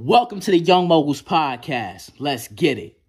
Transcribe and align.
Welcome 0.00 0.38
to 0.38 0.52
the 0.52 0.58
Young 0.58 0.86
Moguls 0.86 1.22
Podcast. 1.22 2.12
Let's 2.20 2.46
get 2.46 2.78
it. 2.78 3.00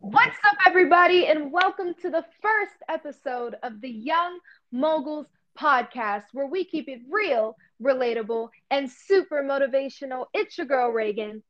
What's 0.00 0.36
up, 0.42 0.56
everybody, 0.66 1.28
and 1.28 1.52
welcome 1.52 1.94
to 2.02 2.10
the 2.10 2.24
first 2.42 2.72
episode 2.88 3.54
of 3.62 3.80
the 3.80 3.88
Young 3.88 4.40
Moguls 4.72 5.26
podcast, 5.56 6.24
where 6.32 6.46
we 6.46 6.64
keep 6.64 6.88
it 6.88 7.00
real, 7.08 7.56
relatable, 7.82 8.48
and 8.70 8.90
super 8.90 9.42
motivational. 9.42 10.26
It's 10.34 10.58
your 10.58 10.66
girl, 10.66 10.90
Reagan. 10.90 11.42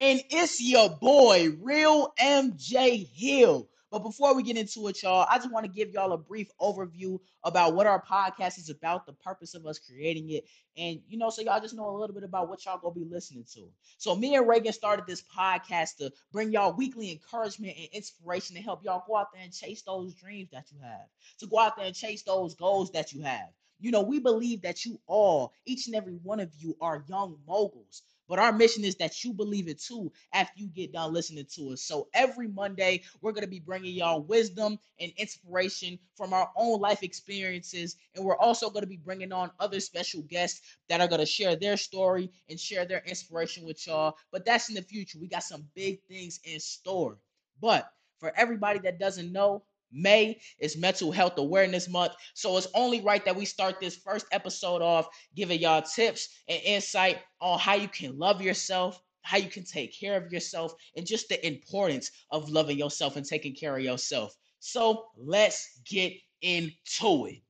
And 0.00 0.20
it's 0.30 0.60
your 0.60 0.90
boy, 0.90 1.50
Real 1.60 2.12
MJ 2.20 3.06
Hill. 3.14 3.68
But 3.94 4.02
before 4.02 4.34
we 4.34 4.42
get 4.42 4.56
into 4.56 4.88
it, 4.88 5.00
y'all, 5.04 5.24
I 5.30 5.36
just 5.38 5.52
want 5.52 5.66
to 5.66 5.70
give 5.70 5.90
y'all 5.90 6.12
a 6.14 6.18
brief 6.18 6.50
overview 6.60 7.20
about 7.44 7.76
what 7.76 7.86
our 7.86 8.02
podcast 8.02 8.58
is 8.58 8.68
about, 8.68 9.06
the 9.06 9.12
purpose 9.12 9.54
of 9.54 9.66
us 9.66 9.78
creating 9.78 10.30
it, 10.30 10.46
and 10.76 11.00
you 11.06 11.16
know, 11.16 11.30
so 11.30 11.42
y'all 11.42 11.60
just 11.60 11.76
know 11.76 11.88
a 11.88 11.96
little 11.96 12.12
bit 12.12 12.24
about 12.24 12.48
what 12.48 12.64
y'all 12.64 12.78
gonna 12.78 12.92
be 12.92 13.04
listening 13.04 13.44
to. 13.54 13.70
So 13.98 14.16
me 14.16 14.34
and 14.34 14.48
Reagan 14.48 14.72
started 14.72 15.06
this 15.06 15.22
podcast 15.22 15.98
to 15.98 16.12
bring 16.32 16.50
y'all 16.50 16.72
weekly 16.72 17.12
encouragement 17.12 17.76
and 17.78 17.86
inspiration 17.92 18.56
to 18.56 18.62
help 18.62 18.84
y'all 18.84 19.04
go 19.06 19.16
out 19.16 19.28
there 19.32 19.44
and 19.44 19.52
chase 19.52 19.82
those 19.82 20.12
dreams 20.14 20.50
that 20.50 20.72
you 20.72 20.78
have, 20.82 21.06
to 21.38 21.46
go 21.46 21.60
out 21.60 21.76
there 21.76 21.86
and 21.86 21.94
chase 21.94 22.24
those 22.24 22.56
goals 22.56 22.90
that 22.90 23.12
you 23.12 23.22
have. 23.22 23.48
You 23.78 23.90
know, 23.90 24.02
we 24.02 24.18
believe 24.20 24.62
that 24.62 24.84
you 24.84 25.00
all, 25.06 25.52
each 25.66 25.86
and 25.86 25.96
every 25.96 26.14
one 26.22 26.40
of 26.40 26.50
you, 26.58 26.76
are 26.80 27.04
young 27.08 27.36
moguls. 27.46 28.02
But 28.28 28.38
our 28.38 28.52
mission 28.52 28.84
is 28.84 28.96
that 28.96 29.22
you 29.22 29.34
believe 29.34 29.68
it 29.68 29.80
too 29.80 30.10
after 30.32 30.58
you 30.60 30.68
get 30.68 30.92
done 30.92 31.12
listening 31.12 31.46
to 31.56 31.72
us. 31.72 31.82
So 31.82 32.08
every 32.14 32.48
Monday, 32.48 33.02
we're 33.20 33.32
going 33.32 33.44
to 33.44 33.50
be 33.50 33.60
bringing 33.60 33.94
y'all 33.94 34.22
wisdom 34.22 34.78
and 34.98 35.12
inspiration 35.16 35.98
from 36.16 36.32
our 36.32 36.50
own 36.56 36.80
life 36.80 37.02
experiences. 37.02 37.96
And 38.14 38.24
we're 38.24 38.38
also 38.38 38.70
going 38.70 38.82
to 38.82 38.88
be 38.88 38.96
bringing 38.96 39.32
on 39.32 39.50
other 39.60 39.80
special 39.80 40.22
guests 40.22 40.62
that 40.88 41.00
are 41.00 41.08
going 41.08 41.20
to 41.20 41.26
share 41.26 41.56
their 41.56 41.76
story 41.76 42.30
and 42.48 42.58
share 42.58 42.86
their 42.86 43.02
inspiration 43.06 43.64
with 43.64 43.86
y'all. 43.86 44.16
But 44.32 44.46
that's 44.46 44.70
in 44.70 44.74
the 44.74 44.82
future. 44.82 45.18
We 45.18 45.28
got 45.28 45.42
some 45.42 45.66
big 45.74 46.00
things 46.08 46.40
in 46.44 46.60
store. 46.60 47.18
But 47.60 47.90
for 48.18 48.32
everybody 48.36 48.78
that 48.80 48.98
doesn't 48.98 49.32
know, 49.32 49.64
May 49.94 50.40
is 50.58 50.76
Mental 50.76 51.12
Health 51.12 51.38
Awareness 51.38 51.88
Month. 51.88 52.14
So 52.34 52.56
it's 52.56 52.66
only 52.74 53.00
right 53.00 53.24
that 53.24 53.36
we 53.36 53.44
start 53.44 53.80
this 53.80 53.96
first 53.96 54.26
episode 54.32 54.82
off 54.82 55.08
giving 55.34 55.60
y'all 55.60 55.82
tips 55.82 56.28
and 56.48 56.60
insight 56.64 57.18
on 57.40 57.58
how 57.58 57.74
you 57.74 57.88
can 57.88 58.18
love 58.18 58.42
yourself, 58.42 59.00
how 59.22 59.38
you 59.38 59.48
can 59.48 59.64
take 59.64 59.98
care 59.98 60.16
of 60.16 60.32
yourself, 60.32 60.74
and 60.96 61.06
just 61.06 61.28
the 61.28 61.46
importance 61.46 62.10
of 62.30 62.50
loving 62.50 62.78
yourself 62.78 63.16
and 63.16 63.24
taking 63.24 63.54
care 63.54 63.76
of 63.76 63.82
yourself. 63.82 64.34
So 64.58 65.06
let's 65.16 65.80
get 65.84 66.12
into 66.42 67.26
it. 67.26 67.42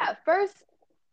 Yeah, 0.00 0.14
first, 0.24 0.54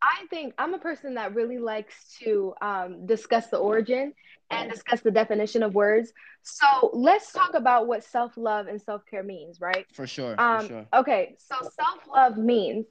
I 0.04 0.26
think 0.26 0.54
I'm 0.58 0.74
a 0.74 0.78
person 0.78 1.14
that 1.14 1.34
really 1.34 1.58
likes 1.58 1.94
to 2.22 2.54
um, 2.60 3.06
discuss 3.06 3.46
the 3.46 3.56
origin 3.56 4.12
and 4.50 4.70
discuss 4.70 5.00
the 5.00 5.10
definition 5.10 5.62
of 5.62 5.74
words. 5.74 6.12
So 6.42 6.90
let's 6.92 7.32
talk 7.32 7.54
about 7.54 7.86
what 7.86 8.04
self 8.04 8.36
love 8.36 8.66
and 8.66 8.80
self 8.80 9.02
care 9.06 9.22
means, 9.22 9.60
right? 9.60 9.86
For 9.94 10.06
sure. 10.06 10.34
Um, 10.38 10.60
for 10.60 10.68
sure. 10.68 10.86
Okay, 10.94 11.36
so 11.38 11.56
self 11.62 12.00
love 12.14 12.36
means 12.36 12.86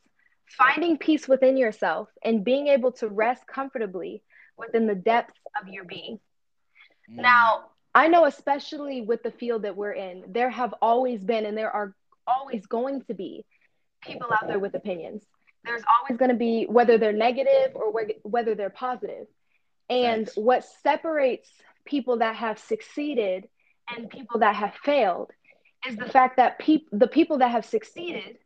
finding 0.58 0.98
peace 0.98 1.28
within 1.28 1.56
yourself 1.56 2.10
and 2.24 2.44
being 2.44 2.68
able 2.68 2.92
to 2.94 3.08
rest 3.08 3.46
comfortably 3.48 4.24
within 4.58 4.88
the 4.88 4.96
depths 4.96 5.40
of 5.62 5.68
your 5.68 5.84
being. 5.84 6.20
Mm. 7.10 7.22
Now, 7.22 7.66
I 7.94 8.08
know, 8.08 8.26
especially 8.26 9.02
with 9.02 9.22
the 9.22 9.32
field 9.32 9.64
that 9.64 9.76
we're 9.76 9.94
in, 9.94 10.24
there 10.30 10.50
have 10.50 10.74
always 10.82 11.24
been 11.24 11.46
and 11.46 11.56
there 11.56 11.72
are 11.72 11.96
always 12.26 12.66
going 12.66 13.04
to 13.04 13.14
be 13.14 13.46
people 14.02 14.28
out 14.34 14.48
there 14.48 14.60
with 14.60 14.74
opinions. 14.74 15.24
There's 15.64 15.84
always 16.00 16.18
going 16.18 16.32
to 16.32 16.38
be, 16.38 16.66
whether 16.66 16.98
they're 16.98 17.14
negative 17.14 17.76
or 17.76 17.94
whether 18.24 18.56
they're 18.56 18.70
positive. 18.70 19.28
And 19.90 20.30
what 20.36 20.66
separates 20.84 21.50
people 21.86 22.18
that 22.18 22.36
have 22.36 22.60
succeeded 22.60 23.48
and 23.94 24.10
people 24.10 24.40
that 24.40 24.56
have 24.56 24.74
failed 24.84 25.32
is 25.88 25.96
the 25.96 26.06
fact 26.06 26.38
that 26.38 26.60
peop- 26.60 26.88
the 26.92 27.08
people 27.08 27.40
that 27.40 27.52
have 27.52 27.66
succeeded 27.66 28.38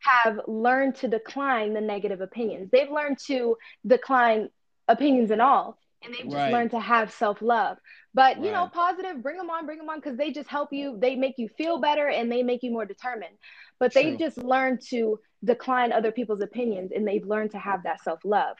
have 0.00 0.40
learned 0.46 0.94
to 0.96 1.08
decline 1.08 1.72
the 1.74 1.80
negative 1.80 2.20
opinions. 2.20 2.70
They've 2.70 2.90
learned 2.90 3.18
to 3.26 3.56
decline 3.86 4.50
opinions 4.86 5.30
and 5.30 5.42
all, 5.42 5.78
and 6.02 6.12
they've 6.14 6.22
just 6.24 6.34
Right. 6.34 6.52
learned 6.52 6.70
to 6.72 6.80
have 6.80 7.12
self 7.12 7.42
love. 7.42 7.78
But 8.14 8.38
you 8.38 8.52
know, 8.52 8.68
positive, 8.68 9.22
bring 9.22 9.36
them 9.36 9.50
on, 9.50 9.66
bring 9.66 9.78
them 9.78 9.88
on, 9.88 9.98
because 10.00 10.16
they 10.16 10.30
just 10.30 10.48
help 10.48 10.72
you. 10.72 10.98
They 10.98 11.16
make 11.16 11.34
you 11.38 11.48
feel 11.56 11.78
better 11.80 12.08
and 12.08 12.30
they 12.30 12.42
make 12.42 12.62
you 12.62 12.70
more 12.70 12.84
determined. 12.84 13.36
But 13.78 13.92
True. 13.92 14.02
they've 14.02 14.18
just 14.18 14.38
learned 14.38 14.80
to 14.90 15.18
decline 15.44 15.92
other 15.92 16.10
people's 16.10 16.40
opinions 16.42 16.90
and 16.94 17.06
they've 17.06 17.24
learned 17.24 17.52
to 17.52 17.58
have 17.58 17.82
that 17.84 18.02
self 18.02 18.20
love. 18.24 18.56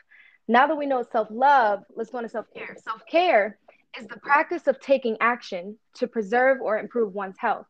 Now 0.47 0.66
that 0.66 0.77
we 0.77 0.87
know 0.87 1.03
self 1.03 1.28
love, 1.31 1.81
let's 1.94 2.10
go 2.10 2.19
into 2.19 2.31
self 2.31 2.47
care. 2.54 2.77
Self 2.82 3.03
care 3.10 3.59
is 3.98 4.06
the 4.06 4.19
practice 4.19 4.66
of 4.66 4.78
taking 4.81 5.16
action 5.21 5.78
to 5.94 6.06
preserve 6.06 6.60
or 6.60 6.78
improve 6.78 7.15
one's 7.15 7.37
health. 7.38 7.66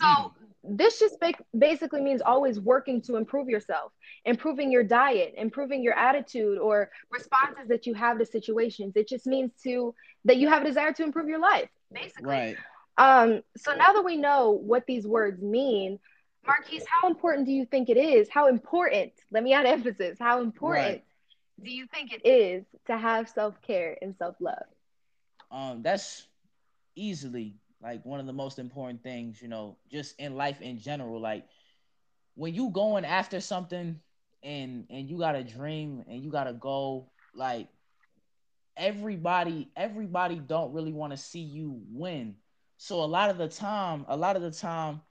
So, 0.00 0.06
Mhm. 0.06 0.32
This 0.68 0.98
just 0.98 1.16
basically 1.58 2.00
means 2.00 2.20
always 2.20 2.60
working 2.60 3.00
to 3.02 3.16
improve 3.16 3.48
yourself, 3.48 3.92
improving 4.24 4.70
your 4.70 4.84
diet, 4.84 5.34
improving 5.36 5.82
your 5.82 5.94
attitude 5.94 6.58
or 6.58 6.90
responses 7.10 7.68
that 7.68 7.86
you 7.86 7.94
have 7.94 8.18
to 8.18 8.26
situations. 8.26 8.94
It 8.96 9.08
just 9.08 9.26
means 9.26 9.52
to 9.64 9.94
that 10.24 10.36
you 10.36 10.48
have 10.48 10.62
a 10.62 10.66
desire 10.66 10.92
to 10.92 11.02
improve 11.02 11.28
your 11.28 11.40
life, 11.40 11.70
basically. 11.92 12.24
Right. 12.24 12.56
Um, 12.98 13.42
so 13.56 13.74
now 13.74 13.92
that 13.92 14.04
we 14.04 14.16
know 14.16 14.50
what 14.50 14.86
these 14.86 15.06
words 15.06 15.42
mean, 15.42 15.98
Marquise, 16.46 16.84
how 16.88 17.08
important 17.08 17.46
do 17.46 17.52
you 17.52 17.64
think 17.66 17.88
it 17.88 17.96
is? 17.96 18.28
How 18.28 18.48
important, 18.48 19.12
let 19.30 19.42
me 19.42 19.52
add 19.52 19.66
emphasis, 19.66 20.18
how 20.18 20.40
important 20.40 21.00
Right. 21.00 21.04
do 21.62 21.70
you 21.70 21.86
think 21.86 22.12
it 22.12 22.26
is 22.26 22.64
to 22.86 22.96
have 22.96 23.28
self 23.28 23.60
care 23.62 23.96
and 24.00 24.14
self 24.16 24.36
love? 24.40 24.66
um 25.50 25.82
that's 25.82 26.26
easily 26.96 27.54
like 27.82 28.04
one 28.04 28.20
of 28.20 28.26
the 28.26 28.32
most 28.32 28.58
important 28.58 29.02
things 29.02 29.40
you 29.40 29.48
know 29.48 29.76
just 29.90 30.18
in 30.18 30.36
life 30.36 30.60
in 30.60 30.78
general 30.78 31.20
like 31.20 31.44
when 32.34 32.54
you 32.54 32.70
going 32.70 33.04
after 33.04 33.40
something 33.40 34.00
and 34.42 34.86
and 34.90 35.08
you 35.08 35.18
got 35.18 35.34
a 35.34 35.42
dream 35.42 36.04
and 36.08 36.22
you 36.22 36.30
got 36.30 36.46
a 36.46 36.52
goal 36.52 37.12
like 37.34 37.68
everybody 38.76 39.68
everybody 39.76 40.36
don't 40.36 40.72
really 40.72 40.92
want 40.92 41.12
to 41.12 41.16
see 41.16 41.40
you 41.40 41.82
win. 41.90 42.36
So 42.76 43.02
a 43.02 43.06
lot 43.06 43.30
of 43.30 43.38
the 43.38 43.48
time 43.48 44.06
a 44.08 44.16
lot 44.16 44.36
of 44.36 44.42
the 44.42 44.52
time 44.52 45.02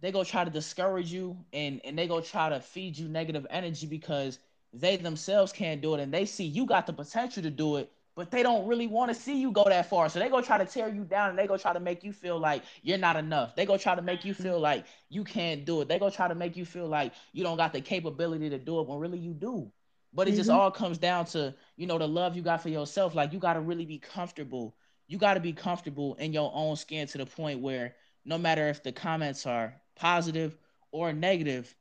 they 0.00 0.10
go 0.10 0.24
try 0.24 0.44
to 0.44 0.50
discourage 0.50 1.12
you 1.12 1.36
and 1.52 1.80
and 1.84 1.96
they 1.96 2.08
go 2.08 2.20
try 2.20 2.48
to 2.48 2.60
feed 2.60 2.98
you 2.98 3.08
negative 3.08 3.46
energy 3.48 3.86
because 3.86 4.40
they 4.72 4.96
themselves 4.96 5.52
can't 5.52 5.80
do 5.80 5.94
it 5.94 6.00
and 6.00 6.12
they 6.12 6.26
see 6.26 6.44
you 6.44 6.66
got 6.66 6.86
the 6.86 6.92
potential 6.92 7.44
to 7.44 7.50
do 7.50 7.76
it 7.76 7.92
but 8.16 8.30
they 8.30 8.42
don't 8.42 8.66
really 8.66 8.86
want 8.86 9.10
to 9.10 9.14
see 9.14 9.40
you 9.40 9.50
go 9.50 9.64
that 9.64 9.88
far. 9.88 10.08
So 10.08 10.18
they 10.20 10.28
go 10.28 10.40
try 10.40 10.58
to 10.58 10.64
tear 10.66 10.88
you 10.88 11.04
down 11.04 11.30
and 11.30 11.38
they 11.38 11.46
go 11.46 11.56
try 11.56 11.72
to 11.72 11.80
make 11.80 12.04
you 12.04 12.12
feel 12.12 12.38
like 12.38 12.62
you're 12.82 12.98
not 12.98 13.16
enough. 13.16 13.56
They 13.56 13.66
go 13.66 13.76
try 13.76 13.94
to 13.94 14.02
make 14.02 14.24
you 14.24 14.34
feel 14.34 14.60
like 14.60 14.86
you 15.08 15.24
can't 15.24 15.64
do 15.64 15.80
it. 15.80 15.88
They 15.88 15.98
go 15.98 16.10
try 16.10 16.28
to 16.28 16.34
make 16.34 16.56
you 16.56 16.64
feel 16.64 16.86
like 16.86 17.12
you 17.32 17.42
don't 17.42 17.56
got 17.56 17.72
the 17.72 17.80
capability 17.80 18.50
to 18.50 18.58
do 18.58 18.80
it 18.80 18.86
when 18.86 18.98
really 18.98 19.18
you 19.18 19.34
do. 19.34 19.72
But 20.12 20.28
it 20.28 20.32
just 20.32 20.48
Mhm. 20.48 20.50
all 20.50 20.70
comes 20.70 20.98
down 20.98 21.24
to 21.26 21.54
you 21.76 21.86
know 21.86 21.98
the 21.98 22.06
love 22.08 22.36
you 22.36 22.42
got 22.42 22.62
for 22.62 22.68
yourself. 22.68 23.14
Like 23.14 23.32
you 23.32 23.38
got 23.38 23.54
to 23.54 23.60
really 23.60 23.84
be 23.86 23.98
comfortable. 23.98 24.76
You 25.08 25.18
got 25.18 25.34
to 25.34 25.40
be 25.40 25.52
comfortable 25.52 26.14
in 26.14 26.32
your 26.32 26.50
own 26.54 26.76
skin 26.76 27.06
to 27.08 27.18
the 27.18 27.26
point 27.26 27.60
where 27.60 27.96
no 28.24 28.38
matter 28.38 28.68
if 28.68 28.82
the 28.82 28.92
comments 28.92 29.44
are 29.46 29.80
positive 29.96 30.56
or 30.92 31.12
negative 31.12 31.74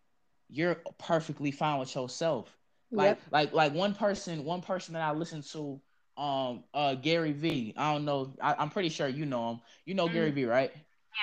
you're 0.50 0.76
perfectly 1.00 1.52
fine 1.52 1.80
with 1.80 1.96
yourself. 1.96 2.58
Like 2.96 3.18
Yep. 3.18 3.22
like 3.32 3.54
like 3.54 3.74
one 3.74 3.96
person 3.96 4.44
one 4.46 4.62
person 4.62 4.94
that 4.94 5.02
i 5.02 5.12
listened 5.12 5.44
to 5.46 5.82
um 6.18 6.64
uh 6.74 6.96
gary 6.96 7.32
v. 7.32 7.74
I 7.78 7.94
don't 7.94 8.06
know. 8.06 8.34
I, 8.42 8.56
i'm 8.60 8.70
pretty 8.70 8.90
sure 8.90 9.08
you 9.08 9.26
know 9.26 9.52
him. 9.52 9.60
You 9.86 9.94
know 9.96 10.10
gary 10.10 10.32
v 10.32 10.46
right? 10.46 10.72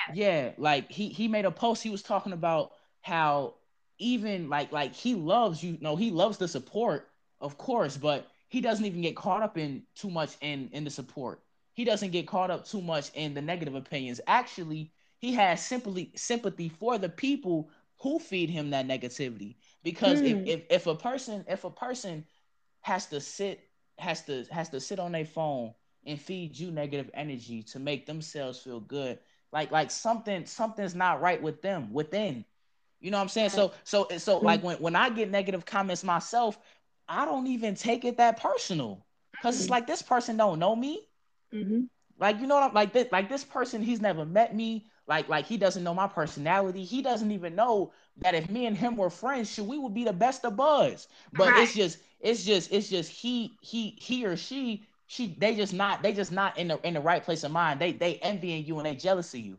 Yeah. 0.07 0.13
Yeah, 0.13 0.51
like 0.57 0.91
he 0.91 1.09
he 1.09 1.27
made 1.27 1.45
a 1.45 1.51
post. 1.51 1.83
He 1.83 1.89
was 1.89 2.03
talking 2.03 2.33
about 2.33 2.71
how 3.01 3.55
even 3.99 4.49
like 4.49 4.71
like 4.71 4.93
he 4.93 5.15
loves 5.15 5.63
you. 5.63 5.77
Know 5.81 5.95
he 5.95 6.11
loves 6.11 6.37
the 6.37 6.47
support 6.47 7.07
of 7.39 7.57
course 7.57 7.97
but 7.97 8.29
he 8.49 8.61
doesn't 8.61 8.85
even 8.85 9.01
get 9.01 9.15
caught 9.15 9.41
up 9.41 9.57
in 9.57 9.83
too 9.95 10.09
much 10.09 10.35
in 10.41 10.69
in 10.73 10.83
the 10.83 10.89
support. 10.91 11.41
He 11.73 11.85
doesn't 11.85 12.11
get 12.11 12.27
caught 12.27 12.51
up 12.51 12.65
too 12.67 12.81
much 12.81 13.11
in 13.13 13.33
the 13.33 13.41
negative 13.41 13.75
opinions. 13.75 14.19
Actually 14.27 14.91
he 15.19 15.33
has 15.33 15.63
simply 15.65 16.11
sympathy 16.15 16.69
for 16.69 16.97
the 16.97 17.09
people 17.09 17.69
who 17.99 18.19
feed 18.19 18.49
him 18.49 18.71
that 18.71 18.87
negativity. 18.87 19.55
Because 19.83 20.21
Hmm. 20.21 20.25
if, 20.25 20.39
if 20.45 20.61
if 20.69 20.87
a 20.87 20.95
person 20.95 21.45
if 21.47 21.63
a 21.63 21.69
person 21.71 22.25
has 22.81 23.07
to 23.07 23.21
sit 23.21 23.61
has 24.01 24.21
to 24.23 24.43
has 24.51 24.69
to 24.69 24.79
sit 24.79 24.99
on 24.99 25.11
their 25.11 25.25
phone 25.25 25.73
and 26.05 26.19
feed 26.19 26.57
you 26.57 26.71
negative 26.71 27.09
energy 27.13 27.63
to 27.63 27.79
make 27.79 28.05
themselves 28.05 28.59
feel 28.59 28.79
good 28.79 29.19
like 29.53 29.71
like 29.71 29.91
something 29.91 30.45
something's 30.45 30.95
not 30.95 31.21
right 31.21 31.41
with 31.41 31.61
them 31.61 31.93
within 31.93 32.43
you 32.99 33.11
know 33.11 33.17
what 33.17 33.23
i'm 33.23 33.29
saying 33.29 33.49
so 33.49 33.71
so 33.83 34.07
so 34.17 34.39
like 34.39 34.63
when 34.63 34.77
when 34.77 34.95
i 34.95 35.09
get 35.09 35.29
negative 35.29 35.65
comments 35.65 36.03
myself 36.03 36.57
I 37.11 37.25
don't 37.25 37.47
even 37.47 37.75
take 37.75 38.05
it 38.05 38.17
that 38.17 38.39
personal 38.39 39.05
because 39.31 39.55
mm-hmm. 39.55 39.63
it's 39.63 39.69
like 39.69 39.85
this 39.85 40.01
person 40.01 40.37
don't 40.37 40.59
know 40.59 40.75
me. 40.75 41.07
Mm-hmm. 41.53 41.81
Like 42.17 42.39
you 42.39 42.47
know 42.47 42.55
what 42.55 42.63
I'm 42.63 42.73
like 42.73 42.93
this 42.93 43.11
like 43.11 43.27
this 43.27 43.43
person 43.43 43.81
he's 43.81 43.99
never 43.99 44.25
met 44.25 44.55
me. 44.55 44.85
Like 45.11 45.27
like 45.27 45.45
he 45.45 45.57
doesn't 45.57 45.83
know 45.83 45.93
my 45.93 46.07
personality. 46.07 46.85
He 46.85 47.01
doesn't 47.01 47.33
even 47.33 47.53
know 47.53 47.91
that 48.21 48.33
if 48.33 48.49
me 48.49 48.65
and 48.65 48.77
him 48.77 48.95
were 48.95 49.09
friends, 49.09 49.51
should 49.51 49.67
we 49.67 49.77
would 49.77 49.93
be 49.93 50.05
the 50.05 50.13
best 50.13 50.45
of 50.45 50.55
buds. 50.55 51.09
But 51.33 51.49
right. 51.49 51.63
it's 51.63 51.75
just 51.75 51.97
it's 52.21 52.45
just 52.45 52.71
it's 52.71 52.87
just 52.87 53.11
he 53.11 53.57
he 53.59 53.97
he 53.99 54.25
or 54.25 54.37
she 54.37 54.85
she 55.07 55.35
they 55.37 55.53
just 55.53 55.73
not 55.73 56.01
they 56.01 56.13
just 56.13 56.31
not 56.31 56.57
in 56.57 56.69
the 56.69 56.79
in 56.87 56.93
the 56.93 57.01
right 57.01 57.21
place 57.21 57.43
of 57.43 57.51
mind. 57.51 57.81
They 57.81 57.91
they 57.91 58.19
envying 58.19 58.65
you 58.65 58.77
and 58.77 58.85
they 58.85 58.95
jealous 58.95 59.33
of 59.33 59.41
you. 59.41 59.57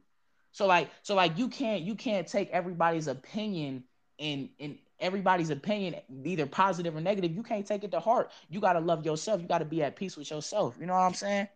So 0.52 0.66
like 0.66 0.88
so 1.02 1.14
like 1.14 1.36
you 1.36 1.48
can't 1.48 1.82
you 1.82 1.96
can't 1.96 2.26
take 2.26 2.48
everybody's 2.48 3.06
opinion 3.06 3.84
in 4.16 4.48
in 4.58 4.78
everybody's 5.00 5.50
opinion 5.50 5.96
either 6.24 6.46
positive 6.46 6.96
or 6.96 7.02
negative. 7.02 7.30
You 7.36 7.42
can't 7.42 7.66
take 7.66 7.84
it 7.84 7.90
to 7.90 8.00
heart. 8.00 8.30
You 8.48 8.58
gotta 8.58 8.80
love 8.80 9.04
yourself. 9.04 9.42
You 9.42 9.48
gotta 9.48 9.66
be 9.66 9.82
at 9.82 9.96
peace 9.96 10.16
with 10.16 10.30
yourself. 10.30 10.78
You 10.80 10.86
know 10.86 10.94
what 10.94 11.00
I'm 11.00 11.12
saying? 11.12 11.48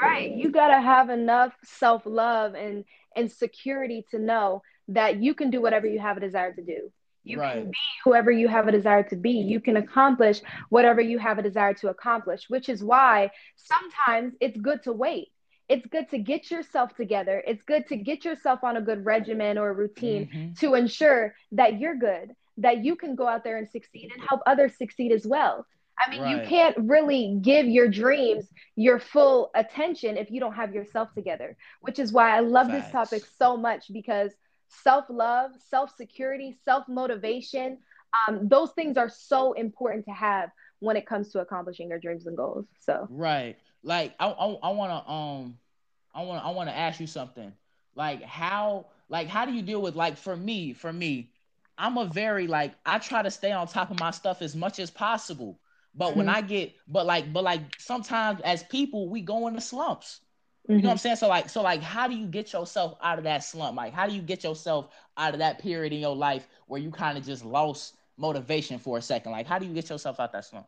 Right. 0.00 0.32
You 0.32 0.50
gotta 0.50 0.80
have 0.80 1.10
enough 1.10 1.54
self 1.64 2.02
love 2.04 2.54
and 2.54 2.84
and 3.16 3.30
security 3.30 4.04
to 4.10 4.18
know 4.18 4.62
that 4.88 5.22
you 5.22 5.34
can 5.34 5.50
do 5.50 5.62
whatever 5.62 5.86
you 5.86 6.00
have 6.00 6.16
a 6.16 6.20
desire 6.20 6.52
to 6.52 6.62
do. 6.62 6.92
You 7.22 7.40
right. 7.40 7.54
can 7.54 7.70
be 7.70 7.78
whoever 8.04 8.30
you 8.30 8.48
have 8.48 8.68
a 8.68 8.72
desire 8.72 9.02
to 9.04 9.16
be. 9.16 9.32
You 9.32 9.60
can 9.60 9.78
accomplish 9.78 10.42
whatever 10.68 11.00
you 11.00 11.18
have 11.18 11.38
a 11.38 11.42
desire 11.42 11.72
to 11.74 11.88
accomplish, 11.88 12.50
which 12.50 12.68
is 12.68 12.84
why 12.84 13.30
sometimes 13.56 14.34
it's 14.40 14.60
good 14.60 14.82
to 14.82 14.92
wait 14.92 15.28
it's 15.68 15.86
good 15.86 16.10
to 16.10 16.18
get 16.18 16.50
yourself 16.50 16.94
together. 16.94 17.42
It's 17.46 17.62
good 17.62 17.86
to 17.88 17.96
get 17.96 18.24
yourself 18.24 18.62
on 18.62 18.76
a 18.76 18.82
good 18.82 19.04
regimen 19.04 19.56
or 19.58 19.72
routine 19.72 20.26
mm-hmm. 20.26 20.52
to 20.54 20.74
ensure 20.74 21.34
that 21.52 21.80
you're 21.80 21.96
good, 21.96 22.32
that 22.58 22.84
you 22.84 22.96
can 22.96 23.14
go 23.14 23.26
out 23.26 23.44
there 23.44 23.56
and 23.56 23.68
succeed 23.68 24.10
and 24.12 24.22
help 24.28 24.40
others 24.46 24.76
succeed 24.76 25.12
as 25.12 25.26
well. 25.26 25.66
I 25.98 26.10
mean, 26.10 26.22
right. 26.22 26.42
you 26.42 26.48
can't 26.48 26.76
really 26.78 27.38
give 27.40 27.66
your 27.66 27.88
dreams 27.88 28.44
your 28.76 28.98
full 28.98 29.50
attention 29.54 30.16
if 30.16 30.30
you 30.30 30.40
don't 30.40 30.54
have 30.54 30.74
yourself 30.74 31.12
together, 31.14 31.56
which 31.82 31.98
is 31.98 32.12
why 32.12 32.36
I 32.36 32.40
love 32.40 32.68
Facts. 32.68 32.84
this 32.84 32.92
topic 32.92 33.22
so 33.38 33.56
much 33.56 33.92
because 33.92 34.32
self 34.68 35.04
love, 35.08 35.52
self 35.68 35.94
security, 35.96 36.58
self 36.64 36.88
motivation, 36.88 37.78
um, 38.28 38.48
those 38.48 38.72
things 38.72 38.96
are 38.96 39.08
so 39.08 39.52
important 39.52 40.04
to 40.06 40.12
have 40.12 40.50
when 40.80 40.96
it 40.96 41.06
comes 41.06 41.30
to 41.32 41.40
accomplishing 41.40 41.88
your 41.88 41.98
dreams 41.98 42.26
and 42.26 42.36
goals. 42.36 42.66
So, 42.80 43.10
right 43.10 43.56
like 43.84 44.14
I 44.18 44.26
I, 44.26 44.46
I 44.62 44.70
want 44.70 44.90
to 44.90 45.10
um 45.10 45.58
I 46.14 46.22
want 46.22 46.42
to, 46.42 46.46
I 46.46 46.50
want 46.50 46.68
to 46.68 46.76
ask 46.76 47.00
you 47.00 47.06
something. 47.06 47.52
Like 47.94 48.22
how 48.22 48.86
like 49.08 49.28
how 49.28 49.44
do 49.44 49.52
you 49.52 49.62
deal 49.62 49.80
with 49.82 49.94
like 49.94 50.16
for 50.16 50.36
me 50.36 50.72
for 50.72 50.92
me 50.92 51.30
I'm 51.78 51.98
a 51.98 52.06
very 52.06 52.46
like 52.46 52.74
I 52.84 52.98
try 52.98 53.22
to 53.22 53.30
stay 53.30 53.52
on 53.52 53.66
top 53.68 53.90
of 53.90 54.00
my 54.00 54.10
stuff 54.10 54.42
as 54.42 54.56
much 54.56 54.78
as 54.78 54.90
possible. 54.90 55.58
But 55.94 56.10
mm-hmm. 56.10 56.18
when 56.18 56.28
I 56.28 56.40
get 56.40 56.74
but 56.88 57.06
like 57.06 57.32
but 57.32 57.44
like 57.44 57.60
sometimes 57.78 58.40
as 58.42 58.62
people 58.64 59.08
we 59.08 59.20
go 59.20 59.48
into 59.48 59.60
slumps. 59.60 60.20
You 60.66 60.76
know 60.76 60.80
what 60.80 60.90
I'm 60.92 60.96
mm-hmm. 60.96 61.02
saying? 61.02 61.16
So 61.16 61.28
like 61.28 61.48
so 61.50 61.62
like 61.62 61.82
how 61.82 62.08
do 62.08 62.16
you 62.16 62.26
get 62.26 62.52
yourself 62.52 62.96
out 63.02 63.18
of 63.18 63.24
that 63.24 63.44
slump? 63.44 63.76
Like 63.76 63.92
how 63.92 64.06
do 64.06 64.14
you 64.14 64.22
get 64.22 64.44
yourself 64.44 64.88
out 65.16 65.34
of 65.34 65.40
that 65.40 65.58
period 65.58 65.92
in 65.92 66.00
your 66.00 66.16
life 66.16 66.48
where 66.66 66.80
you 66.80 66.90
kind 66.90 67.18
of 67.18 67.24
just 67.24 67.44
lost 67.44 67.96
motivation 68.16 68.78
for 68.78 68.98
a 68.98 69.02
second? 69.02 69.32
Like 69.32 69.46
how 69.46 69.58
do 69.58 69.66
you 69.66 69.74
get 69.74 69.90
yourself 69.90 70.20
out 70.20 70.32
that 70.32 70.44
slump? 70.46 70.66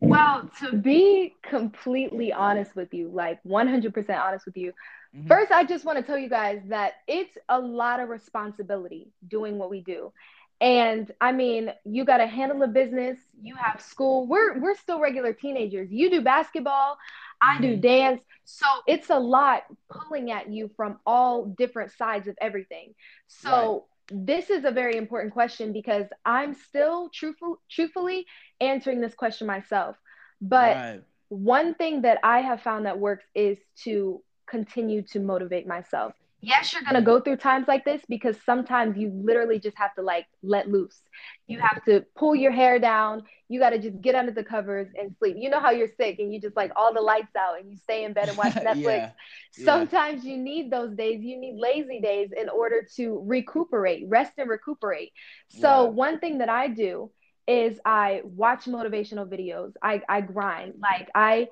Well, 0.00 0.50
to 0.60 0.72
be 0.72 1.34
completely 1.42 2.32
honest 2.32 2.76
with 2.76 2.94
you, 2.94 3.08
like 3.08 3.42
100% 3.44 4.20
honest 4.20 4.46
with 4.46 4.56
you, 4.56 4.72
mm-hmm. 5.14 5.26
first, 5.26 5.50
I 5.50 5.64
just 5.64 5.84
want 5.84 5.98
to 5.98 6.04
tell 6.04 6.18
you 6.18 6.28
guys 6.28 6.60
that 6.66 6.94
it's 7.08 7.36
a 7.48 7.58
lot 7.58 8.00
of 8.00 8.08
responsibility 8.08 9.10
doing 9.26 9.58
what 9.58 9.70
we 9.70 9.80
do. 9.80 10.12
And 10.60 11.12
I 11.20 11.32
mean, 11.32 11.72
you 11.84 12.04
got 12.04 12.16
to 12.16 12.26
handle 12.26 12.62
a 12.62 12.68
business, 12.68 13.18
you 13.40 13.54
have 13.54 13.80
school. 13.80 14.26
We're 14.26 14.58
we're 14.58 14.74
still 14.74 15.00
regular 15.00 15.32
teenagers. 15.32 15.88
You 15.90 16.10
do 16.10 16.20
basketball, 16.20 16.98
I 17.40 17.60
do 17.60 17.72
mm-hmm. 17.72 17.80
dance. 17.80 18.20
So 18.44 18.66
it's 18.86 19.10
a 19.10 19.18
lot 19.18 19.64
pulling 19.90 20.30
at 20.30 20.50
you 20.50 20.70
from 20.76 20.98
all 21.06 21.44
different 21.46 21.92
sides 21.92 22.28
of 22.28 22.36
everything. 22.40 22.94
So 23.28 23.84
this 24.10 24.50
is 24.50 24.64
a 24.64 24.70
very 24.70 24.96
important 24.96 25.32
question 25.32 25.72
because 25.72 26.06
I'm 26.24 26.54
still 26.54 27.10
truthful, 27.10 27.60
truthfully 27.70 28.26
answering 28.60 29.00
this 29.00 29.14
question 29.14 29.46
myself. 29.46 29.96
But 30.40 30.76
right. 30.76 31.02
one 31.28 31.74
thing 31.74 32.02
that 32.02 32.18
I 32.22 32.40
have 32.40 32.62
found 32.62 32.86
that 32.86 32.98
works 32.98 33.24
is 33.34 33.58
to 33.84 34.22
continue 34.46 35.02
to 35.02 35.20
motivate 35.20 35.66
myself 35.66 36.14
yes 36.40 36.72
you're 36.72 36.82
going 36.82 36.94
to 36.94 37.02
go 37.02 37.20
through 37.20 37.36
times 37.36 37.66
like 37.66 37.84
this 37.84 38.00
because 38.08 38.36
sometimes 38.44 38.96
you 38.96 39.10
literally 39.12 39.58
just 39.58 39.76
have 39.76 39.94
to 39.94 40.02
like 40.02 40.26
let 40.42 40.68
loose. 40.68 41.00
You 41.46 41.58
have 41.60 41.84
to 41.86 42.04
pull 42.14 42.34
your 42.34 42.52
hair 42.52 42.78
down. 42.78 43.22
You 43.48 43.58
got 43.58 43.70
to 43.70 43.78
just 43.78 44.00
get 44.00 44.14
under 44.14 44.32
the 44.32 44.44
covers 44.44 44.88
and 44.98 45.14
sleep. 45.18 45.36
You 45.38 45.50
know 45.50 45.60
how 45.60 45.70
you're 45.70 45.88
sick 45.96 46.18
and 46.18 46.32
you 46.32 46.40
just 46.40 46.54
like 46.56 46.70
all 46.76 46.92
the 46.94 47.00
lights 47.00 47.34
out 47.36 47.58
and 47.58 47.70
you 47.70 47.76
stay 47.76 48.04
in 48.04 48.12
bed 48.12 48.28
and 48.28 48.38
watch 48.38 48.52
netflix? 48.54 49.12
Yeah. 49.56 49.64
sometimes 49.64 50.24
yeah. 50.24 50.32
you 50.32 50.38
need 50.38 50.70
those 50.70 50.94
days. 50.94 51.22
You 51.22 51.38
need 51.40 51.56
lazy 51.58 52.00
days 52.00 52.30
in 52.38 52.48
order 52.48 52.86
to 52.96 53.22
recuperate 53.24 54.04
rest 54.08 54.32
and 54.38 54.48
recuperate. 54.48 55.12
So 55.48 55.84
yeah. 55.84 55.90
one 55.90 56.20
thing 56.20 56.38
that 56.38 56.48
i 56.48 56.68
do 56.68 57.10
is 57.46 57.80
i 57.84 58.20
watch 58.24 58.66
motivational 58.66 59.26
videos. 59.26 59.72
I 59.82 60.02
i 60.08 60.20
grind. 60.20 60.74
Like 60.80 61.08
i 61.14 61.48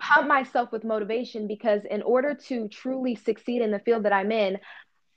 pump 0.00 0.28
myself 0.28 0.72
with 0.72 0.84
motivation 0.84 1.46
because 1.46 1.82
in 1.90 2.02
order 2.02 2.34
to 2.48 2.68
truly 2.68 3.14
succeed 3.14 3.62
in 3.62 3.70
the 3.70 3.78
field 3.78 4.04
that 4.04 4.12
I'm 4.12 4.32
in, 4.32 4.58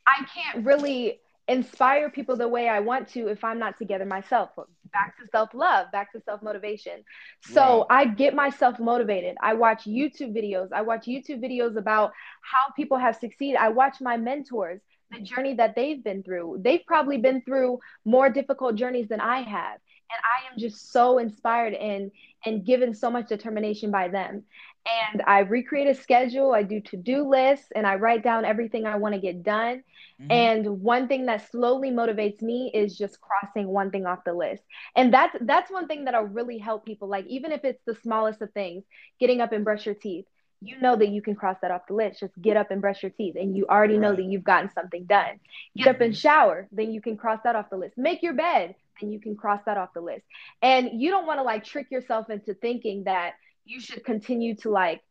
I 0.07 0.25
can't 0.33 0.65
really 0.65 1.19
inspire 1.49 2.11
people 2.11 2.37
the 2.37 2.47
way 2.47 2.69
I 2.69 2.79
want 2.79 3.07
to 3.09 3.27
if 3.27 3.43
I'm 3.43 3.59
not 3.59 3.77
together 3.77 4.05
myself. 4.05 4.51
Back 4.93 5.17
to 5.17 5.27
self 5.31 5.53
love, 5.53 5.91
back 5.91 6.11
to 6.13 6.21
self 6.21 6.41
motivation. 6.41 7.03
So 7.41 7.87
right. 7.89 8.07
I 8.09 8.13
get 8.13 8.35
myself 8.35 8.79
motivated. 8.79 9.35
I 9.41 9.55
watch 9.55 9.83
YouTube 9.85 10.35
videos. 10.35 10.69
I 10.71 10.83
watch 10.83 11.05
YouTube 11.05 11.43
videos 11.43 11.75
about 11.75 12.11
how 12.41 12.71
people 12.75 12.97
have 12.97 13.15
succeeded. 13.15 13.57
I 13.57 13.69
watch 13.69 13.99
my 13.99 14.15
mentors, 14.15 14.79
the 15.11 15.21
journey 15.21 15.55
that 15.55 15.75
they've 15.75 16.03
been 16.03 16.23
through. 16.23 16.61
They've 16.63 16.85
probably 16.85 17.17
been 17.17 17.41
through 17.41 17.79
more 18.05 18.29
difficult 18.29 18.75
journeys 18.75 19.07
than 19.07 19.19
I 19.19 19.41
have. 19.41 19.79
And 20.11 20.21
I 20.23 20.51
am 20.51 20.59
just 20.59 20.91
so 20.91 21.17
inspired 21.17 21.73
and 21.73 22.11
and 22.45 22.65
given 22.65 22.93
so 22.93 23.09
much 23.09 23.27
determination 23.27 23.91
by 23.91 24.07
them 24.07 24.43
and 24.85 25.21
I 25.25 25.39
recreate 25.39 25.87
a 25.87 25.93
schedule. 25.93 26.53
I 26.53 26.63
do 26.63 26.79
to 26.81 26.97
do 26.97 27.27
lists 27.27 27.67
and 27.75 27.85
I 27.85 27.95
write 27.95 28.23
down 28.23 28.45
everything 28.45 28.85
I 28.85 28.95
want 28.95 29.15
to 29.15 29.21
get 29.21 29.43
done. 29.43 29.83
Mm-hmm. 30.21 30.31
And 30.31 30.81
one 30.81 31.07
thing 31.07 31.25
that 31.25 31.49
slowly 31.49 31.91
motivates 31.91 32.41
me 32.41 32.71
is 32.73 32.97
just 32.97 33.19
crossing 33.21 33.67
one 33.67 33.91
thing 33.91 34.05
off 34.05 34.23
the 34.25 34.33
list. 34.33 34.63
And 34.95 35.13
that's 35.13 35.35
that's 35.41 35.71
one 35.71 35.87
thing 35.87 36.05
that'll 36.05 36.23
really 36.23 36.57
help 36.57 36.85
people. 36.85 37.07
Like 37.07 37.25
even 37.27 37.51
if 37.51 37.63
it's 37.63 37.81
the 37.85 37.95
smallest 37.95 38.41
of 38.41 38.51
things, 38.53 38.83
getting 39.19 39.41
up 39.41 39.51
and 39.51 39.63
brush 39.63 39.85
your 39.85 39.95
teeth. 39.95 40.25
You 40.61 40.77
know 40.81 40.97
that 40.97 41.07
you 41.07 41.21
can 41.21 41.35
cross 41.35 41.55
that 41.61 41.71
off 41.71 41.87
the 41.87 41.93
list. 41.93 42.19
Just 42.19 42.33
get 42.41 42.57
up 42.57 42.69
and 42.69 42.81
brush 42.81 43.01
your 43.01 43.11
teeth, 43.11 43.37
and 43.39 43.55
you 43.55 43.65
already 43.67 43.93
right. 43.93 44.01
know 44.01 44.13
that 44.13 44.25
you've 44.25 44.43
gotten 44.43 44.69
something 44.69 45.05
done. 45.05 45.39
Get 45.77 45.87
up 45.87 46.01
and 46.01 46.13
shower, 46.13 46.67
then 46.73 46.91
you 46.91 46.99
can 46.99 47.15
cross 47.15 47.39
that 47.45 47.55
off 47.55 47.69
the 47.69 47.77
list. 47.77 47.97
Make 47.97 48.21
your 48.21 48.33
bed, 48.33 48.75
and 48.99 49.13
you 49.13 49.21
can 49.21 49.37
cross 49.37 49.61
that 49.65 49.77
off 49.77 49.93
the 49.93 50.01
list. 50.01 50.25
And 50.61 51.01
you 51.01 51.11
don't 51.11 51.25
want 51.25 51.39
to 51.39 51.43
like 51.43 51.63
trick 51.63 51.89
yourself 51.91 52.29
into 52.29 52.53
thinking 52.53 53.05
that 53.05 53.35
you 53.69 53.79
should 53.79 54.03
continue 54.03 54.55
to 54.55 54.69
like 54.69 55.01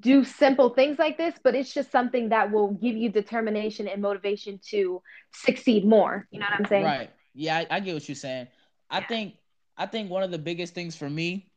do 0.00 0.24
simple 0.24 0.70
things 0.70 0.98
like 0.98 1.16
this, 1.16 1.34
but 1.42 1.54
it's 1.54 1.72
just 1.72 1.92
something 1.92 2.30
that 2.30 2.50
will 2.50 2.72
give 2.72 2.96
you 2.96 3.10
determination 3.10 3.86
and 3.86 4.02
motivation 4.02 4.58
to 4.70 5.00
succeed 5.32 5.84
more. 5.84 6.26
You 6.30 6.40
know 6.40 6.46
what 6.50 6.60
I'm 6.60 6.66
saying? 6.66 6.84
Right. 6.84 7.10
Yeah, 7.34 7.58
I, 7.58 7.66
I 7.70 7.80
get 7.80 7.94
what 7.94 8.08
you're 8.08 8.16
saying. 8.16 8.48
I 8.90 8.98
yeah. 8.98 9.06
think 9.06 9.34
I 9.76 9.86
think 9.86 10.10
one 10.10 10.22
of 10.22 10.30
the 10.30 10.38
biggest 10.38 10.74
things 10.74 10.96
for 10.96 11.08
me, 11.08 11.50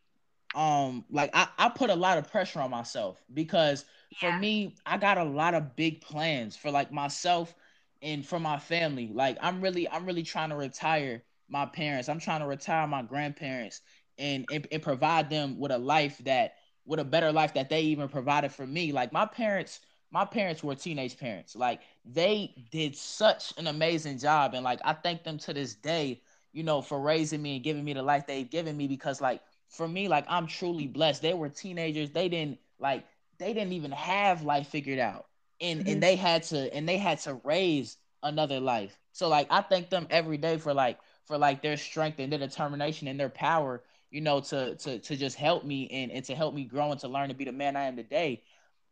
um, 0.54 1.06
like 1.10 1.32
I, 1.34 1.48
I 1.58 1.70
put 1.70 1.90
a 1.90 1.96
lot 1.96 2.18
of 2.18 2.30
pressure 2.30 2.60
on 2.60 2.70
myself 2.70 3.24
because 3.34 3.86
yeah. 4.22 4.36
for 4.36 4.40
me, 4.40 4.76
I 4.86 4.98
got 4.98 5.18
a 5.18 5.24
lot 5.24 5.54
of 5.54 5.76
big 5.76 6.02
plans 6.02 6.56
for 6.56 6.70
like 6.70 6.92
myself 6.92 7.56
and 8.02 8.26
for 8.26 8.40
my 8.40 8.60
family. 8.60 9.10
Like 9.12 9.38
I'm 9.42 9.62
really, 9.62 9.90
I'm 9.90 10.06
really 10.06 10.24
trying 10.24 10.50
to 10.50 10.56
retire 10.56 11.24
my 11.48 11.66
parents. 11.66 12.10
I'm 12.10 12.20
trying 12.20 12.42
to 12.42 12.48
retire 12.48 12.86
my 12.88 13.02
grandparents 13.02 13.82
and, 14.20 14.46
and, 14.52 14.68
and 14.72 14.82
provide 14.84 15.30
them 15.30 15.58
with 15.58 15.72
a 15.72 15.78
life 15.78 16.18
that 16.26 16.56
with 16.86 17.00
a 17.00 17.06
better 17.06 17.32
life 17.32 17.54
that 17.54 17.70
they 17.70 17.82
even 17.82 18.10
provided 18.10 18.52
for 18.52 18.66
me. 18.66 18.92
Like 18.92 19.14
my 19.14 19.26
parents, 19.26 19.80
my 20.12 20.26
parents 20.26 20.64
were 20.64 20.76
teenage 20.76 21.18
parents. 21.18 21.56
Like 21.56 21.82
they 22.04 22.56
did 22.72 22.96
such 22.96 23.54
an 23.58 23.68
amazing 23.68 24.18
job. 24.18 24.56
And 24.56 24.64
like 24.64 24.80
I 24.84 24.94
thank 24.94 25.24
them 25.24 25.38
to 25.40 25.54
this 25.54 25.76
day, 25.76 26.22
you 26.52 26.64
know, 26.64 26.82
for 26.82 27.00
raising 27.00 27.42
me 27.42 27.56
and 27.56 27.64
giving 27.64 27.84
me 27.86 27.94
the 27.94 28.02
life 28.02 28.26
they've 28.26 28.50
given 28.50 28.76
me 28.76 28.88
because 28.88 29.22
like 29.22 29.42
for 29.68 29.88
me, 29.88 30.08
like 30.08 30.26
I'm 30.28 30.48
truly 30.48 30.88
blessed. 30.88 31.22
They 31.22 31.34
were 31.34 31.50
teenagers. 31.50 32.10
They 32.10 32.28
didn't 32.28 32.58
like 32.80 33.06
they 33.38 33.54
didn't 33.54 33.74
even 33.74 33.92
have 33.92 34.44
life 34.44 34.68
figured 34.68 35.00
out. 35.00 35.28
And 35.62 35.82
mm-hmm. 35.82 35.90
and 35.90 36.04
they 36.04 36.16
had 36.16 36.44
to 36.44 36.74
and 36.74 36.90
they 36.90 36.98
had 36.98 37.20
to 37.20 37.36
raise 37.44 37.98
another 38.24 38.60
life. 38.60 38.98
So 39.12 39.28
like 39.30 39.48
I 39.52 39.62
thank 39.62 39.92
them 39.92 40.08
every 40.10 40.38
day 40.38 40.58
for 40.58 40.74
like 40.74 41.00
for 41.26 41.38
like 41.38 41.62
their 41.62 41.78
strength 41.78 42.20
and 42.20 42.32
their 42.32 42.40
determination 42.40 43.08
and 43.08 43.20
their 43.20 43.30
power 43.30 43.84
you 44.12 44.22
know, 44.22 44.39
to 44.42 44.75
to 44.75 45.00
to 45.00 45.16
just 45.16 45.36
help 45.36 45.63
me 45.63 45.88
and, 45.89 46.12
and 46.12 46.25
to 46.25 46.36
help 46.36 46.54
me 46.54 46.63
grow 46.63 46.92
and 46.92 47.00
to 47.01 47.08
learn 47.08 47.30
to 47.30 47.36
be 47.36 47.46
the 47.46 47.51
man 47.51 47.75
I 47.75 47.86
am 47.86 47.96
today. 47.96 48.44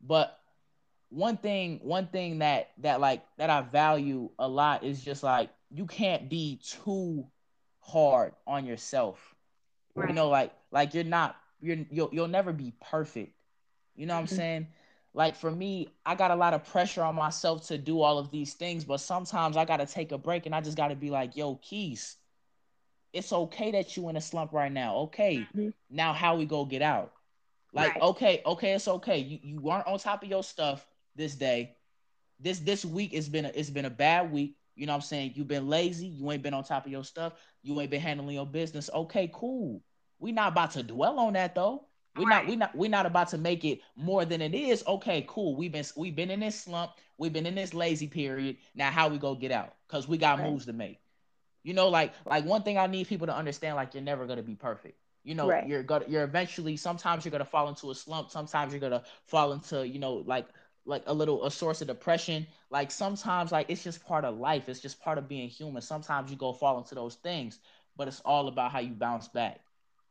But 0.01 0.37
one 1.09 1.37
thing, 1.37 1.79
one 1.83 2.07
thing 2.07 2.39
that 2.39 2.71
that 2.79 2.99
like 2.99 3.23
that 3.37 3.49
I 3.49 3.61
value 3.61 4.29
a 4.37 4.47
lot 4.47 4.83
is 4.83 5.03
just 5.03 5.23
like 5.23 5.49
you 5.71 5.85
can't 5.85 6.29
be 6.29 6.59
too 6.63 7.25
hard 7.79 8.33
on 8.45 8.65
yourself. 8.65 9.35
Right. 9.95 10.09
You 10.09 10.15
know, 10.15 10.29
like 10.29 10.53
like 10.71 10.93
you're 10.93 11.03
not 11.03 11.35
you're 11.59 11.77
you'll 11.89 12.09
you'll 12.11 12.27
never 12.27 12.53
be 12.53 12.73
perfect. 12.81 13.33
You 13.95 14.05
know 14.05 14.15
what 14.15 14.25
mm-hmm. 14.25 14.33
I'm 14.33 14.37
saying? 14.37 14.67
Like 15.13 15.35
for 15.35 15.49
me, 15.49 15.89
I 16.05 16.13
got 16.13 16.29
a 16.29 16.35
lot 16.35 16.53
of 16.53 16.63
pressure 16.65 17.01
on 17.01 17.15
myself 17.15 17.67
to 17.67 17.77
do 17.77 18.01
all 18.01 18.19
of 18.19 18.29
these 18.29 18.53
things, 18.53 18.85
but 18.85 18.97
sometimes 18.97 19.57
I 19.57 19.65
gotta 19.65 19.87
take 19.87 20.11
a 20.11 20.17
break 20.17 20.45
and 20.45 20.53
I 20.53 20.61
just 20.61 20.77
gotta 20.77 20.95
be 20.95 21.09
like, 21.09 21.35
yo, 21.35 21.55
Keys, 21.55 22.17
it's 23.17 23.33
okay 23.33 23.71
that 23.71 23.97
you 23.97 24.09
in 24.09 24.15
a 24.15 24.21
slump 24.21 24.53
right 24.53 24.71
now. 24.71 24.95
Okay. 24.97 25.37
Mm-hmm. 25.37 25.69
Now 25.89 26.13
how 26.13 26.35
we 26.35 26.45
go 26.45 26.65
get 26.65 26.81
out? 26.81 27.13
Like, 27.73 27.93
right. 27.95 28.01
okay, 28.01 28.41
okay, 28.45 28.73
it's 28.73 28.87
okay. 28.87 29.17
You 29.17 29.39
you 29.43 29.59
weren't 29.59 29.85
on 29.87 29.99
top 29.99 30.23
of 30.23 30.29
your 30.29 30.43
stuff 30.43 30.85
this 31.15 31.35
day. 31.35 31.75
This 32.39 32.59
this 32.59 32.85
week 32.85 33.11
it's 33.13 33.27
been 33.27 33.45
a, 33.45 33.51
it's 33.53 33.69
been 33.69 33.85
a 33.85 33.89
bad 33.89 34.31
week. 34.31 34.55
You 34.75 34.85
know 34.85 34.93
what 34.93 34.97
I'm 34.97 35.01
saying? 35.01 35.33
You've 35.35 35.47
been 35.47 35.67
lazy. 35.67 36.07
You 36.07 36.31
ain't 36.31 36.43
been 36.43 36.53
on 36.53 36.63
top 36.63 36.85
of 36.85 36.91
your 36.91 37.03
stuff. 37.03 37.33
You 37.63 37.79
ain't 37.81 37.91
been 37.91 38.01
handling 38.01 38.35
your 38.35 38.45
business. 38.45 38.89
Okay, 38.93 39.29
cool. 39.33 39.81
We 40.19 40.31
not 40.31 40.51
about 40.53 40.71
to 40.71 40.83
dwell 40.83 41.19
on 41.19 41.33
that 41.33 41.55
though. 41.55 41.85
We 42.15 42.25
right. 42.25 42.43
not 42.43 42.47
we 42.47 42.55
not 42.55 42.75
we 42.75 42.87
not 42.87 43.05
about 43.05 43.29
to 43.29 43.37
make 43.37 43.65
it 43.65 43.81
more 43.95 44.25
than 44.25 44.41
it 44.41 44.55
is. 44.55 44.83
Okay, 44.87 45.25
cool. 45.27 45.55
We've 45.55 45.71
been 45.71 45.85
we've 45.95 46.15
been 46.15 46.31
in 46.31 46.39
this 46.39 46.59
slump. 46.59 46.91
We've 47.17 47.33
been 47.33 47.45
in 47.45 47.55
this 47.55 47.73
lazy 47.73 48.07
period. 48.07 48.57
Now 48.75 48.91
how 48.91 49.09
we 49.09 49.17
go 49.17 49.35
get 49.35 49.51
out? 49.51 49.73
Cause 49.87 50.07
we 50.07 50.17
got 50.17 50.39
right. 50.39 50.49
moves 50.49 50.65
to 50.65 50.73
make. 50.73 50.99
You 51.67 51.73
know, 51.73 51.89
like 51.89 52.13
like 52.29 52.45
one 52.45 52.63
thing 52.63 52.77
I 52.77 52.87
need 52.87 53.07
people 53.07 53.27
to 53.27 53.35
understand, 53.35 53.75
like 53.75 53.93
you're 53.93 54.01
never 54.01 54.25
gonna 54.25 54.41
be 54.41 54.55
perfect. 54.55 54.97
You 55.25 55.35
know, 55.35 55.47
right. 55.49 55.67
you're 55.67 55.83
gonna 55.83 56.05
you're 56.07 56.23
eventually 56.23 56.77
sometimes 56.77 57.25
you're 57.25 57.31
gonna 57.33 57.43
fall 57.43 57.67
into 57.67 57.91
a 57.91 57.95
slump, 57.95 58.31
sometimes 58.31 58.71
you're 58.71 58.79
gonna 58.79 59.03
fall 59.25 59.51
into, 59.51 59.85
you 59.85 59.99
know, 59.99 60.23
like 60.25 60.47
like 60.85 61.03
a 61.07 61.13
little 61.13 61.43
a 61.43 61.51
source 61.51 61.81
of 61.81 61.87
depression. 61.89 62.47
Like 62.69 62.89
sometimes 62.89 63.51
like 63.51 63.69
it's 63.69 63.83
just 63.83 64.05
part 64.05 64.23
of 64.23 64.37
life. 64.37 64.69
It's 64.69 64.79
just 64.79 65.01
part 65.01 65.17
of 65.17 65.27
being 65.27 65.49
human. 65.49 65.81
Sometimes 65.81 66.31
you 66.31 66.37
go 66.37 66.53
fall 66.53 66.77
into 66.77 66.95
those 66.95 67.15
things, 67.15 67.59
but 67.97 68.07
it's 68.07 68.21
all 68.21 68.47
about 68.47 68.71
how 68.71 68.79
you 68.79 68.93
bounce 68.93 69.27
back. 69.27 69.59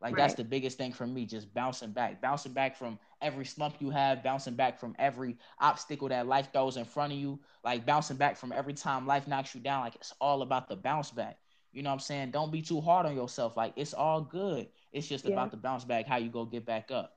Like 0.03 0.15
right. 0.15 0.19
that's 0.19 0.35
the 0.35 0.45
biggest 0.45 0.77
thing 0.77 0.93
for 0.93 1.07
me, 1.07 1.25
just 1.25 1.55
bouncing 1.55 1.93
back, 1.93 2.21
bouncing 2.21 2.53
back 2.53 2.77
from 2.77 2.99
every 3.23 3.47
slump 3.47 3.77
you 3.81 3.89
have, 3.89 4.23
bouncing 4.23 4.57
back 4.57 4.79
from 4.79 4.95
every 4.99 5.39
obstacle 5.59 6.11
that 6.11 6.27
life 6.27 6.51
throws 6.53 6.77
in 6.77 6.85
front 6.85 7.15
of 7.15 7.19
you, 7.19 7.41
like 7.65 7.87
bouncing 7.87 8.19
back 8.19 8.37
from 8.37 8.53
every 8.53 8.75
time 8.75 9.07
life 9.07 9.27
knocks 9.27 9.55
you 9.55 9.63
down. 9.63 9.81
Like 9.81 9.95
it's 9.95 10.13
all 10.21 10.43
about 10.43 10.69
the 10.69 10.77
bounce 10.77 11.11
back. 11.11 11.39
You 11.77 11.83
know 11.83 11.91
what 11.91 11.95
I'm 11.95 12.01
saying? 12.01 12.31
Don't 12.31 12.51
be 12.51 12.63
too 12.63 12.81
hard 12.81 13.05
on 13.05 13.15
yourself. 13.15 13.55
Like 13.55 13.75
it's 13.77 13.93
all 13.93 14.23
good. 14.23 14.69
It's 14.93 15.07
just 15.07 15.27
yeah. 15.27 15.33
about 15.33 15.51
the 15.51 15.59
bounce 15.59 15.85
back, 15.85 16.07
how 16.07 16.17
you 16.17 16.31
go 16.31 16.47
get 16.47 16.65
back 16.65 16.91
up. 16.91 17.13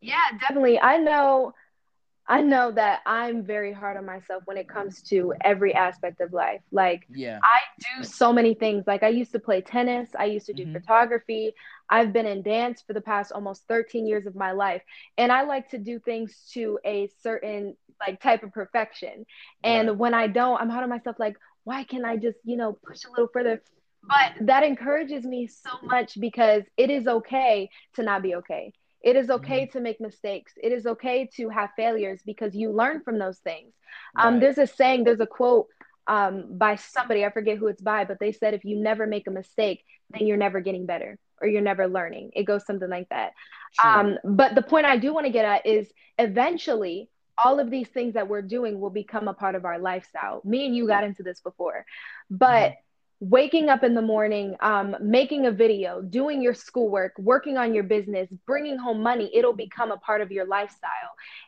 Yeah, 0.00 0.24
definitely. 0.40 0.80
I 0.80 0.96
know 0.96 1.52
I 2.30 2.42
know 2.42 2.70
that 2.72 3.00
I'm 3.06 3.42
very 3.42 3.72
hard 3.72 3.96
on 3.96 4.04
myself 4.04 4.42
when 4.44 4.58
it 4.58 4.68
comes 4.68 5.00
to 5.04 5.32
every 5.42 5.74
aspect 5.74 6.20
of 6.20 6.34
life. 6.34 6.60
Like, 6.70 7.06
yeah, 7.10 7.38
I 7.42 7.60
do 7.96 8.04
so 8.04 8.34
many 8.34 8.52
things. 8.52 8.84
Like, 8.86 9.02
I 9.02 9.08
used 9.08 9.32
to 9.32 9.38
play 9.38 9.62
tennis, 9.62 10.10
I 10.18 10.26
used 10.26 10.46
to 10.46 10.52
do 10.52 10.64
mm-hmm. 10.64 10.74
photography, 10.74 11.54
I've 11.88 12.12
been 12.12 12.26
in 12.26 12.42
dance 12.42 12.82
for 12.86 12.92
the 12.92 13.00
past 13.00 13.32
almost 13.32 13.66
13 13.68 14.06
years 14.06 14.26
of 14.26 14.34
my 14.34 14.52
life. 14.52 14.82
And 15.16 15.32
I 15.32 15.42
like 15.42 15.70
to 15.70 15.78
do 15.78 15.98
things 15.98 16.50
to 16.52 16.78
a 16.84 17.08
certain 17.22 17.76
like 17.98 18.20
type 18.20 18.42
of 18.42 18.52
perfection. 18.52 19.24
And 19.64 19.88
right. 19.88 19.96
when 19.96 20.12
I 20.12 20.26
don't, 20.26 20.60
I'm 20.60 20.68
hard 20.68 20.84
on 20.84 20.90
myself, 20.90 21.16
like, 21.18 21.36
why 21.64 21.84
can't 21.84 22.04
I 22.04 22.16
just, 22.16 22.38
you 22.44 22.56
know, 22.56 22.78
push 22.86 23.04
a 23.04 23.10
little 23.10 23.28
further? 23.32 23.62
But 24.02 24.46
that 24.46 24.62
encourages 24.62 25.24
me 25.24 25.48
so 25.48 25.70
much 25.82 26.18
because 26.18 26.62
it 26.76 26.90
is 26.90 27.06
okay 27.06 27.68
to 27.94 28.02
not 28.02 28.22
be 28.22 28.36
okay. 28.36 28.72
It 29.02 29.16
is 29.16 29.30
okay 29.30 29.62
mm-hmm. 29.62 29.78
to 29.78 29.82
make 29.82 30.00
mistakes. 30.00 30.52
It 30.60 30.72
is 30.72 30.86
okay 30.86 31.28
to 31.36 31.48
have 31.50 31.70
failures 31.76 32.20
because 32.24 32.54
you 32.54 32.72
learn 32.72 33.02
from 33.02 33.18
those 33.18 33.38
things. 33.38 33.72
Um, 34.16 34.24
right. 34.24 34.34
Um, 34.34 34.40
there's 34.40 34.58
a 34.58 34.66
saying, 34.66 35.04
there's 35.04 35.20
a 35.20 35.26
quote 35.26 35.66
um, 36.06 36.56
by 36.56 36.76
somebody, 36.76 37.24
I 37.24 37.30
forget 37.30 37.58
who 37.58 37.68
it's 37.68 37.82
by, 37.82 38.04
but 38.04 38.18
they 38.18 38.32
said 38.32 38.54
if 38.54 38.64
you 38.64 38.76
never 38.76 39.06
make 39.06 39.26
a 39.26 39.30
mistake, 39.30 39.84
then 40.10 40.26
you're 40.26 40.38
never 40.38 40.60
getting 40.60 40.86
better 40.86 41.18
or 41.40 41.48
you're 41.48 41.60
never 41.62 41.86
learning. 41.86 42.30
It 42.34 42.44
goes 42.44 42.64
something 42.66 42.88
like 42.88 43.08
that. 43.10 43.32
Um, 43.84 44.18
but 44.24 44.54
the 44.54 44.62
point 44.62 44.86
I 44.86 44.96
do 44.96 45.12
want 45.12 45.26
to 45.26 45.32
get 45.32 45.44
at 45.44 45.66
is 45.66 45.88
eventually 46.18 47.10
all 47.42 47.60
of 47.60 47.70
these 47.70 47.88
things 47.88 48.14
that 48.14 48.28
we're 48.28 48.42
doing 48.42 48.80
will 48.80 48.90
become 48.90 49.28
a 49.28 49.34
part 49.34 49.54
of 49.54 49.64
our 49.64 49.78
lifestyle. 49.78 50.40
Me 50.44 50.66
and 50.66 50.76
you 50.76 50.86
got 50.86 51.04
into 51.04 51.22
this 51.22 51.40
before, 51.40 51.84
but 52.30 52.70
mm-hmm 52.70 52.80
waking 53.20 53.68
up 53.68 53.82
in 53.82 53.94
the 53.94 54.02
morning, 54.02 54.56
um, 54.60 54.96
making 55.00 55.46
a 55.46 55.50
video, 55.50 56.00
doing 56.00 56.40
your 56.40 56.54
schoolwork, 56.54 57.12
working 57.18 57.56
on 57.56 57.74
your 57.74 57.82
business, 57.82 58.28
bringing 58.46 58.78
home 58.78 59.02
money, 59.02 59.30
it'll 59.34 59.52
become 59.52 59.90
a 59.90 59.96
part 59.96 60.20
of 60.20 60.30
your 60.30 60.46
lifestyle. 60.46 60.88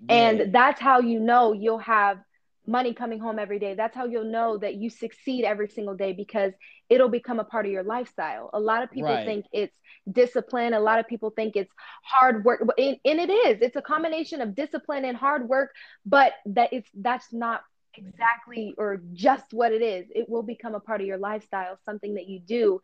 Yeah. 0.00 0.14
And 0.14 0.52
that's 0.52 0.80
how 0.80 1.00
you 1.00 1.20
know 1.20 1.52
you'll 1.52 1.78
have 1.78 2.18
money 2.66 2.94
coming 2.94 3.18
home 3.18 3.38
every 3.38 3.58
day. 3.58 3.74
That's 3.74 3.94
how 3.94 4.06
you'll 4.06 4.30
know 4.30 4.58
that 4.58 4.74
you 4.76 4.90
succeed 4.90 5.44
every 5.44 5.68
single 5.68 5.94
day 5.94 6.12
because 6.12 6.52
it'll 6.88 7.08
become 7.08 7.38
a 7.38 7.44
part 7.44 7.66
of 7.66 7.72
your 7.72 7.82
lifestyle. 7.82 8.50
A 8.52 8.60
lot 8.60 8.82
of 8.82 8.90
people 8.90 9.10
right. 9.10 9.24
think 9.24 9.46
it's 9.52 9.76
discipline. 10.10 10.74
A 10.74 10.80
lot 10.80 10.98
of 10.98 11.06
people 11.06 11.30
think 11.30 11.56
it's 11.56 11.72
hard 12.04 12.44
work, 12.44 12.62
and, 12.78 12.96
and 13.04 13.20
it 13.20 13.30
is. 13.30 13.58
It's 13.60 13.76
a 13.76 13.82
combination 13.82 14.40
of 14.40 14.54
discipline 14.54 15.04
and 15.04 15.16
hard 15.16 15.48
work, 15.48 15.70
but 16.04 16.32
that 16.46 16.72
it's 16.72 16.90
that's 16.94 17.32
not 17.32 17.62
exactly 17.94 18.74
or 18.78 19.00
just 19.12 19.52
what 19.52 19.72
it 19.72 19.82
is. 19.82 20.06
It 20.14 20.28
will 20.28 20.42
become 20.42 20.74
a 20.74 20.80
part 20.80 21.00
of 21.00 21.06
your 21.06 21.18
lifestyle, 21.18 21.78
something 21.84 22.14
that 22.14 22.28
you 22.28 22.40
do 22.40 22.80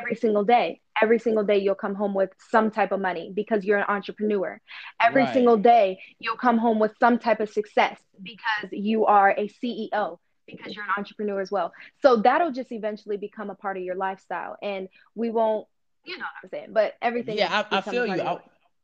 every 0.00 0.14
single 0.14 0.44
day. 0.44 0.80
Every 1.00 1.18
single 1.18 1.44
day, 1.44 1.58
you'll 1.58 1.74
come 1.74 1.94
home 1.94 2.14
with 2.14 2.30
some 2.50 2.70
type 2.70 2.92
of 2.92 3.00
money 3.00 3.32
because 3.34 3.64
you're 3.64 3.78
an 3.78 3.86
entrepreneur. 3.88 4.60
Every 5.00 5.22
right. 5.22 5.32
single 5.32 5.56
day, 5.56 6.00
you'll 6.18 6.36
come 6.36 6.58
home 6.58 6.78
with 6.78 6.92
some 7.00 7.18
type 7.18 7.40
of 7.40 7.48
success 7.48 7.98
because 8.22 8.70
you 8.72 9.06
are 9.06 9.30
a 9.30 9.48
CEO, 9.48 10.18
because 10.46 10.74
you're 10.74 10.84
an 10.84 10.90
entrepreneur 10.98 11.40
as 11.40 11.50
well. 11.50 11.72
So 12.02 12.16
that'll 12.16 12.52
just 12.52 12.70
eventually 12.72 13.16
become 13.16 13.50
a 13.50 13.54
part 13.54 13.76
of 13.76 13.82
your 13.82 13.94
lifestyle. 13.94 14.56
And 14.62 14.88
we 15.14 15.30
won't, 15.30 15.66
you 16.04 16.18
know 16.18 16.24
what 16.24 16.44
I'm 16.44 16.50
saying? 16.50 16.72
But 16.72 16.94
everything. 17.00 17.38
Yeah, 17.38 17.64
I, 17.70 17.78
I 17.78 17.80
feel 17.80 18.06
you. 18.06 18.20
I, 18.20 18.40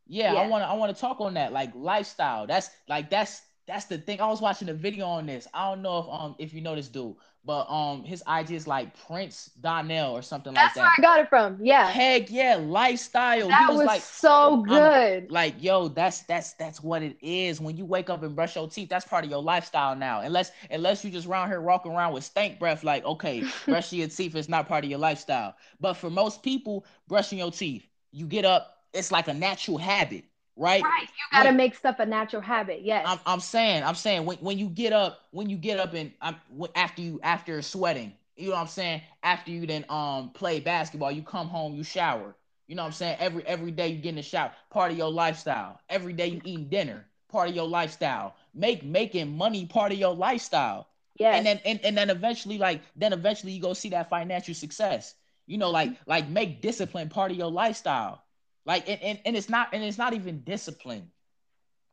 yeah, 0.09 0.35
yeah, 0.35 0.41
I 0.41 0.47
want 0.47 0.63
to 0.63 0.69
I 0.69 0.75
want 0.75 0.95
to 0.95 1.01
talk 1.01 1.21
on 1.21 1.35
that 1.35 1.53
like 1.53 1.73
lifestyle. 1.75 2.47
That's 2.47 2.71
like 2.89 3.11
that's 3.11 3.43
that's 3.67 3.87
the 3.87 3.99
thing. 3.99 4.21
I 4.21 4.27
was 4.29 4.41
watching 4.41 4.69
a 4.69 4.75
video 4.75 5.07
on 5.07 5.27
this. 5.27 5.49
I 5.53 5.69
don't 5.69 5.83
know 5.83 5.99
if 5.99 6.07
um 6.09 6.37
if 6.39 6.55
you 6.55 6.61
know 6.61 6.77
this 6.77 6.89
dude, 6.89 7.17
but 7.45 7.69
um 7.69 8.05
his 8.05 8.23
IG 8.29 8.53
is 8.53 8.67
like 8.69 8.97
Prince 9.07 9.51
Donnell 9.61 10.17
or 10.17 10.23
something 10.23 10.55
That's 10.55 10.77
like 10.77 10.85
that. 10.85 10.93
That's 10.97 10.99
where 10.99 11.11
I 11.11 11.17
got 11.17 11.25
it 11.25 11.29
from. 11.29 11.59
Yeah. 11.65 11.89
Heck 11.89 12.31
yeah, 12.31 12.57
lifestyle. 12.57 13.49
That 13.49 13.67
was, 13.69 13.79
was 13.79 13.87
like 13.87 14.03
so 14.03 14.63
good. 14.63 15.25
I'm, 15.25 15.29
like 15.29 15.63
yo, 15.63 15.89
that's 15.89 16.23
that's 16.23 16.53
that's 16.55 16.81
what 16.81 17.03
it 17.03 17.17
is. 17.21 17.61
When 17.61 17.77
you 17.77 17.85
wake 17.85 18.09
up 18.09 18.23
and 18.23 18.37
brush 18.37 18.55
your 18.55 18.69
teeth, 18.69 18.89
that's 18.89 19.07
part 19.07 19.25
of 19.25 19.31
your 19.31 19.43
lifestyle 19.43 19.97
now. 19.97 20.21
Unless 20.21 20.53
unless 20.71 21.05
you 21.05 21.11
just 21.11 21.27
around 21.27 21.49
here 21.49 21.61
walking 21.61 21.91
around 21.93 22.13
with 22.13 22.23
stank 22.23 22.61
breath, 22.61 22.85
like 22.85 23.05
okay, 23.05 23.43
brushing 23.67 23.99
your 23.99 24.09
teeth 24.09 24.37
is 24.37 24.49
not 24.49 24.69
part 24.69 24.85
of 24.85 24.91
your 24.91 25.01
lifestyle. 25.01 25.57
But 25.81 25.95
for 25.95 26.09
most 26.09 26.43
people, 26.45 26.87
brushing 27.09 27.39
your 27.39 27.51
teeth, 27.51 27.89
you 28.13 28.27
get 28.27 28.45
up, 28.45 28.85
it's 28.95 29.11
like 29.11 29.27
a 29.27 29.35
natural 29.35 29.77
habit 29.77 30.25
right? 30.57 30.83
Right. 30.83 31.03
You 31.03 31.09
got 31.33 31.43
to 31.43 31.49
like, 31.51 31.57
make 31.57 31.75
stuff 31.75 31.99
a 31.99 32.07
natural 32.07 32.43
habit. 32.43 32.83
Yes. 32.83 33.05
I'm, 33.07 33.21
I'm 33.27 33.41
saying, 33.41 33.83
I'm 33.85 33.95
saying 33.95 34.25
when, 34.25 34.39
when 34.39 34.59
you 34.59 34.69
get 34.69 34.93
up, 34.93 35.21
when 35.31 35.49
you 35.49 35.57
get 35.57 35.79
up 35.79 35.95
and 35.95 36.13
I'm 36.21 36.37
after 36.75 37.03
you 37.03 37.21
after 37.23 37.61
sweating, 37.63 38.13
you 38.37 38.49
know 38.49 38.55
what 38.55 38.61
I'm 38.63 38.67
saying? 38.69 39.03
After 39.23 39.51
you 39.51 39.67
then 39.67 39.85
um 39.89 40.31
play 40.31 40.61
basketball, 40.61 41.13
you 41.13 41.23
come 41.23 41.49
home, 41.49 41.75
you 41.75 41.85
shower. 41.85 42.35
You 42.67 42.75
know 42.75 42.83
what 42.83 42.89
I'm 42.89 42.93
saying? 42.93 43.17
Every 43.21 43.47
every 43.47 43.71
day 43.71 43.89
you 43.89 43.97
get 43.97 44.11
in 44.11 44.17
the 44.17 44.23
shower, 44.23 44.53
part 44.71 44.91
of 44.91 44.99
your 44.99 45.11
lifestyle. 45.11 45.81
Every 45.89 46.13
day 46.13 46.29
you 46.29 46.41
eating 46.45 46.69
dinner, 46.69 47.07
part 47.29 47.49
of 47.49 47.55
your 47.55 47.69
lifestyle. 47.69 48.35
Make 48.55 48.83
making 48.85 49.37
money 49.37 49.67
part 49.67 49.93
of 49.93 49.99
your 49.99 50.15
lifestyle. 50.15 50.89
Yeah. 51.19 51.37
And 51.37 51.47
then 51.47 51.61
and, 51.65 51.81
and 51.85 51.97
then 51.97 52.11
eventually 52.11 52.59
like 52.59 52.83
then 52.97 53.13
eventually 53.13 53.53
you 53.53 53.63
go 53.63 53.73
see 53.73 53.91
that 53.91 54.11
financial 54.11 54.55
success. 54.55 55.15
You 55.47 55.59
know, 55.59 55.71
like 55.71 55.93
like 56.07 56.29
make 56.29 56.61
discipline 56.61 57.09
part 57.09 57.31
of 57.31 57.37
your 57.37 57.51
lifestyle. 57.51 58.23
Like 58.67 58.89
and, 58.89 59.01
and, 59.03 59.21
and 59.25 59.37
it's 59.37 59.49
not 59.49 59.69
and 59.73 59.83
it's 59.83 59.99
not 59.99 60.13
even 60.13 60.43
discipline. 60.43 61.11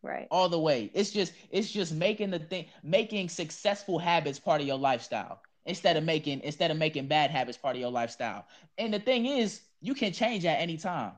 Right. 0.01 0.27
All 0.31 0.49
the 0.49 0.59
way. 0.59 0.91
It's 0.93 1.11
just 1.11 1.33
it's 1.51 1.71
just 1.71 1.93
making 1.93 2.31
the 2.31 2.39
thing 2.39 2.65
making 2.83 3.29
successful 3.29 3.99
habits 3.99 4.39
part 4.39 4.59
of 4.61 4.67
your 4.67 4.77
lifestyle 4.77 5.41
instead 5.65 5.95
of 5.95 6.03
making 6.03 6.41
instead 6.41 6.71
of 6.71 6.77
making 6.77 7.07
bad 7.07 7.31
habits 7.31 7.57
part 7.57 7.75
of 7.75 7.81
your 7.81 7.91
lifestyle. 7.91 8.45
And 8.77 8.93
the 8.93 8.99
thing 8.99 9.27
is, 9.27 9.61
you 9.81 9.93
can 9.93 10.11
change 10.11 10.45
at 10.45 10.59
any 10.59 10.77
time. 10.77 11.13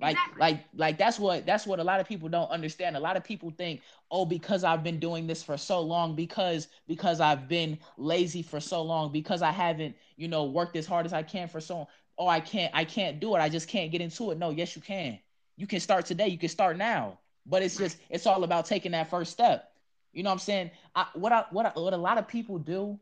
Like 0.00 0.12
exactly. 0.16 0.40
like 0.40 0.64
like 0.74 0.98
that's 0.98 1.18
what 1.18 1.46
that's 1.46 1.66
what 1.66 1.78
a 1.78 1.84
lot 1.84 2.00
of 2.00 2.08
people 2.08 2.28
don't 2.28 2.50
understand. 2.50 2.96
A 2.96 3.00
lot 3.00 3.16
of 3.16 3.24
people 3.24 3.50
think, 3.50 3.82
"Oh, 4.10 4.24
because 4.24 4.64
I've 4.64 4.82
been 4.82 4.98
doing 4.98 5.26
this 5.26 5.42
for 5.42 5.56
so 5.56 5.80
long, 5.80 6.16
because 6.16 6.68
because 6.88 7.20
I've 7.20 7.48
been 7.48 7.78
lazy 7.98 8.42
for 8.42 8.60
so 8.60 8.82
long, 8.82 9.12
because 9.12 9.42
I 9.42 9.52
haven't, 9.52 9.96
you 10.16 10.28
know, 10.28 10.44
worked 10.44 10.76
as 10.76 10.86
hard 10.86 11.06
as 11.06 11.12
I 11.12 11.22
can 11.22 11.48
for 11.48 11.60
so 11.60 11.76
long 11.76 11.86
oh, 12.22 12.28
I 12.28 12.38
can't, 12.38 12.72
I 12.72 12.84
can't 12.84 13.18
do 13.18 13.34
it. 13.34 13.40
I 13.40 13.48
just 13.48 13.68
can't 13.68 13.90
get 13.90 14.00
into 14.00 14.30
it. 14.30 14.38
No, 14.38 14.50
yes, 14.50 14.76
you 14.76 14.82
can. 14.82 15.18
You 15.56 15.66
can 15.66 15.80
start 15.80 16.06
today. 16.06 16.28
You 16.28 16.38
can 16.38 16.48
start 16.48 16.76
now. 16.76 17.18
But 17.44 17.62
it's 17.62 17.76
just, 17.76 17.96
it's 18.08 18.26
all 18.26 18.44
about 18.44 18.66
taking 18.66 18.92
that 18.92 19.10
first 19.10 19.32
step. 19.32 19.72
You 20.12 20.22
know 20.22 20.30
what 20.30 20.34
I'm 20.34 20.38
saying? 20.38 20.70
I, 20.94 21.06
what 21.14 21.32
I, 21.32 21.44
what 21.50 21.66
I, 21.66 21.70
what 21.70 21.92
a 21.92 21.96
lot 21.96 22.18
of 22.18 22.28
people 22.28 22.58
do, 22.58 23.00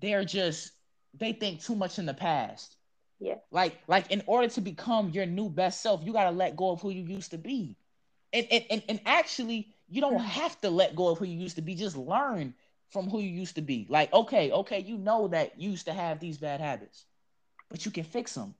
they're 0.00 0.24
just, 0.24 0.72
they 1.16 1.32
think 1.32 1.62
too 1.62 1.76
much 1.76 2.00
in 2.00 2.06
the 2.06 2.14
past. 2.14 2.76
Yeah. 3.20 3.36
Like, 3.52 3.78
like 3.86 4.10
in 4.10 4.24
order 4.26 4.48
to 4.48 4.60
become 4.60 5.10
your 5.10 5.26
new 5.26 5.48
best 5.48 5.80
self, 5.80 6.02
you 6.04 6.12
gotta 6.12 6.32
let 6.32 6.56
go 6.56 6.72
of 6.72 6.80
who 6.80 6.90
you 6.90 7.04
used 7.04 7.30
to 7.30 7.38
be. 7.38 7.76
And 8.32 8.48
and 8.50 8.64
and, 8.68 8.82
and 8.88 9.00
actually, 9.06 9.68
you 9.88 10.00
don't 10.00 10.18
have 10.18 10.60
to 10.62 10.70
let 10.70 10.96
go 10.96 11.08
of 11.08 11.18
who 11.18 11.24
you 11.24 11.38
used 11.38 11.54
to 11.54 11.62
be. 11.62 11.76
Just 11.76 11.96
learn 11.96 12.52
from 12.90 13.08
who 13.08 13.20
you 13.20 13.28
used 13.28 13.54
to 13.54 13.62
be. 13.62 13.86
Like, 13.88 14.12
okay, 14.12 14.50
okay, 14.50 14.80
you 14.80 14.98
know 14.98 15.28
that 15.28 15.60
you 15.60 15.70
used 15.70 15.86
to 15.86 15.92
have 15.92 16.18
these 16.18 16.38
bad 16.38 16.60
habits 16.60 17.06
but 17.74 17.84
you 17.84 17.90
can 17.90 18.04
fix 18.04 18.34
them. 18.34 18.54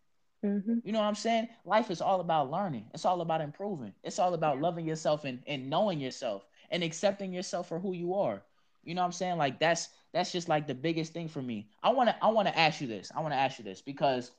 Mm-hmm. 0.45 0.79
You 0.83 0.91
know 0.91 0.99
what 0.99 1.05
I'm 1.05 1.15
saying? 1.15 1.47
Life 1.65 1.93
is 1.93 2.01
all 2.01 2.19
about 2.19 2.51
learning. 2.51 2.87
It's 2.93 3.05
all 3.05 3.21
about 3.21 3.41
improving. 3.41 3.93
It's 4.03 4.19
all 4.19 4.35
about 4.35 4.61
loving 4.61 4.85
yourself 4.85 5.25
and, 5.25 5.41
and 5.47 5.71
knowing 5.71 6.01
yourself 6.01 6.45
and 6.73 6.83
accepting 6.83 7.33
yourself 7.33 7.69
for 7.69 7.79
who 7.79 7.93
you 7.93 8.15
are. 8.15 8.43
You 8.83 8.97
know 8.97 9.03
what 9.03 9.07
I'm 9.07 9.13
saying? 9.13 9.37
Like 9.37 9.61
that's 9.61 9.91
that's 10.13 10.33
just 10.33 10.49
like 10.49 10.67
the 10.67 10.75
biggest 10.75 11.13
thing 11.13 11.29
for 11.29 11.41
me. 11.41 11.69
I 11.81 11.91
want 11.91 12.09
to 12.09 12.17
I 12.25 12.27
want 12.31 12.49
to 12.49 12.59
ask 12.59 12.81
you 12.81 12.89
this. 12.89 13.13
I 13.15 13.21
want 13.21 13.35
to 13.35 13.39
ask 13.39 13.57
you 13.57 13.65
this 13.65 13.81
because 13.81 14.33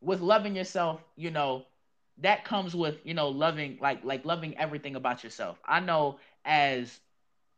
with 0.00 0.22
loving 0.22 0.56
yourself, 0.56 1.04
you 1.16 1.30
know, 1.30 1.66
that 2.22 2.46
comes 2.46 2.74
with, 2.74 3.04
you 3.04 3.12
know, 3.12 3.28
loving 3.28 3.76
like 3.82 4.02
like 4.02 4.24
loving 4.24 4.56
everything 4.56 4.96
about 4.96 5.22
yourself. 5.22 5.60
I 5.66 5.80
know 5.80 6.20
as 6.46 7.00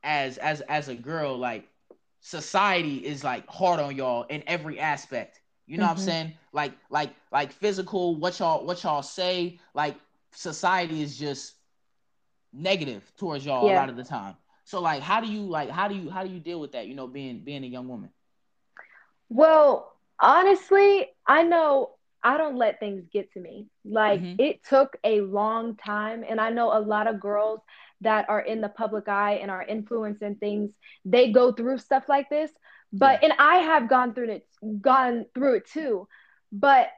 as 0.03 0.39
as 0.39 0.61
as 0.63 0.89
a 0.89 0.97
girl 0.97 1.39
like 1.39 1.69
society 2.19 2.97
is 2.97 3.23
like 3.23 3.47
hard 3.49 3.79
on 3.79 3.95
y'all 3.95 4.25
in 4.25 4.43
every 4.49 4.81
aspect 4.81 5.39
you 5.67 5.79
know 5.79 5.85
mm-hmm. 5.85 5.89
what 5.89 5.91
I'm 5.91 5.97
mm-hmm. 5.97 6.05
saying? 6.05 6.33
Like 6.53 6.73
like 6.91 7.11
like 7.33 7.53
physical, 7.53 8.17
what 8.17 8.39
y'all 8.39 8.65
what 8.65 8.83
y'all 8.83 9.03
say, 9.03 9.59
like 9.75 9.97
society 10.33 11.03
is 11.03 11.17
just 11.17 11.55
negative 12.53 13.03
towards 13.19 13.45
y'all 13.45 13.67
yeah. 13.67 13.75
a 13.75 13.81
lot 13.81 13.89
of 13.89 13.97
the 13.97 14.05
time. 14.05 14.37
So 14.65 14.81
like 14.81 15.03
how 15.03 15.21
do 15.21 15.27
you 15.27 15.43
like 15.43 15.71
how 15.71 15.89
do 15.89 15.95
you 15.95 16.11
how 16.11 16.25
do 16.25 16.31
you 16.31 16.41
deal 16.41 16.61
with 16.61 16.73
that, 16.73 16.87
you 16.87 16.95
know, 16.95 17.07
being 17.07 17.41
being 17.41 17.65
a 17.65 17.67
young 17.67 17.89
woman? 17.89 18.11
Well, 19.29 19.93
honestly, 20.21 21.09
I 21.27 21.43
know 21.43 21.91
I 22.23 22.37
don't 22.37 22.57
let 22.57 22.81
things 22.81 23.05
get 23.13 23.33
to 23.33 23.41
me. 23.41 23.67
Like 23.85 24.21
mm-hmm. 24.21 24.41
it 24.41 24.65
took 24.65 24.97
a 25.05 25.21
long 25.21 25.77
time 25.77 26.25
and 26.29 26.41
I 26.41 26.51
know 26.51 26.77
a 26.77 26.81
lot 26.81 27.07
of 27.07 27.21
girls 27.21 27.61
that 28.01 28.29
are 28.29 28.41
in 28.41 28.61
the 28.61 28.69
public 28.69 29.09
eye 29.09 29.35
and 29.43 29.51
are 29.51 29.63
influencing 29.63 30.37
things, 30.37 30.71
they 31.05 31.33
go 31.33 31.53
through 31.53 31.79
stuff 31.79 32.05
like 32.09 32.29
this. 32.31 32.51
But 32.99 33.25
and 33.25 33.33
I 33.39 33.57
have 33.57 33.89
gone 33.89 34.15
through 34.15 34.31
it 34.31 34.47
gone 34.81 35.27
through 35.35 35.57
it 35.57 35.67
too. 35.67 36.09
But 36.53 36.89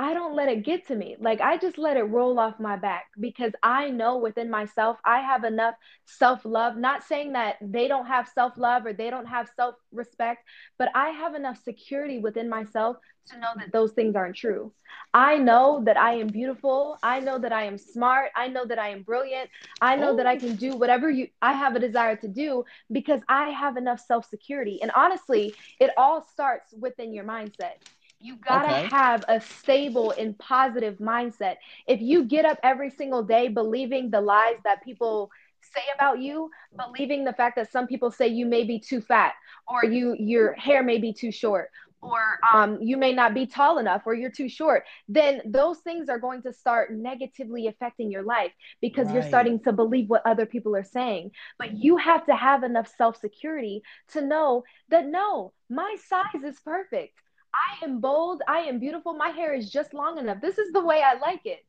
I 0.00 0.14
don't 0.14 0.36
let 0.36 0.48
it 0.48 0.64
get 0.64 0.86
to 0.88 0.94
me. 0.94 1.16
Like 1.18 1.40
I 1.40 1.58
just 1.58 1.76
let 1.76 1.96
it 1.96 2.04
roll 2.04 2.38
off 2.38 2.60
my 2.60 2.76
back 2.76 3.06
because 3.18 3.52
I 3.64 3.90
know 3.90 4.18
within 4.18 4.48
myself 4.48 4.96
I 5.04 5.18
have 5.18 5.42
enough 5.42 5.74
self-love. 6.04 6.76
Not 6.76 7.02
saying 7.02 7.32
that 7.32 7.56
they 7.60 7.88
don't 7.88 8.06
have 8.06 8.28
self-love 8.28 8.86
or 8.86 8.92
they 8.92 9.10
don't 9.10 9.26
have 9.26 9.50
self-respect, 9.56 10.44
but 10.78 10.90
I 10.94 11.08
have 11.08 11.34
enough 11.34 11.60
security 11.64 12.20
within 12.20 12.48
myself 12.48 12.96
to 13.30 13.40
know 13.40 13.48
that 13.56 13.72
those 13.72 13.92
things 13.92 14.14
aren't 14.14 14.36
true. 14.36 14.72
I 15.12 15.36
know 15.36 15.82
that 15.84 15.98
I 15.98 16.14
am 16.14 16.28
beautiful. 16.28 16.96
I 17.02 17.18
know 17.20 17.38
that 17.38 17.52
I 17.52 17.64
am 17.64 17.76
smart. 17.76 18.30
I 18.36 18.48
know 18.48 18.64
that 18.66 18.78
I 18.78 18.88
am 18.90 19.02
brilliant. 19.02 19.50
I 19.80 19.96
know 19.96 20.10
oh. 20.10 20.16
that 20.16 20.26
I 20.26 20.36
can 20.36 20.54
do 20.54 20.76
whatever 20.76 21.10
you 21.10 21.28
I 21.42 21.52
have 21.52 21.74
a 21.74 21.80
desire 21.80 22.16
to 22.16 22.28
do 22.28 22.64
because 22.92 23.20
I 23.28 23.50
have 23.50 23.76
enough 23.76 24.00
self-security. 24.00 24.80
And 24.80 24.92
honestly, 24.94 25.54
it 25.80 25.90
all 25.96 26.22
starts 26.22 26.72
within 26.72 27.12
your 27.12 27.24
mindset. 27.24 27.82
You 28.20 28.36
gotta 28.36 28.78
okay. 28.78 28.88
have 28.90 29.24
a 29.28 29.40
stable 29.40 30.12
and 30.12 30.36
positive 30.38 30.98
mindset. 30.98 31.56
If 31.86 32.00
you 32.00 32.24
get 32.24 32.44
up 32.44 32.58
every 32.62 32.90
single 32.90 33.22
day 33.22 33.48
believing 33.48 34.10
the 34.10 34.20
lies 34.20 34.56
that 34.64 34.82
people 34.84 35.30
say 35.60 35.82
about 35.94 36.20
you, 36.20 36.50
believing 36.76 37.24
the 37.24 37.32
fact 37.32 37.56
that 37.56 37.70
some 37.70 37.86
people 37.86 38.10
say 38.10 38.28
you 38.28 38.46
may 38.46 38.64
be 38.64 38.80
too 38.80 39.00
fat 39.00 39.34
or 39.68 39.84
you 39.84 40.16
your 40.18 40.54
hair 40.54 40.82
may 40.82 40.98
be 40.98 41.12
too 41.12 41.30
short 41.30 41.70
or 42.00 42.38
um, 42.52 42.80
you 42.80 42.96
may 42.96 43.12
not 43.12 43.34
be 43.34 43.46
tall 43.46 43.78
enough 43.78 44.02
or 44.06 44.14
you're 44.14 44.30
too 44.30 44.48
short, 44.48 44.84
then 45.08 45.40
those 45.44 45.78
things 45.78 46.08
are 46.08 46.18
going 46.18 46.42
to 46.42 46.52
start 46.52 46.92
negatively 46.92 47.66
affecting 47.66 48.10
your 48.10 48.22
life 48.22 48.52
because 48.80 49.06
right. 49.06 49.14
you're 49.14 49.22
starting 49.22 49.58
to 49.60 49.72
believe 49.72 50.08
what 50.08 50.22
other 50.24 50.46
people 50.46 50.76
are 50.76 50.84
saying. 50.84 51.30
But 51.58 51.76
you 51.76 51.96
have 51.96 52.24
to 52.26 52.36
have 52.36 52.62
enough 52.62 52.92
self 52.96 53.20
security 53.20 53.82
to 54.12 54.20
know 54.20 54.64
that 54.90 55.06
no, 55.06 55.52
my 55.68 55.96
size 56.08 56.44
is 56.44 56.58
perfect. 56.60 57.18
I 57.58 57.84
am 57.84 58.00
bold. 58.00 58.42
I 58.48 58.60
am 58.60 58.78
beautiful. 58.78 59.14
My 59.14 59.28
hair 59.30 59.54
is 59.54 59.70
just 59.70 59.94
long 59.94 60.18
enough. 60.18 60.40
This 60.40 60.58
is 60.58 60.72
the 60.72 60.84
way 60.84 61.02
I 61.02 61.18
like 61.18 61.44
it. 61.44 61.64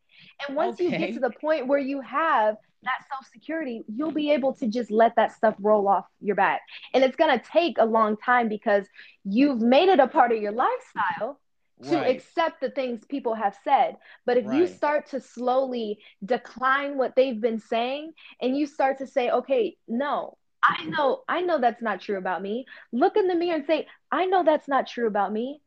And 0.47 0.55
once 0.55 0.75
okay. 0.75 0.85
you 0.85 0.91
get 0.91 1.13
to 1.13 1.19
the 1.19 1.31
point 1.31 1.67
where 1.67 1.79
you 1.79 2.01
have 2.01 2.55
that 2.83 3.05
self 3.09 3.25
security, 3.31 3.83
you'll 3.87 4.11
be 4.11 4.31
able 4.31 4.53
to 4.55 4.67
just 4.67 4.91
let 4.91 5.15
that 5.15 5.33
stuff 5.33 5.55
roll 5.59 5.87
off 5.87 6.05
your 6.21 6.35
back. 6.35 6.61
And 6.93 7.03
it's 7.03 7.15
going 7.15 7.37
to 7.37 7.45
take 7.45 7.77
a 7.77 7.85
long 7.85 8.17
time 8.17 8.47
because 8.49 8.85
you've 9.23 9.61
made 9.61 9.89
it 9.89 9.99
a 9.99 10.07
part 10.07 10.31
of 10.31 10.41
your 10.41 10.51
lifestyle 10.51 11.39
to 11.83 11.95
right. 11.95 12.15
accept 12.15 12.59
the 12.61 12.69
things 12.69 13.05
people 13.05 13.33
have 13.35 13.55
said. 13.63 13.95
But 14.25 14.37
if 14.37 14.45
right. 14.45 14.57
you 14.57 14.67
start 14.67 15.09
to 15.11 15.21
slowly 15.21 15.99
decline 16.23 16.97
what 16.97 17.15
they've 17.15 17.39
been 17.39 17.59
saying 17.59 18.11
and 18.41 18.57
you 18.57 18.65
start 18.65 18.97
to 18.99 19.07
say, 19.07 19.29
okay, 19.29 19.77
no, 19.87 20.37
I 20.61 20.85
know, 20.85 21.21
I 21.29 21.41
know 21.41 21.59
that's 21.59 21.81
not 21.81 22.01
true 22.01 22.17
about 22.17 22.41
me. 22.41 22.65
Look 22.91 23.15
in 23.15 23.27
the 23.27 23.35
mirror 23.35 23.55
and 23.55 23.65
say, 23.65 23.87
I 24.11 24.25
know 24.25 24.43
that's 24.43 24.67
not 24.67 24.87
true 24.87 25.07
about 25.07 25.31
me. 25.31 25.61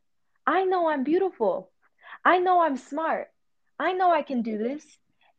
I 0.47 0.65
know 0.65 0.89
I'm 0.89 1.05
beautiful. 1.05 1.71
I 2.25 2.39
know 2.39 2.63
I'm 2.63 2.77
smart. 2.77 3.29
I 3.79 3.93
know 3.93 4.11
I 4.13 4.23
can 4.23 4.43
do 4.43 4.59
this. 4.59 4.85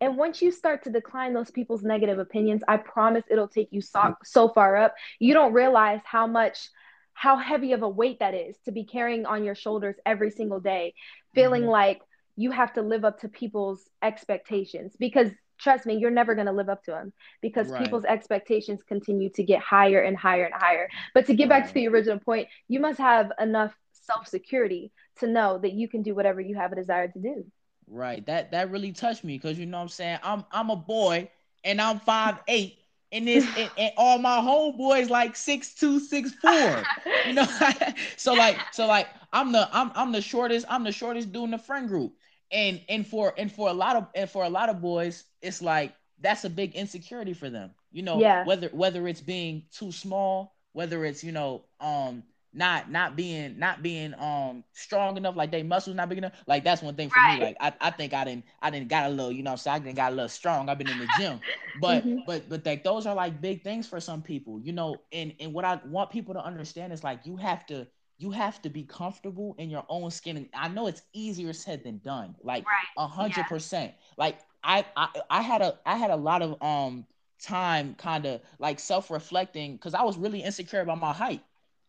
And 0.02 0.18
once 0.18 0.42
you 0.42 0.52
start 0.52 0.84
to 0.84 0.90
decline 0.90 1.34
those 1.34 1.52
people's 1.52 1.84
negative 1.84 2.20
opinions, 2.20 2.62
I 2.68 2.78
promise 2.78 3.24
it'll 3.30 3.48
take 3.48 3.70
you 3.72 3.82
so, 3.82 4.16
so 4.24 4.50
far 4.50 4.76
up. 4.76 4.96
You 5.20 5.34
don't 5.34 5.54
realize 5.54 6.02
how 6.04 6.28
much, 6.28 6.70
how 7.14 7.38
heavy 7.38 7.72
of 7.72 7.84
a 7.84 7.90
weight 7.90 8.20
that 8.20 8.34
is 8.34 8.58
to 8.66 8.72
be 8.72 8.84
carrying 8.84 9.26
on 9.26 9.46
your 9.46 9.56
shoulders 9.56 9.96
every 10.06 10.32
single 10.32 10.60
day, 10.60 10.94
feeling 11.34 11.62
mm-hmm. 11.62 11.72
like 11.72 12.02
you 12.36 12.52
have 12.52 12.74
to 12.74 12.82
live 12.82 13.06
up 13.06 13.22
to 13.22 13.30
people's 13.30 13.90
expectations 14.02 14.94
because 15.00 15.30
trust 15.58 15.86
me, 15.86 15.96
you're 15.96 16.12
never 16.12 16.36
going 16.36 16.48
to 16.48 16.52
live 16.52 16.70
up 16.70 16.84
to 16.84 16.92
them 16.92 17.14
because 17.42 17.70
right. 17.70 17.82
people's 17.82 18.06
expectations 18.06 18.82
continue 18.88 19.30
to 19.30 19.44
get 19.44 19.62
higher 19.62 20.02
and 20.02 20.18
higher 20.18 20.44
and 20.44 20.54
higher. 20.54 20.90
But 21.14 21.28
to 21.28 21.34
get 21.34 21.50
right. 21.50 21.62
back 21.62 21.68
to 21.68 21.74
the 21.74 21.88
original 21.88 22.20
point, 22.20 22.50
you 22.68 22.80
must 22.80 23.00
have 23.00 23.32
enough 23.40 23.74
self 24.06 24.28
security 24.28 24.92
to 25.20 25.28
know 25.28 25.58
that 25.58 25.74
you 25.74 25.88
can 25.88 26.02
do 26.02 26.16
whatever 26.16 26.42
you 26.42 26.56
have 26.56 26.72
a 26.72 26.76
desire 26.76 27.08
to 27.08 27.20
do. 27.20 27.46
Right. 27.88 28.26
That 28.26 28.52
that 28.52 28.72
really 28.72 28.92
touched 28.92 29.24
me 29.24 29.38
because 29.38 29.60
you 29.60 29.66
know 29.66 29.78
what 29.78 29.84
I'm 29.84 29.90
saying 29.90 30.20
I'm 30.24 30.46
I'm 30.52 30.70
a 30.70 30.76
boy 30.76 31.30
and 31.64 31.82
I'm 31.82 32.00
five 32.00 32.40
eight 32.48 32.80
and 33.12 33.28
this 33.28 33.46
and, 33.58 33.70
and, 33.78 33.94
all 33.98 34.18
my 34.18 34.38
homeboys 34.38 35.10
like 35.10 35.36
six 35.36 35.74
two 35.74 36.00
six 36.00 36.32
four. 36.34 36.84
you 37.26 37.34
know, 37.34 37.48
so 38.18 38.34
like 38.34 38.58
so 38.72 38.88
like 38.88 39.08
I'm 39.32 39.52
the 39.52 39.70
I'm 39.72 39.92
I'm 39.96 40.12
the 40.12 40.22
shortest 40.22 40.66
I'm 40.70 40.84
the 40.84 40.92
shortest 40.92 41.32
dude 41.32 41.46
in 41.46 41.52
the 41.52 41.58
friend 41.58 41.88
group. 41.88 42.14
And 42.52 42.82
and 42.90 43.06
for 43.06 43.34
and 43.38 43.52
for 43.52 43.70
a 43.70 43.74
lot 43.74 43.96
of 43.96 44.08
and 44.16 44.30
for 44.30 44.44
a 44.44 44.50
lot 44.50 44.70
of 44.70 44.82
boys, 44.82 45.24
it's 45.42 45.62
like 45.62 45.94
that's 46.20 46.44
a 46.46 46.50
big 46.50 46.76
insecurity 46.76 47.34
for 47.34 47.50
them. 47.50 47.72
You 47.92 48.04
know, 48.04 48.20
yeah. 48.20 48.46
whether 48.46 48.70
whether 48.70 49.08
it's 49.08 49.22
being 49.22 49.64
too 49.72 49.92
small, 49.92 50.56
whether 50.74 51.04
it's 51.06 51.24
you 51.24 51.32
know 51.32 51.66
um 51.80 52.24
not 52.54 52.92
not 52.92 53.16
being 53.16 53.58
not 53.58 53.82
being 53.82 54.14
um 54.20 54.64
strong 54.74 55.18
enough, 55.18 55.36
like 55.36 55.52
they 55.52 55.64
muscles 55.64 55.96
not 55.96 56.10
big 56.10 56.20
enough. 56.20 56.34
Like 56.48 56.64
that's 56.64 56.82
one 56.82 56.96
thing 56.96 57.10
for 57.10 57.20
right. 57.20 57.40
me. 57.40 57.46
Like 57.46 57.58
I, 57.60 57.74
I 57.82 57.90
think 57.92 58.14
I 58.14 58.24
didn't 58.24 58.46
I 58.62 58.70
didn't 58.70 58.90
got 58.90 59.08
a 59.08 59.10
little, 59.10 59.32
you 59.32 59.44
know 59.44 59.52
I'm 59.52 59.58
saying? 59.58 59.76
I 59.76 59.80
didn't 59.80 59.96
got 59.96 60.12
a 60.12 60.16
little 60.16 60.30
strong. 60.30 60.70
I've 60.70 60.78
been 60.78 60.90
in 60.90 61.00
the 61.00 61.08
gym. 61.18 61.40
But 61.82 62.06
mm-hmm. 62.06 62.20
but 62.28 62.48
but 62.50 62.64
like 62.68 62.84
those 62.84 63.08
are 63.08 63.16
like 63.16 63.42
big 63.42 63.64
things 63.64 63.88
for 63.88 64.00
some 64.00 64.22
people, 64.22 64.60
you 64.60 64.74
know, 64.74 64.98
and 65.12 65.34
and 65.40 65.52
what 65.54 65.66
I 65.66 65.82
want 65.88 66.12
people 66.12 66.36
to 66.36 66.44
understand 66.44 66.94
is 66.94 67.04
like 67.04 67.26
you 67.26 67.36
have 67.38 67.66
to 67.68 67.88
you 68.20 68.30
have 68.30 68.62
to 68.62 68.70
be 68.70 68.84
comfortable 68.84 69.56
in 69.58 69.72
your 69.72 69.84
own 69.90 70.12
skin. 70.12 70.38
And 70.38 70.50
I 70.54 70.68
know 70.68 70.86
it's 70.86 71.02
easier 71.14 71.52
said 71.52 71.84
than 71.84 71.98
done. 71.98 72.36
Like 72.44 72.64
a 72.96 73.08
hundred 73.08 73.48
percent. 73.48 73.94
Like 74.18 74.38
I, 74.64 74.86
I 74.96 75.08
I 75.30 75.42
had 75.42 75.62
a 75.62 75.80
I 75.86 75.98
had 75.98 76.12
a 76.12 76.16
lot 76.16 76.44
of 76.44 76.62
um 76.62 77.08
time 77.42 77.96
kind 77.96 78.26
of 78.26 78.42
like 78.60 78.80
self-reflecting 78.80 79.74
because 79.74 79.94
I 79.94 80.04
was 80.04 80.18
really 80.18 80.42
insecure 80.42 80.82
about 80.82 81.00
my 81.00 81.12
height. 81.12 81.42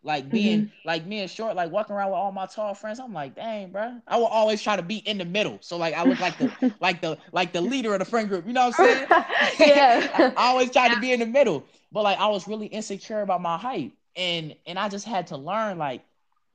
Like 0.05 0.29
being 0.29 0.61
mm-hmm. 0.61 0.89
like 0.89 1.07
me 1.07 1.21
and 1.21 1.31
short, 1.31 1.57
like 1.57 1.73
walking 1.73 1.97
around 1.97 2.11
with 2.11 2.17
all 2.17 2.31
my 2.31 2.45
tall 2.45 2.75
friends. 2.75 3.01
I'm 3.01 3.15
like, 3.15 3.35
dang, 3.35 3.71
bro. 3.71 4.03
I 4.07 4.19
will 4.19 4.27
always 4.27 4.61
try 4.61 4.77
to 4.77 4.83
be 4.83 4.99
in 4.99 5.17
the 5.17 5.25
middle. 5.25 5.57
So 5.63 5.79
like 5.79 5.95
I 5.95 6.05
look 6.05 6.21
like 6.21 6.37
the 6.37 6.75
like 6.81 7.01
the 7.01 7.17
like 7.33 7.55
the 7.55 7.63
leader 7.63 7.95
of 7.95 8.01
the 8.01 8.05
friend 8.05 8.29
group. 8.29 8.47
You 8.47 8.53
know 8.53 8.69
what 8.69 8.81
I'm 8.81 8.87
saying? 8.87 9.07
yeah. 9.59 10.33
I, 10.37 10.49
always 10.49 10.71
try 10.71 10.89
yeah. 10.89 10.95
to 10.95 11.01
be 11.01 11.13
in 11.13 11.21
the 11.21 11.27
middle. 11.27 11.65
But 11.91 12.03
like 12.03 12.19
I 12.19 12.27
was 12.27 12.47
really 12.47 12.67
insecure 12.67 13.23
about 13.23 13.41
my 13.41 13.57
height. 13.57 13.93
And 14.15 14.55
and 14.67 14.79
I 14.79 14.91
just 14.91 15.07
had 15.07 15.29
to 15.29 15.39
learn, 15.39 15.79
like, 15.79 16.03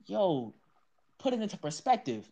yo, 0.06 0.54
put 1.18 1.34
it 1.34 1.40
into 1.40 1.56
perspective. 1.56 2.30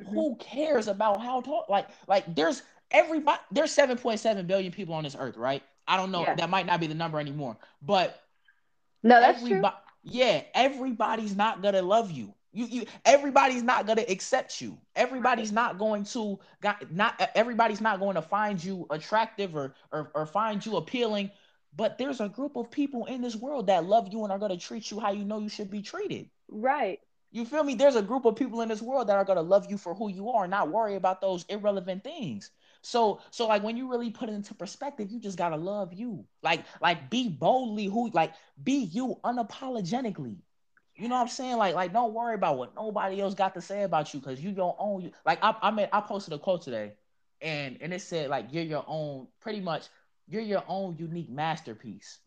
Mm-hmm. 0.00 0.12
Who 0.12 0.36
cares 0.40 0.88
about 0.88 1.20
how 1.20 1.42
tall? 1.42 1.64
Like, 1.68 1.86
like 2.08 2.34
there's 2.34 2.62
everybody 2.90 3.38
there's 3.52 3.74
7.7 3.74 4.48
billion 4.48 4.72
people 4.72 4.94
on 4.94 5.04
this 5.04 5.16
earth, 5.16 5.36
right? 5.36 5.62
I 5.86 5.96
don't 5.96 6.10
know. 6.10 6.22
Yeah. 6.22 6.34
That 6.34 6.50
might 6.50 6.66
not 6.66 6.80
be 6.80 6.88
the 6.88 6.94
number 6.94 7.20
anymore. 7.20 7.56
But 7.82 8.20
no, 9.04 9.20
that's 9.20 9.46
true 9.46 9.62
yeah, 10.02 10.42
everybody's 10.54 11.36
not 11.36 11.62
gonna 11.62 11.82
love 11.82 12.10
you. 12.10 12.34
You, 12.52 12.66
you 12.66 12.84
everybody's 13.04 13.62
not 13.62 13.86
gonna 13.86 14.04
accept 14.08 14.60
you. 14.60 14.78
Everybody's 14.96 15.52
not 15.52 15.78
going 15.78 16.04
to 16.04 16.38
got 16.60 16.90
not 16.92 17.20
everybody's 17.34 17.80
not 17.80 18.00
going 18.00 18.14
to 18.16 18.22
find 18.22 18.62
you 18.62 18.86
attractive 18.90 19.54
or, 19.54 19.74
or 19.92 20.10
or 20.14 20.26
find 20.26 20.64
you 20.64 20.76
appealing. 20.76 21.30
But 21.76 21.98
there's 21.98 22.20
a 22.20 22.28
group 22.28 22.56
of 22.56 22.70
people 22.70 23.04
in 23.06 23.22
this 23.22 23.36
world 23.36 23.68
that 23.68 23.84
love 23.84 24.08
you 24.12 24.24
and 24.24 24.32
are 24.32 24.38
gonna 24.38 24.56
treat 24.56 24.90
you 24.90 24.98
how 24.98 25.12
you 25.12 25.24
know 25.24 25.38
you 25.38 25.48
should 25.48 25.70
be 25.70 25.82
treated. 25.82 26.28
Right. 26.48 26.98
You 27.30 27.44
feel 27.44 27.62
me? 27.62 27.74
There's 27.76 27.94
a 27.94 28.02
group 28.02 28.24
of 28.24 28.34
people 28.34 28.60
in 28.62 28.68
this 28.68 28.82
world 28.82 29.06
that 29.08 29.16
are 29.16 29.24
gonna 29.24 29.42
love 29.42 29.70
you 29.70 29.78
for 29.78 29.94
who 29.94 30.10
you 30.10 30.30
are, 30.30 30.44
and 30.44 30.50
not 30.50 30.70
worry 30.70 30.96
about 30.96 31.20
those 31.20 31.44
irrelevant 31.48 32.02
things. 32.02 32.50
So 32.82 33.20
so 33.30 33.46
like 33.46 33.62
when 33.62 33.76
you 33.76 33.90
really 33.90 34.10
put 34.10 34.28
it 34.28 34.32
into 34.32 34.54
perspective, 34.54 35.10
you 35.10 35.20
just 35.20 35.38
gotta 35.38 35.56
love 35.56 35.92
you. 35.92 36.24
Like 36.42 36.64
like 36.80 37.10
be 37.10 37.28
boldly 37.28 37.86
who 37.86 38.10
like 38.10 38.32
be 38.62 38.84
you 38.84 39.16
unapologetically. 39.24 40.36
You 40.96 41.08
know 41.08 41.14
what 41.14 41.22
I'm 41.22 41.28
saying? 41.28 41.56
Like, 41.56 41.74
like 41.74 41.92
don't 41.92 42.12
worry 42.12 42.34
about 42.34 42.58
what 42.58 42.74
nobody 42.74 43.20
else 43.20 43.34
got 43.34 43.54
to 43.54 43.62
say 43.62 43.84
about 43.84 44.12
you 44.12 44.20
because 44.20 44.40
you 44.42 44.52
don't 44.52 44.76
own 44.78 45.00
you. 45.02 45.12
Like 45.24 45.38
I, 45.42 45.54
I 45.62 45.70
made 45.70 45.88
I 45.92 46.00
posted 46.00 46.34
a 46.34 46.38
quote 46.38 46.62
today, 46.62 46.92
and 47.40 47.78
and 47.80 47.92
it 47.92 48.02
said 48.02 48.28
like 48.28 48.46
you're 48.50 48.64
your 48.64 48.84
own 48.86 49.28
pretty 49.40 49.60
much 49.60 49.88
you're 50.28 50.42
your 50.42 50.64
own 50.68 50.96
unique 50.98 51.30
masterpiece. 51.30 52.18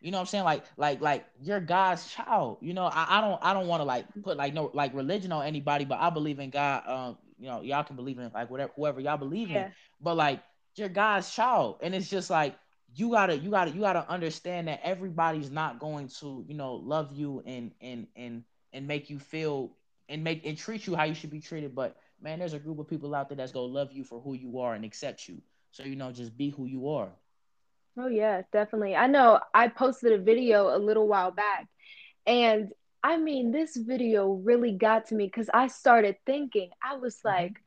You 0.00 0.10
know 0.10 0.18
what 0.18 0.22
I'm 0.22 0.26
saying? 0.26 0.44
Like, 0.44 0.64
like, 0.76 1.00
like 1.00 1.26
you're 1.42 1.60
God's 1.60 2.08
child. 2.12 2.58
You 2.60 2.74
know, 2.74 2.84
I, 2.84 3.18
I 3.18 3.20
don't, 3.20 3.38
I 3.42 3.52
don't 3.52 3.66
want 3.66 3.80
to 3.80 3.84
like 3.84 4.06
put 4.22 4.36
like 4.36 4.54
no 4.54 4.70
like 4.72 4.94
religion 4.94 5.32
on 5.32 5.44
anybody, 5.44 5.84
but 5.84 5.98
I 6.00 6.10
believe 6.10 6.38
in 6.38 6.50
God. 6.50 6.86
Um, 6.86 7.18
you 7.38 7.46
know, 7.46 7.62
y'all 7.62 7.84
can 7.84 7.96
believe 7.96 8.18
in 8.18 8.30
like 8.32 8.50
whatever, 8.50 8.72
whoever 8.76 9.00
y'all 9.00 9.16
believe 9.16 9.50
yeah. 9.50 9.66
in. 9.66 9.72
But 10.00 10.16
like, 10.16 10.42
you're 10.74 10.88
God's 10.88 11.32
child, 11.32 11.78
and 11.82 11.94
it's 11.94 12.08
just 12.08 12.30
like 12.30 12.54
you 12.94 13.10
gotta 13.10 13.36
you 13.36 13.50
gotta 13.50 13.70
you 13.70 13.80
gotta 13.80 14.08
understand 14.10 14.68
that 14.68 14.80
everybody's 14.82 15.50
not 15.50 15.78
going 15.78 16.08
to 16.20 16.44
you 16.48 16.54
know 16.54 16.74
love 16.74 17.12
you 17.12 17.42
and 17.46 17.72
and 17.80 18.06
and 18.16 18.44
and 18.72 18.86
make 18.86 19.10
you 19.10 19.18
feel 19.18 19.72
and 20.08 20.22
make 20.22 20.46
and 20.46 20.56
treat 20.56 20.86
you 20.86 20.94
how 20.94 21.04
you 21.04 21.14
should 21.14 21.30
be 21.30 21.40
treated. 21.40 21.74
But 21.74 21.96
man 22.20 22.38
there's 22.38 22.52
a 22.52 22.58
group 22.58 22.78
of 22.78 22.88
people 22.88 23.14
out 23.14 23.28
there 23.28 23.36
that's 23.36 23.52
gonna 23.52 23.66
love 23.66 23.92
you 23.92 24.04
for 24.04 24.20
who 24.20 24.34
you 24.34 24.58
are 24.60 24.74
and 24.74 24.84
accept 24.84 25.28
you. 25.28 25.40
So 25.70 25.82
you 25.82 25.96
know 25.96 26.12
just 26.12 26.36
be 26.36 26.50
who 26.50 26.66
you 26.66 26.88
are. 26.88 27.08
Oh 27.98 28.08
yeah 28.08 28.42
definitely. 28.52 28.94
I 28.94 29.06
know 29.06 29.40
i 29.54 29.68
posted 29.68 30.12
a 30.12 30.18
video 30.18 30.76
a 30.76 30.78
little 30.78 31.08
while 31.08 31.30
back 31.30 31.66
and 32.26 32.72
i 33.02 33.16
mean 33.16 33.50
this 33.50 33.76
video 33.76 34.32
really 34.32 34.72
got 34.72 35.06
to 35.06 35.14
me 35.14 35.26
because 35.26 35.50
i 35.54 35.66
started 35.66 36.16
thinking 36.26 36.70
i 36.82 36.96
was 36.96 37.16
mm-hmm. 37.16 37.28
like 37.28 37.60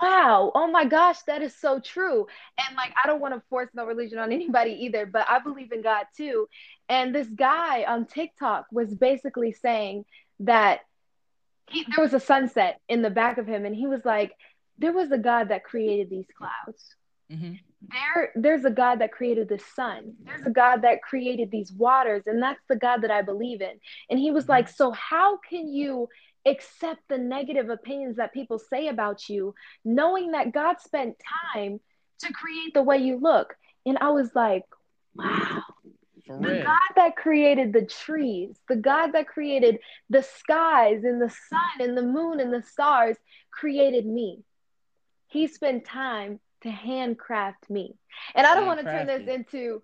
wow, 0.00 0.52
oh 0.54 0.66
my 0.70 0.84
gosh, 0.84 1.20
that 1.26 1.42
is 1.42 1.54
so 1.56 1.80
true. 1.80 2.26
And 2.58 2.76
like, 2.76 2.92
I 3.02 3.06
don't 3.06 3.20
want 3.20 3.34
to 3.34 3.42
force 3.48 3.70
no 3.74 3.84
religion 3.84 4.18
on 4.18 4.32
anybody 4.32 4.72
either, 4.84 5.06
but 5.06 5.28
I 5.28 5.40
believe 5.40 5.72
in 5.72 5.82
God 5.82 6.06
too. 6.16 6.46
And 6.88 7.14
this 7.14 7.28
guy 7.28 7.84
on 7.84 8.06
TikTok 8.06 8.66
was 8.72 8.94
basically 8.94 9.52
saying 9.52 10.04
that 10.40 10.80
he, 11.68 11.84
there 11.84 12.04
was 12.04 12.14
a 12.14 12.20
sunset 12.20 12.80
in 12.88 13.02
the 13.02 13.10
back 13.10 13.38
of 13.38 13.46
him, 13.46 13.64
and 13.64 13.74
he 13.74 13.86
was 13.86 14.04
like, 14.04 14.32
there 14.78 14.92
was 14.92 15.12
a 15.12 15.18
God 15.18 15.50
that 15.50 15.62
created 15.62 16.10
these 16.10 16.26
clouds. 16.36 16.96
Mm-hmm. 17.30 17.54
There, 17.88 18.32
there's 18.34 18.64
a 18.64 18.70
God 18.70 19.00
that 19.00 19.12
created 19.12 19.48
the 19.48 19.58
sun. 19.74 20.14
There's 20.22 20.46
a 20.46 20.50
God 20.50 20.82
that 20.82 21.02
created 21.02 21.50
these 21.50 21.72
waters, 21.72 22.24
and 22.26 22.42
that's 22.42 22.60
the 22.68 22.76
God 22.76 23.02
that 23.02 23.10
I 23.10 23.22
believe 23.22 23.62
in. 23.62 23.80
And 24.10 24.18
he 24.18 24.30
was 24.30 24.44
mm-hmm. 24.44 24.52
like, 24.52 24.68
so 24.68 24.90
how 24.92 25.38
can 25.38 25.72
you 25.72 26.08
accept 26.46 27.00
the 27.08 27.18
negative 27.18 27.68
opinions 27.68 28.16
that 28.16 28.32
people 28.32 28.58
say 28.58 28.88
about 28.88 29.28
you, 29.28 29.54
knowing 29.84 30.32
that 30.32 30.52
God 30.52 30.80
spent 30.80 31.16
time 31.54 31.80
to 32.20 32.32
create 32.32 32.74
the 32.74 32.82
way 32.82 32.98
you 32.98 33.18
look. 33.18 33.54
And 33.86 33.98
I 33.98 34.10
was 34.10 34.30
like, 34.34 34.64
wow. 35.14 35.62
the 36.26 36.62
God 36.64 36.94
that 36.96 37.16
created 37.16 37.72
the 37.72 37.84
trees, 37.84 38.56
the 38.68 38.76
God 38.76 39.12
that 39.12 39.26
created 39.26 39.78
the 40.08 40.22
skies 40.22 41.04
and 41.04 41.20
the 41.20 41.30
sun 41.30 41.88
and 41.88 41.96
the 41.96 42.02
moon 42.02 42.40
and 42.40 42.52
the 42.52 42.62
stars 42.62 43.16
created 43.50 44.06
me. 44.06 44.42
He 45.28 45.46
spent 45.46 45.84
time 45.84 46.40
to 46.62 46.70
handcraft 46.70 47.68
me. 47.70 47.96
And 48.34 48.46
I 48.46 48.54
don't 48.54 48.66
want 48.66 48.80
to 48.80 48.84
turn 48.84 49.06
this 49.06 49.28
into 49.28 49.82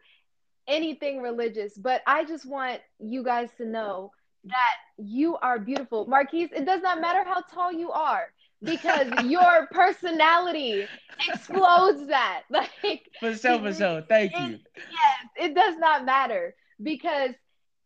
anything 0.68 1.20
religious, 1.20 1.76
but 1.76 2.02
I 2.06 2.24
just 2.24 2.46
want 2.46 2.80
you 2.98 3.22
guys 3.22 3.50
to 3.58 3.66
know 3.66 4.12
that 4.44 4.74
you 4.98 5.36
are 5.36 5.58
beautiful. 5.58 6.06
Marquise, 6.06 6.50
it 6.52 6.64
does 6.64 6.82
not 6.82 7.00
matter 7.00 7.24
how 7.24 7.42
tall 7.42 7.72
you 7.72 7.90
are 7.90 8.32
because 8.62 9.08
your 9.24 9.68
personality 9.70 10.86
explodes 11.28 12.06
that. 12.08 12.42
Like 12.50 13.10
for 13.20 13.34
sure, 13.34 13.58
for 13.58 13.72
sure. 13.72 14.02
Thank 14.02 14.32
it, 14.34 14.40
you. 14.40 14.58
Yes, 14.76 15.48
it 15.48 15.54
does 15.54 15.76
not 15.78 16.04
matter 16.04 16.54
because 16.82 17.30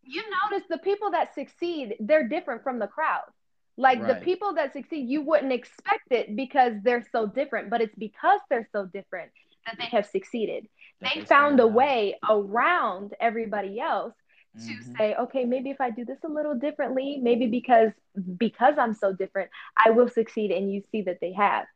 you 0.02 0.22
notice 0.50 0.66
the 0.68 0.78
people 0.78 1.10
that 1.12 1.34
succeed, 1.34 1.96
they're 2.00 2.28
different 2.28 2.62
from 2.62 2.78
the 2.78 2.86
crowd. 2.86 3.22
Like 3.76 4.00
right. 4.00 4.18
the 4.18 4.24
people 4.24 4.54
that 4.54 4.72
succeed, 4.72 5.08
you 5.08 5.22
wouldn't 5.22 5.52
expect 5.52 6.10
it 6.10 6.36
because 6.36 6.74
they're 6.82 7.06
so 7.12 7.26
different, 7.26 7.70
but 7.70 7.80
it's 7.80 7.94
because 7.96 8.40
they're 8.50 8.68
so 8.72 8.86
different 8.86 9.30
that 9.66 9.76
they 9.78 9.86
have 9.86 10.06
succeeded. 10.06 10.68
They 11.00 11.22
found 11.22 11.60
a 11.60 11.66
way 11.66 12.18
around 12.28 13.14
everybody 13.20 13.80
else 13.80 14.14
to 14.56 14.60
mm-hmm. 14.60 14.92
say 14.96 15.14
okay 15.14 15.44
maybe 15.44 15.70
if 15.70 15.80
i 15.80 15.90
do 15.90 16.04
this 16.04 16.18
a 16.24 16.28
little 16.28 16.56
differently 16.56 17.20
maybe 17.22 17.46
because 17.46 17.92
because 18.36 18.74
i'm 18.78 18.94
so 18.94 19.12
different 19.12 19.48
i 19.78 19.90
will 19.90 20.08
succeed 20.08 20.50
and 20.50 20.72
you 20.72 20.82
see 20.90 21.02
that 21.02 21.18
they 21.20 21.32
have 21.32 21.66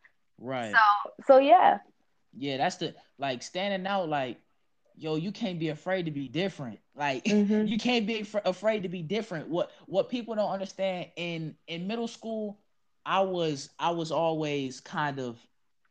right 0.41 0.73
so 0.73 1.11
so 1.27 1.39
yeah 1.39 1.79
yeah 2.37 2.57
that's 2.57 2.77
the 2.77 2.93
like 3.17 3.45
standing 3.45 3.87
out 3.87 4.09
like 4.09 4.39
yo 4.97 5.17
you 5.17 5.33
can't 5.33 5.59
be 5.59 5.69
afraid 5.71 6.05
to 6.05 6.11
be 6.11 6.29
different 6.29 6.79
like 6.97 7.25
mm-hmm. 7.25 7.67
you 7.67 7.79
can't 7.79 8.07
be 8.07 8.27
afraid 8.45 8.83
to 8.83 8.89
be 8.89 9.03
different 9.03 9.49
what 9.49 9.71
what 9.87 10.09
people 10.09 10.35
don't 10.35 10.51
understand 10.51 11.07
in 11.17 11.55
in 11.67 11.87
middle 11.87 12.09
school 12.09 12.59
i 13.05 13.21
was 13.21 13.71
i 13.79 13.91
was 13.91 14.11
always 14.11 14.81
kind 14.81 15.19
of 15.19 15.39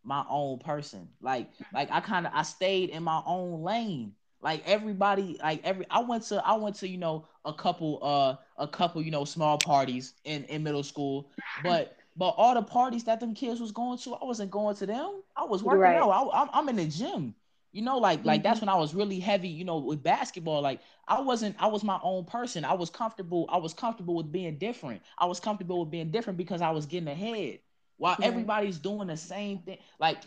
my 0.03 0.23
own 0.29 0.57
person 0.59 1.07
like 1.21 1.49
like 1.73 1.89
i 1.91 1.99
kind 1.99 2.25
of 2.25 2.33
i 2.35 2.41
stayed 2.41 2.89
in 2.89 3.03
my 3.03 3.21
own 3.25 3.63
lane 3.63 4.13
like 4.43 4.61
everybody, 4.65 5.39
like 5.41 5.61
every 5.63 5.85
I 5.89 6.01
went 6.01 6.23
to 6.23 6.45
I 6.45 6.55
went 6.55 6.75
to, 6.77 6.87
you 6.87 6.97
know, 6.97 7.25
a 7.45 7.53
couple 7.53 7.99
uh 8.01 8.35
a 8.61 8.67
couple, 8.67 9.01
you 9.01 9.09
know, 9.09 9.23
small 9.23 9.57
parties 9.57 10.15
in, 10.25 10.43
in 10.45 10.63
middle 10.63 10.83
school. 10.83 11.31
But 11.63 11.97
but 12.17 12.35
all 12.37 12.53
the 12.53 12.61
parties 12.61 13.05
that 13.05 13.21
them 13.21 13.33
kids 13.33 13.61
was 13.61 13.71
going 13.71 13.97
to, 13.99 14.15
I 14.15 14.25
wasn't 14.25 14.51
going 14.51 14.75
to 14.75 14.85
them. 14.85 15.23
I 15.35 15.45
was 15.45 15.63
working 15.63 15.79
right. 15.79 15.95
out. 15.95 16.29
I, 16.33 16.47
I'm 16.53 16.67
in 16.69 16.75
the 16.75 16.85
gym. 16.85 17.33
You 17.73 17.81
know, 17.81 17.97
like 17.97 18.19
mm-hmm. 18.19 18.27
like 18.27 18.43
that's 18.43 18.59
mm-hmm. 18.59 18.67
when 18.67 18.75
I 18.75 18.79
was 18.79 18.95
really 18.95 19.19
heavy, 19.19 19.49
you 19.49 19.65
know, 19.65 19.77
with 19.79 20.01
basketball. 20.01 20.61
Like 20.61 20.79
I 21.07 21.19
wasn't, 21.19 21.55
I 21.59 21.67
was 21.67 21.83
my 21.83 21.99
own 22.03 22.23
person. 22.23 22.63
I 22.63 22.73
was 22.73 22.89
comfortable. 22.89 23.49
I 23.49 23.57
was 23.57 23.73
comfortable 23.73 24.15
with 24.15 24.31
being 24.31 24.57
different. 24.57 25.01
I 25.17 25.25
was 25.25 25.39
comfortable 25.39 25.81
with 25.81 25.91
being 25.91 26.11
different 26.11 26.37
because 26.37 26.61
I 26.61 26.69
was 26.69 26.85
getting 26.85 27.09
ahead. 27.09 27.59
While 27.97 28.17
everybody's 28.21 28.77
doing 28.77 29.07
the 29.07 29.17
same 29.17 29.59
thing. 29.59 29.77
Like 29.99 30.17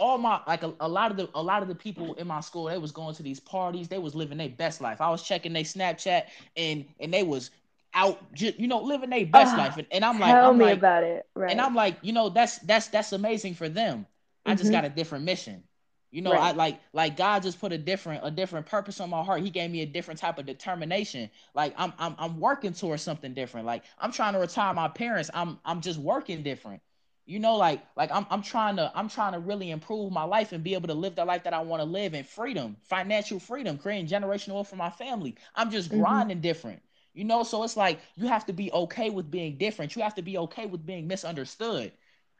all 0.00 0.18
my 0.18 0.40
like 0.46 0.62
a, 0.62 0.72
a, 0.80 0.88
lot 0.88 1.10
of 1.10 1.16
the 1.16 1.28
a 1.34 1.42
lot 1.42 1.62
of 1.62 1.68
the 1.68 1.74
people 1.74 2.14
in 2.14 2.26
my 2.26 2.40
school 2.40 2.64
they 2.64 2.78
was 2.78 2.90
going 2.90 3.14
to 3.14 3.22
these 3.22 3.38
parties 3.38 3.86
they 3.86 3.98
was 3.98 4.14
living 4.14 4.38
their 4.38 4.48
best 4.48 4.80
life 4.80 5.00
i 5.00 5.10
was 5.10 5.22
checking 5.22 5.52
their 5.52 5.62
snapchat 5.62 6.24
and 6.56 6.86
and 6.98 7.12
they 7.12 7.22
was 7.22 7.50
out 7.92 8.18
just 8.32 8.58
you 8.58 8.66
know 8.66 8.80
living 8.80 9.10
their 9.10 9.26
best 9.26 9.54
uh, 9.54 9.58
life 9.58 9.76
and, 9.76 9.86
and 9.92 10.04
i'm 10.04 10.18
like 10.18 10.32
tell 10.32 10.50
I'm 10.50 10.58
me 10.58 10.64
like, 10.64 10.78
about 10.78 11.04
it 11.04 11.26
right 11.34 11.50
and 11.50 11.60
i'm 11.60 11.74
like 11.74 11.98
you 12.02 12.12
know 12.12 12.30
that's 12.30 12.58
that's 12.60 12.88
that's 12.88 13.12
amazing 13.12 13.54
for 13.54 13.68
them 13.68 14.06
i 14.46 14.50
mm-hmm. 14.50 14.58
just 14.58 14.72
got 14.72 14.84
a 14.86 14.88
different 14.88 15.24
mission 15.24 15.62
you 16.10 16.22
know 16.22 16.32
right. 16.32 16.40
i 16.40 16.50
like 16.52 16.80
like 16.92 17.16
god 17.16 17.42
just 17.42 17.60
put 17.60 17.72
a 17.72 17.78
different 17.78 18.20
a 18.24 18.30
different 18.30 18.66
purpose 18.66 19.00
on 19.00 19.10
my 19.10 19.22
heart. 19.22 19.42
He 19.42 19.50
gave 19.50 19.70
me 19.70 19.82
a 19.82 19.86
different 19.86 20.18
type 20.18 20.38
of 20.38 20.46
determination. 20.46 21.30
Like 21.54 21.74
i'm 21.76 21.92
i'm, 21.98 22.14
I'm 22.18 22.40
working 22.40 22.72
towards 22.72 23.02
something 23.02 23.34
different. 23.34 23.66
Like 23.66 23.84
i'm 23.98 24.12
trying 24.12 24.34
to 24.34 24.38
retire 24.38 24.74
my 24.74 24.88
parents. 24.88 25.30
I'm 25.32 25.58
i'm 25.64 25.80
just 25.80 25.98
working 25.98 26.42
different. 26.42 26.82
You 27.26 27.38
know 27.38 27.56
like 27.56 27.82
like 27.96 28.10
I'm, 28.10 28.26
I'm 28.30 28.42
trying 28.42 28.76
to 28.76 28.90
i'm 28.94 29.08
trying 29.08 29.32
to 29.34 29.38
really 29.38 29.70
improve 29.70 30.12
my 30.12 30.24
life 30.24 30.52
and 30.52 30.64
be 30.64 30.74
able 30.74 30.88
to 30.88 30.94
live 30.94 31.14
the 31.14 31.24
life 31.24 31.44
that 31.44 31.54
i 31.54 31.60
want 31.60 31.80
to 31.80 31.84
live 31.84 32.14
in 32.14 32.24
freedom 32.24 32.76
financial 32.82 33.38
freedom 33.38 33.78
creating 33.78 34.08
generational 34.08 34.54
wealth 34.54 34.68
for 34.68 34.76
my 34.76 34.90
family. 34.90 35.36
I'm 35.54 35.70
just 35.70 35.90
mm-hmm. 35.90 36.00
grinding 36.00 36.40
different. 36.40 36.82
You 37.14 37.24
know 37.24 37.44
so 37.44 37.62
it's 37.62 37.76
like 37.76 38.00
you 38.16 38.26
have 38.26 38.46
to 38.46 38.52
be 38.52 38.72
okay 38.72 39.10
with 39.10 39.30
being 39.30 39.56
different. 39.58 39.94
You 39.94 40.02
have 40.02 40.14
to 40.16 40.22
be 40.22 40.38
okay 40.38 40.66
with 40.66 40.84
being 40.84 41.06
misunderstood 41.06 41.92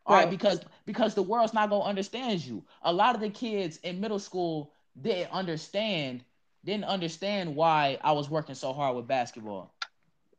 all 0.06 0.16
right, 0.16 0.24
right 0.24 0.30
because 0.30 0.60
because 0.86 1.14
the 1.14 1.22
world's 1.22 1.54
not 1.54 1.70
going 1.70 1.82
to 1.82 1.88
understand 1.88 2.44
you 2.44 2.62
a 2.82 2.92
lot 2.92 3.14
of 3.14 3.20
the 3.20 3.30
kids 3.30 3.78
in 3.78 4.00
middle 4.00 4.18
school 4.18 4.72
didn't 5.00 5.30
understand 5.32 6.24
didn't 6.64 6.84
understand 6.84 7.54
why 7.54 7.98
i 8.02 8.12
was 8.12 8.28
working 8.28 8.54
so 8.54 8.72
hard 8.72 8.96
with 8.96 9.06
basketball 9.06 9.74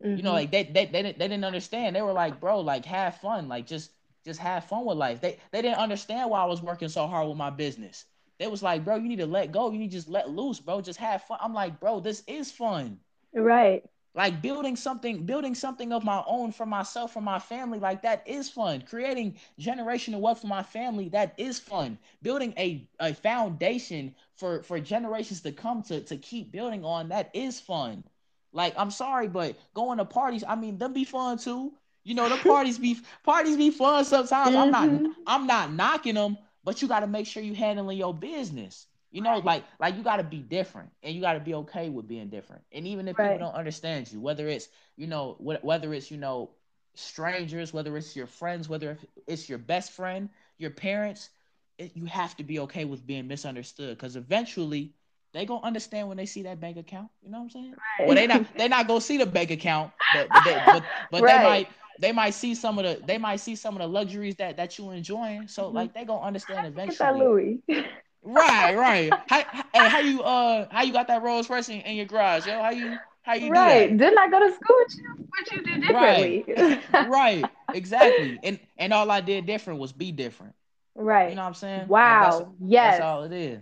mm-hmm. 0.04 0.18
you 0.18 0.24
know 0.24 0.30
mm-hmm. 0.30 0.38
like 0.38 0.52
they, 0.52 0.64
they 0.64 0.86
they 0.86 1.04
didn't 1.04 1.20
they 1.20 1.28
didn't 1.28 1.46
understand 1.46 1.96
they 1.96 2.02
were 2.02 2.14
like 2.14 2.40
bro 2.40 2.60
like 2.60 2.86
have 2.86 3.18
fun 3.18 3.48
like 3.48 3.66
just 3.66 3.92
just 4.26 4.40
have 4.40 4.66
fun 4.66 4.86
with 4.86 4.98
life. 4.98 5.22
They 5.22 5.38
they 5.52 5.62
didn't 5.62 5.78
understand 5.78 6.30
why 6.30 6.42
I 6.42 6.46
was 6.46 6.62
working 6.62 6.90
so 6.90 7.08
hard 7.08 7.28
with 7.28 7.38
my 7.38 7.50
business. 7.50 8.06
They 8.38 8.48
was 8.48 8.64
like, 8.64 8.84
bro, 8.84 8.96
you 8.96 9.08
need 9.08 9.20
to 9.20 9.28
let 9.28 9.52
go. 9.52 9.72
You 9.72 9.80
need 9.80 9.92
to 9.92 9.98
just 9.98 10.10
let 10.10 10.30
loose, 10.30 10.60
bro. 10.60 10.82
Just 10.82 11.00
have 11.00 11.24
fun. 11.24 11.38
I'm 11.42 11.54
like, 11.54 11.80
bro, 11.80 12.00
this 12.00 12.24
is 12.28 12.52
fun. 12.52 13.00
Right. 13.34 13.84
Like 14.14 14.42
building 14.42 14.76
something, 14.76 15.26
building 15.26 15.56
something 15.56 15.94
of 15.94 16.04
my 16.04 16.22
own 16.28 16.52
for 16.52 16.66
myself, 16.66 17.14
for 17.14 17.22
my 17.22 17.40
family, 17.40 17.80
like 17.80 18.02
that 18.02 18.28
is 18.28 18.50
fun. 18.50 18.82
Creating 18.82 19.38
generational 19.60 20.20
wealth 20.20 20.42
for 20.42 20.48
my 20.48 20.64
family, 20.64 21.08
that 21.10 21.34
is 21.38 21.60
fun. 21.60 21.98
Building 22.22 22.54
a, 22.58 22.88
a 23.00 23.14
foundation 23.14 24.14
for, 24.36 24.64
for 24.64 24.80
generations 24.82 25.42
to 25.42 25.52
come 25.54 25.82
to, 25.84 26.02
to 26.02 26.18
keep 26.18 26.52
building 26.52 26.84
on, 26.84 27.10
that 27.10 27.30
is 27.34 27.60
fun. 27.62 28.04
Like, 28.52 28.74
I'm 28.78 28.92
sorry, 28.92 29.28
but 29.30 29.56
going 29.74 29.98
to 29.98 30.06
parties, 30.06 30.44
I 30.46 30.56
mean, 30.56 30.78
them 30.78 30.94
be 30.94 31.06
fun 31.06 31.38
too. 31.38 31.74
You 32.04 32.16
know, 32.16 32.28
the 32.28 32.38
parties 32.44 32.78
be 32.80 32.98
parties 33.24 33.56
be 33.58 33.70
fun 33.72 34.04
sometimes. 34.04 34.56
Mm-hmm. 34.56 34.58
I'm 34.58 34.72
not. 34.72 34.90
I'm 35.26 35.48
not 35.48 35.74
knocking 35.74 36.16
them, 36.16 36.38
but 36.64 36.82
you 36.82 36.88
got 36.88 37.02
to 37.02 37.08
make 37.08 37.28
sure 37.28 37.44
you 37.44 37.56
handling 37.56 37.98
your 37.98 38.14
business. 38.14 38.88
You 39.12 39.22
know, 39.22 39.40
like 39.40 39.64
like 39.80 39.96
you 39.98 40.04
got 40.04 40.18
to 40.18 40.24
be 40.24 40.38
different, 40.38 40.90
and 41.04 41.14
you 41.14 41.22
got 41.22 41.34
to 41.34 41.40
be 41.40 41.54
okay 41.56 41.90
with 41.90 42.08
being 42.08 42.30
different. 42.30 42.64
And 42.72 42.88
even 42.88 43.08
if 43.08 43.18
right. 43.18 43.34
people 43.34 43.48
don't 43.48 43.58
understand 43.58 44.12
you, 44.12 44.22
whether 44.22 44.48
it's 44.48 44.70
you 44.96 45.08
know 45.08 45.34
wh- 45.34 45.64
whether 45.64 45.94
it's 45.94 46.10
you 46.10 46.18
know 46.18 46.52
strangers, 46.96 47.74
whether 47.74 47.96
it's 47.98 48.16
your 48.16 48.28
friends, 48.28 48.70
whether 48.70 48.98
it's 49.28 49.50
your 49.50 49.58
best 49.58 49.92
friend, 49.92 50.30
your 50.58 50.70
parents, 50.70 51.30
it, 51.78 51.92
you 51.96 52.06
have 52.06 52.36
to 52.38 52.44
be 52.44 52.60
okay 52.60 52.86
with 52.86 53.06
being 53.06 53.28
misunderstood 53.28 53.98
because 53.98 54.16
eventually 54.16 54.94
they 55.34 55.46
gonna 55.46 55.66
understand 55.66 56.08
when 56.08 56.18
they 56.18 56.26
see 56.26 56.44
that 56.44 56.60
bank 56.60 56.78
account. 56.78 57.10
You 57.22 57.32
know 57.32 57.40
what 57.40 57.44
I'm 57.46 57.50
saying? 57.50 57.76
Right. 58.00 58.08
Well, 58.08 58.16
they 58.16 58.28
not 58.28 58.46
they 58.58 58.68
not 58.68 58.88
gonna 58.88 59.02
see 59.02 59.18
the 59.18 59.26
bank 59.26 59.52
account, 59.52 59.92
but 60.14 60.28
but 60.30 60.44
they, 60.46 60.62
but, 60.66 60.84
but 61.12 61.22
right. 61.22 61.38
they 61.38 61.44
might 61.44 61.68
they 62.00 62.12
might 62.12 62.34
see 62.34 62.56
some 62.56 62.80
of 62.80 62.86
the 62.86 63.06
they 63.06 63.18
might 63.18 63.38
see 63.38 63.56
some 63.56 63.76
of 63.76 63.82
the 63.82 63.88
luxuries 63.88 64.36
that 64.38 64.58
that 64.58 64.78
you 64.78 64.92
enjoying. 64.92 65.48
So 65.48 65.66
mm-hmm. 65.66 65.76
like 65.76 65.94
they 65.94 66.06
gonna 66.06 66.26
understand 66.26 66.68
eventually. 66.68 66.98
Get 66.98 67.00
that 67.00 67.18
Louis. 67.18 67.60
right, 68.24 68.76
right. 68.76 69.14
How, 69.28 69.44
hey, 69.74 69.90
how 69.90 70.00
you 70.00 70.22
uh 70.22 70.68
how 70.72 70.84
you 70.84 70.94
got 70.94 71.08
that 71.08 71.22
Rolls 71.22 71.50
Royce 71.50 71.70
in, 71.70 71.82
in 71.82 71.96
your 71.96 72.06
garage, 72.06 72.46
yo? 72.48 72.62
How 72.62 72.72
you 72.72 72.98
how 73.24 73.34
you 73.34 73.52
right. 73.52 73.96
Didn't 73.96 74.18
I 74.18 74.30
go 74.30 74.40
to 74.40 74.54
school 74.54 74.76
with 74.80 74.98
you? 74.98 75.28
What 75.30 75.52
you 75.52 75.64
do 75.64 75.82
differently? 75.82 76.46
Right. 76.48 77.10
right. 77.10 77.46
Exactly. 77.74 78.40
And 78.44 78.60
and 78.78 78.94
all 78.94 79.10
I 79.12 79.22
did 79.22 79.46
different 79.46 79.80
was 79.80 79.92
be 79.92 80.12
different. 80.12 80.56
Right. 80.96 81.30
You 81.30 81.36
know 81.36 81.44
what 81.44 81.50
I'm 81.50 81.54
saying? 81.54 81.88
Wow. 81.88 82.40
That's, 82.40 82.52
yes. 82.60 82.94
That's 82.94 83.04
all 83.04 83.24
it 83.24 83.32
is. 83.32 83.62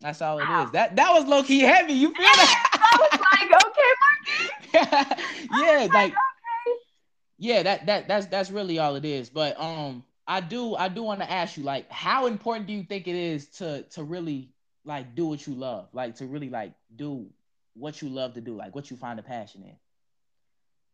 That's 0.00 0.20
all 0.20 0.38
it 0.40 0.48
wow. 0.48 0.64
is. 0.64 0.70
That 0.72 0.96
that 0.96 1.12
was 1.12 1.26
low 1.26 1.42
key 1.42 1.60
heavy. 1.60 1.92
You 1.92 2.12
feel 2.12 2.24
that? 2.24 2.68
I 2.82 2.98
was 2.98 3.20
like, 3.30 3.66
okay, 3.66 5.06
Marky. 5.06 5.22
yeah, 5.62 5.78
like, 5.80 5.92
like 5.92 6.12
okay. 6.12 6.78
yeah, 7.38 7.62
that 7.62 7.86
that 7.86 8.08
that's 8.08 8.26
that's 8.26 8.50
really 8.50 8.80
all 8.80 8.96
it 8.96 9.04
is. 9.04 9.30
But 9.30 9.58
um, 9.60 10.02
I 10.26 10.40
do 10.40 10.74
I 10.74 10.88
do 10.88 11.02
want 11.02 11.20
to 11.20 11.30
ask 11.30 11.56
you, 11.56 11.64
like, 11.64 11.90
how 11.90 12.26
important 12.26 12.66
do 12.66 12.72
you 12.72 12.84
think 12.84 13.08
it 13.08 13.16
is 13.16 13.46
to 13.58 13.82
to 13.90 14.04
really 14.04 14.50
like 14.84 15.14
do 15.14 15.26
what 15.26 15.46
you 15.46 15.54
love, 15.54 15.88
like 15.92 16.16
to 16.16 16.26
really 16.26 16.50
like 16.50 16.72
do 16.94 17.26
what 17.74 18.02
you 18.02 18.08
love 18.08 18.34
to 18.34 18.40
do, 18.40 18.56
like 18.56 18.74
what 18.74 18.90
you 18.90 18.96
find 18.96 19.18
a 19.18 19.22
passion 19.22 19.62
in? 19.64 19.76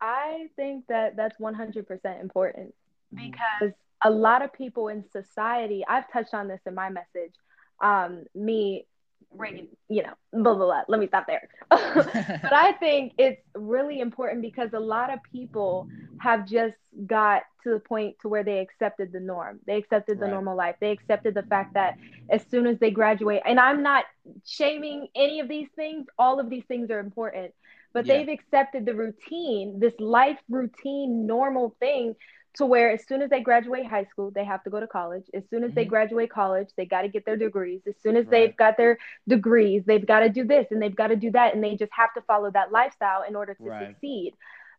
I 0.01 0.49
think 0.57 0.87
that 0.89 1.17
that's 1.17 1.37
100% 1.41 2.21
important 2.21 2.75
mm-hmm. 3.15 3.31
because 3.31 3.75
a 4.05 4.11
lot 4.11 4.43
of 4.43 4.53
people 4.53 4.89
in 4.89 5.05
society, 5.11 5.85
I've 5.89 6.11
touched 6.13 6.35
on 6.35 6.49
this 6.49 6.61
in 6.67 6.75
my 6.75 6.89
message. 6.89 7.35
Um, 7.81 8.25
me 8.35 8.87
Reagan, 9.31 9.69
you 9.89 10.03
know, 10.03 10.15
blah, 10.33 10.55
blah, 10.55 10.67
blah. 10.67 10.83
Let 10.89 11.01
me 11.01 11.07
stop 11.07 11.27
there. 11.27 11.49
but 11.71 12.53
I 12.53 12.73
think 12.81 13.13
it's 13.19 13.41
really 13.55 14.01
important 14.01 14.43
because 14.43 14.71
a 14.73 14.81
lot 14.81 15.13
of 15.13 15.21
people 15.33 15.89
have 16.19 16.47
just 16.47 16.77
got 17.07 17.43
to 17.63 17.71
the 17.71 17.79
point 17.79 18.17
to 18.23 18.29
where 18.29 18.43
they 18.43 18.59
accepted 18.59 19.13
the 19.13 19.21
norm. 19.21 19.61
They 19.67 19.77
accepted 19.77 20.19
the 20.19 20.25
right. 20.25 20.33
normal 20.33 20.57
life. 20.57 20.77
They 20.81 20.91
accepted 20.91 21.35
the 21.35 21.43
fact 21.43 21.75
that 21.75 21.99
as 22.31 22.43
soon 22.51 22.67
as 22.67 22.79
they 22.79 22.91
graduate, 22.91 23.43
and 23.45 23.61
I'm 23.61 23.83
not 23.83 24.05
shaming 24.45 25.09
any 25.15 25.41
of 25.41 25.49
these 25.49 25.69
things, 25.77 26.07
all 26.19 26.41
of 26.41 26.49
these 26.51 26.65
things 26.67 26.91
are 26.91 26.99
important, 26.99 27.53
but 27.93 28.07
yeah. 28.07 28.19
they've 28.19 28.29
accepted 28.29 28.87
the 28.87 28.95
routine, 28.95 29.79
this 29.79 29.95
life 29.99 30.39
routine, 30.49 31.27
normal 31.27 31.75
thing 31.81 32.15
to 32.55 32.67
where 32.67 32.91
as 32.91 33.07
soon 33.07 33.23
as 33.23 33.31
they 33.31 33.41
graduate 33.41 33.87
high 33.87 34.05
school, 34.05 34.31
they 34.31 34.45
have 34.45 34.63
to 34.65 34.71
go 34.71 34.81
to 34.81 34.87
college. 34.87 35.25
As 35.35 35.45
soon 35.49 35.63
as 35.63 35.69
mm-hmm. 35.69 35.77
they 35.77 35.85
graduate 35.85 36.31
college, 36.31 36.69
they 36.77 36.87
got 36.87 37.03
to 37.03 37.09
get 37.09 37.25
their 37.25 37.37
degrees. 37.37 37.83
As 37.87 37.95
soon 38.03 38.17
as 38.17 38.25
right. 38.27 38.31
they've 38.31 38.57
got 38.57 38.77
their 38.77 38.99
degrees, 39.29 39.83
they've 39.87 40.07
got 40.07 40.21
to 40.21 40.29
do 40.29 40.45
this 40.45 40.67
and 40.71 40.81
they've 40.81 40.95
got 40.95 41.09
to 41.09 41.17
do 41.17 41.31
that. 41.33 41.55
And 41.55 41.63
they 41.63 41.77
just 41.77 41.93
have 41.93 42.13
to 42.15 42.23
follow 42.23 42.51
that 42.51 42.73
lifestyle 42.73 43.23
in 43.23 43.37
order 43.37 43.55
to 43.55 43.63
right. 43.63 43.89
succeed. 43.89 44.35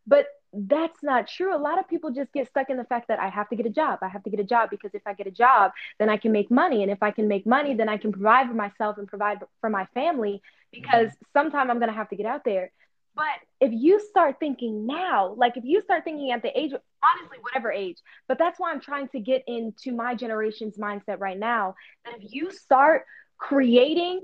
But 0.08 0.28
that's 0.52 1.04
not 1.04 1.28
true. 1.28 1.56
A 1.56 1.58
lot 1.58 1.78
of 1.78 1.88
people 1.88 2.12
just 2.12 2.34
get 2.34 2.48
stuck 2.48 2.70
in 2.70 2.78
the 2.78 2.84
fact 2.84 3.08
that 3.10 3.20
I 3.20 3.30
have 3.30 3.50
to 3.50 3.56
get 3.56 3.66
a 3.66 3.70
job. 3.70 4.00
I 4.02 4.08
have 4.08 4.24
to 4.24 4.30
get 4.30 4.40
a 4.40 4.44
job 4.44 4.70
because 4.72 4.92
if 4.94 5.04
I 5.06 5.14
get 5.14 5.28
a 5.28 5.32
job, 5.32 5.72
then 6.00 6.10
I 6.10 6.18
can 6.18 6.32
make 6.32 6.50
money. 6.50 6.82
And 6.82 6.92
if 6.92 7.04
I 7.04 7.12
can 7.12 7.28
make 7.28 7.46
money, 7.46 7.76
then 7.76 7.88
I 7.88 7.98
can 7.98 8.12
provide 8.12 8.48
for 8.48 8.56
myself 8.56 8.98
and 8.98 9.08
provide 9.08 9.40
for 9.62 9.70
my 9.70 9.86
family 9.94 10.42
because 10.72 11.10
mm-hmm. 11.10 11.40
sometime 11.40 11.70
I'm 11.70 11.78
going 11.78 11.92
to 11.92 11.96
have 11.96 12.10
to 12.10 12.16
get 12.16 12.26
out 12.26 12.44
there. 12.44 12.72
But 13.15 13.26
if 13.60 13.72
you 13.74 14.00
start 14.00 14.38
thinking 14.39 14.86
now, 14.86 15.34
like 15.38 15.58
if 15.58 15.63
you 15.65 15.82
start 15.82 16.04
thinking 16.04 16.32
at 16.32 16.41
the 16.41 16.58
age, 16.58 16.72
honestly, 16.72 17.38
whatever 17.41 17.72
age, 17.72 17.98
but 18.28 18.38
that's 18.38 18.60
why 18.60 18.72
I'm 18.72 18.80
trying 18.80 19.10
to 19.10 19.19
get 19.19 19.43
into 19.48 19.91
my 19.91 20.15
generation's 20.15 20.78
mindset 20.78 21.19
right 21.19 21.38
now. 21.38 21.76
That 22.06 22.15
if 22.22 22.34
you 22.34 22.52
start 22.52 23.06
creating 23.38 24.22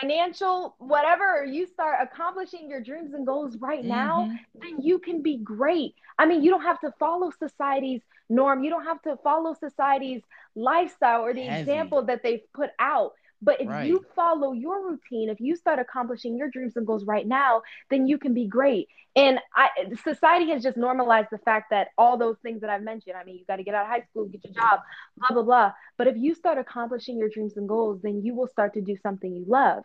financial 0.00 0.74
whatever 0.78 1.44
you 1.44 1.66
start 1.66 1.98
accomplishing 2.00 2.70
your 2.70 2.80
dreams 2.80 3.12
and 3.12 3.26
goals 3.26 3.56
right 3.58 3.80
mm-hmm. 3.80 3.88
now 3.88 4.30
then 4.54 4.80
you 4.80 4.98
can 4.98 5.22
be 5.22 5.36
great 5.36 5.94
i 6.18 6.24
mean 6.24 6.42
you 6.42 6.50
don't 6.50 6.62
have 6.62 6.80
to 6.80 6.90
follow 6.98 7.30
society's 7.38 8.00
norm 8.30 8.64
you 8.64 8.70
don't 8.70 8.84
have 8.84 9.00
to 9.02 9.16
follow 9.22 9.54
society's 9.54 10.22
lifestyle 10.54 11.20
or 11.20 11.34
the 11.34 11.42
Heavy. 11.42 11.60
example 11.60 12.02
that 12.02 12.22
they've 12.22 12.40
put 12.54 12.70
out 12.78 13.12
but 13.44 13.60
if 13.60 13.68
right. 13.68 13.86
you 13.86 14.04
follow 14.16 14.52
your 14.52 14.88
routine, 14.88 15.28
if 15.28 15.38
you 15.38 15.54
start 15.54 15.78
accomplishing 15.78 16.36
your 16.36 16.48
dreams 16.48 16.76
and 16.76 16.86
goals 16.86 17.04
right 17.04 17.26
now, 17.26 17.62
then 17.90 18.06
you 18.06 18.18
can 18.18 18.32
be 18.32 18.46
great. 18.46 18.88
And 19.14 19.38
I, 19.54 19.68
society 20.02 20.50
has 20.50 20.62
just 20.62 20.76
normalized 20.76 21.28
the 21.30 21.38
fact 21.38 21.70
that 21.70 21.88
all 21.98 22.16
those 22.16 22.36
things 22.42 22.62
that 22.62 22.70
I've 22.70 22.82
mentioned, 22.82 23.16
I 23.16 23.24
mean, 23.24 23.36
you 23.36 23.44
got 23.46 23.56
to 23.56 23.62
get 23.62 23.74
out 23.74 23.82
of 23.82 23.88
high 23.88 24.02
school, 24.10 24.24
get 24.24 24.44
your 24.44 24.54
job, 24.54 24.80
blah, 25.18 25.28
blah, 25.34 25.42
blah. 25.42 25.72
But 25.98 26.08
if 26.08 26.16
you 26.16 26.34
start 26.34 26.58
accomplishing 26.58 27.18
your 27.18 27.28
dreams 27.28 27.56
and 27.56 27.68
goals, 27.68 28.00
then 28.02 28.22
you 28.24 28.34
will 28.34 28.48
start 28.48 28.74
to 28.74 28.80
do 28.80 28.96
something 29.02 29.32
you 29.32 29.44
love. 29.46 29.82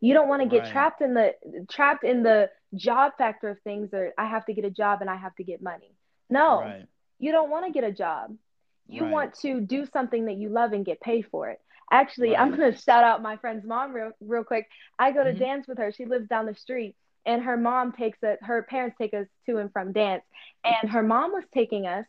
You 0.00 0.12
don't 0.12 0.28
want 0.28 0.42
to 0.42 0.48
get 0.48 0.64
right. 0.64 0.72
trapped 0.72 1.00
in 1.00 1.14
the 1.14 1.34
trapped 1.70 2.04
in 2.04 2.22
the 2.22 2.50
job 2.74 3.12
factor 3.16 3.48
of 3.48 3.60
things 3.60 3.94
or 3.94 4.12
I 4.18 4.26
have 4.26 4.44
to 4.46 4.52
get 4.52 4.66
a 4.66 4.70
job 4.70 5.00
and 5.00 5.08
I 5.08 5.16
have 5.16 5.34
to 5.36 5.44
get 5.44 5.62
money. 5.62 5.94
No. 6.28 6.60
Right. 6.60 6.86
You 7.18 7.32
don't 7.32 7.50
want 7.50 7.64
to 7.64 7.72
get 7.72 7.84
a 7.84 7.92
job. 7.92 8.36
You 8.88 9.02
right. 9.02 9.10
want 9.10 9.34
to 9.40 9.60
do 9.60 9.86
something 9.86 10.26
that 10.26 10.36
you 10.36 10.50
love 10.50 10.72
and 10.72 10.84
get 10.84 11.00
paid 11.00 11.26
for 11.30 11.48
it. 11.48 11.60
Actually, 11.90 12.30
right. 12.30 12.40
I'm 12.40 12.50
gonna 12.50 12.76
shout 12.76 13.04
out 13.04 13.22
my 13.22 13.36
friend's 13.36 13.64
mom 13.64 13.92
real 13.92 14.12
real 14.20 14.44
quick. 14.44 14.66
I 14.98 15.12
go 15.12 15.22
to 15.22 15.30
mm-hmm. 15.30 15.38
dance 15.38 15.68
with 15.68 15.78
her. 15.78 15.92
She 15.92 16.04
lives 16.04 16.28
down 16.28 16.46
the 16.46 16.54
street, 16.54 16.96
and 17.24 17.42
her 17.42 17.56
mom 17.56 17.92
takes 17.92 18.22
us. 18.22 18.38
Her 18.42 18.62
parents 18.62 18.96
take 18.98 19.14
us 19.14 19.26
to 19.46 19.58
and 19.58 19.72
from 19.72 19.92
dance, 19.92 20.24
and 20.64 20.90
her 20.90 21.02
mom 21.02 21.32
was 21.32 21.44
taking 21.54 21.86
us. 21.86 22.06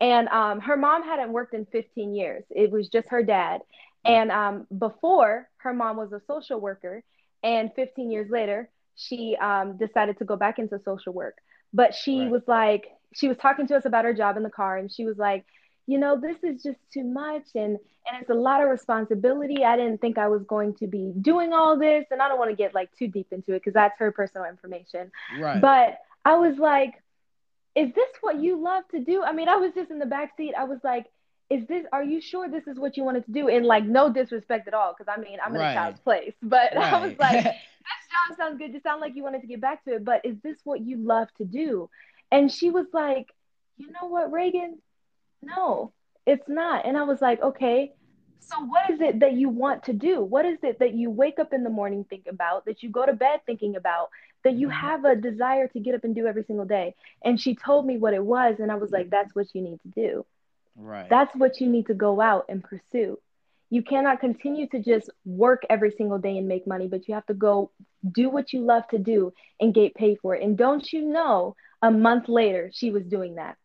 And 0.00 0.28
um, 0.28 0.60
her 0.60 0.78
mom 0.78 1.02
hadn't 1.02 1.30
worked 1.30 1.52
in 1.52 1.66
15 1.66 2.14
years. 2.14 2.44
It 2.48 2.70
was 2.70 2.88
just 2.88 3.08
her 3.08 3.22
dad. 3.22 3.60
And 4.04 4.30
um, 4.30 4.66
before, 4.76 5.46
her 5.58 5.74
mom 5.74 5.98
was 5.98 6.10
a 6.12 6.22
social 6.26 6.58
worker, 6.58 7.04
and 7.42 7.70
15 7.76 8.10
years 8.10 8.30
later, 8.30 8.70
she 8.96 9.36
um, 9.36 9.76
decided 9.76 10.18
to 10.18 10.24
go 10.24 10.36
back 10.36 10.58
into 10.58 10.80
social 10.84 11.12
work. 11.12 11.36
But 11.72 11.94
she 11.94 12.20
right. 12.20 12.30
was 12.30 12.42
like, 12.46 12.86
she 13.14 13.28
was 13.28 13.36
talking 13.36 13.66
to 13.68 13.76
us 13.76 13.84
about 13.84 14.04
her 14.06 14.14
job 14.14 14.36
in 14.36 14.42
the 14.42 14.50
car, 14.50 14.78
and 14.78 14.90
she 14.90 15.04
was 15.04 15.18
like, 15.18 15.44
you 15.90 15.98
know, 15.98 16.16
this 16.16 16.36
is 16.44 16.62
just 16.62 16.78
too 16.94 17.02
much 17.02 17.48
and 17.56 17.76
and 18.06 18.20
it's 18.20 18.30
a 18.30 18.34
lot 18.34 18.62
of 18.62 18.70
responsibility. 18.70 19.64
I 19.64 19.76
didn't 19.76 20.00
think 20.00 20.18
I 20.18 20.28
was 20.28 20.44
going 20.44 20.74
to 20.74 20.86
be 20.86 21.12
doing 21.20 21.52
all 21.52 21.76
this 21.76 22.04
and 22.12 22.22
I 22.22 22.28
don't 22.28 22.38
want 22.38 22.50
to 22.50 22.56
get 22.56 22.74
like 22.74 22.96
too 22.96 23.08
deep 23.08 23.26
into 23.32 23.54
it 23.54 23.58
because 23.58 23.74
that's 23.74 23.98
her 23.98 24.12
personal 24.12 24.46
information. 24.48 25.10
Right. 25.38 25.60
But 25.60 25.98
I 26.24 26.36
was 26.36 26.58
like, 26.58 26.94
is 27.74 27.92
this 27.92 28.08
what 28.20 28.40
you 28.40 28.62
love 28.62 28.84
to 28.92 29.00
do? 29.00 29.24
I 29.24 29.32
mean, 29.32 29.48
I 29.48 29.56
was 29.56 29.72
just 29.74 29.90
in 29.90 29.98
the 29.98 30.06
back 30.06 30.36
seat. 30.36 30.54
I 30.56 30.62
was 30.62 30.78
like, 30.84 31.06
is 31.50 31.66
this 31.66 31.84
are 31.92 32.04
you 32.04 32.20
sure 32.20 32.48
this 32.48 32.68
is 32.68 32.78
what 32.78 32.96
you 32.96 33.02
wanted 33.02 33.26
to 33.26 33.32
do? 33.32 33.48
And 33.48 33.66
like 33.66 33.84
no 33.84 34.12
disrespect 34.12 34.68
at 34.68 34.74
all, 34.74 34.94
because 34.96 35.12
I 35.12 35.20
mean 35.20 35.38
I'm 35.44 35.56
in 35.56 35.60
right. 35.60 35.72
a 35.72 35.74
child's 35.74 36.00
place. 36.00 36.34
But 36.42 36.70
right. 36.76 36.92
I 36.92 37.04
was 37.04 37.18
like, 37.18 37.42
this 37.44 38.02
job 38.28 38.36
sounds 38.36 38.58
good. 38.58 38.72
You 38.72 38.80
sound 38.80 39.00
like 39.00 39.16
you 39.16 39.24
wanted 39.24 39.40
to 39.40 39.48
get 39.48 39.60
back 39.60 39.84
to 39.86 39.96
it, 39.96 40.04
but 40.04 40.24
is 40.24 40.36
this 40.44 40.58
what 40.62 40.80
you 40.80 40.98
love 40.98 41.26
to 41.38 41.44
do? 41.44 41.90
And 42.30 42.48
she 42.50 42.70
was 42.70 42.86
like, 42.92 43.26
you 43.76 43.88
know 43.88 44.06
what, 44.06 44.30
Reagan? 44.30 44.78
No, 45.42 45.92
it's 46.26 46.48
not. 46.48 46.86
And 46.86 46.96
I 46.96 47.02
was 47.02 47.20
like, 47.20 47.40
okay, 47.42 47.92
so 48.40 48.64
what 48.64 48.90
is 48.90 49.00
it 49.00 49.20
that 49.20 49.34
you 49.34 49.48
want 49.48 49.84
to 49.84 49.92
do? 49.92 50.22
What 50.22 50.46
is 50.46 50.58
it 50.62 50.78
that 50.80 50.94
you 50.94 51.10
wake 51.10 51.38
up 51.38 51.52
in 51.52 51.62
the 51.62 51.70
morning 51.70 52.04
thinking 52.08 52.32
about, 52.32 52.64
that 52.64 52.82
you 52.82 52.90
go 52.90 53.06
to 53.06 53.12
bed 53.12 53.40
thinking 53.46 53.76
about, 53.76 54.08
that 54.44 54.54
you 54.54 54.68
mm-hmm. 54.68 54.86
have 54.86 55.04
a 55.04 55.14
desire 55.14 55.68
to 55.68 55.80
get 55.80 55.94
up 55.94 56.04
and 56.04 56.14
do 56.14 56.26
every 56.26 56.44
single 56.44 56.64
day? 56.64 56.94
And 57.22 57.40
she 57.40 57.54
told 57.54 57.86
me 57.86 57.98
what 57.98 58.14
it 58.14 58.24
was. 58.24 58.56
And 58.58 58.72
I 58.72 58.76
was 58.76 58.90
like, 58.90 59.10
that's 59.10 59.34
what 59.34 59.54
you 59.54 59.62
need 59.62 59.80
to 59.82 59.88
do. 59.88 60.26
Right. 60.76 61.08
That's 61.08 61.34
what 61.36 61.60
you 61.60 61.68
need 61.68 61.86
to 61.86 61.94
go 61.94 62.20
out 62.20 62.46
and 62.48 62.64
pursue. 62.64 63.18
You 63.68 63.82
cannot 63.82 64.18
continue 64.18 64.66
to 64.68 64.82
just 64.82 65.10
work 65.24 65.62
every 65.70 65.92
single 65.92 66.18
day 66.18 66.36
and 66.36 66.48
make 66.48 66.66
money, 66.66 66.88
but 66.88 67.06
you 67.06 67.14
have 67.14 67.26
to 67.26 67.34
go 67.34 67.70
do 68.10 68.28
what 68.28 68.52
you 68.52 68.62
love 68.62 68.88
to 68.88 68.98
do 68.98 69.32
and 69.60 69.74
get 69.74 69.94
paid 69.94 70.18
for 70.20 70.34
it. 70.34 70.42
And 70.42 70.56
don't 70.56 70.92
you 70.92 71.02
know, 71.02 71.54
a 71.82 71.90
month 71.90 72.28
later, 72.28 72.70
she 72.72 72.90
was 72.90 73.04
doing 73.04 73.36
that. 73.36 73.56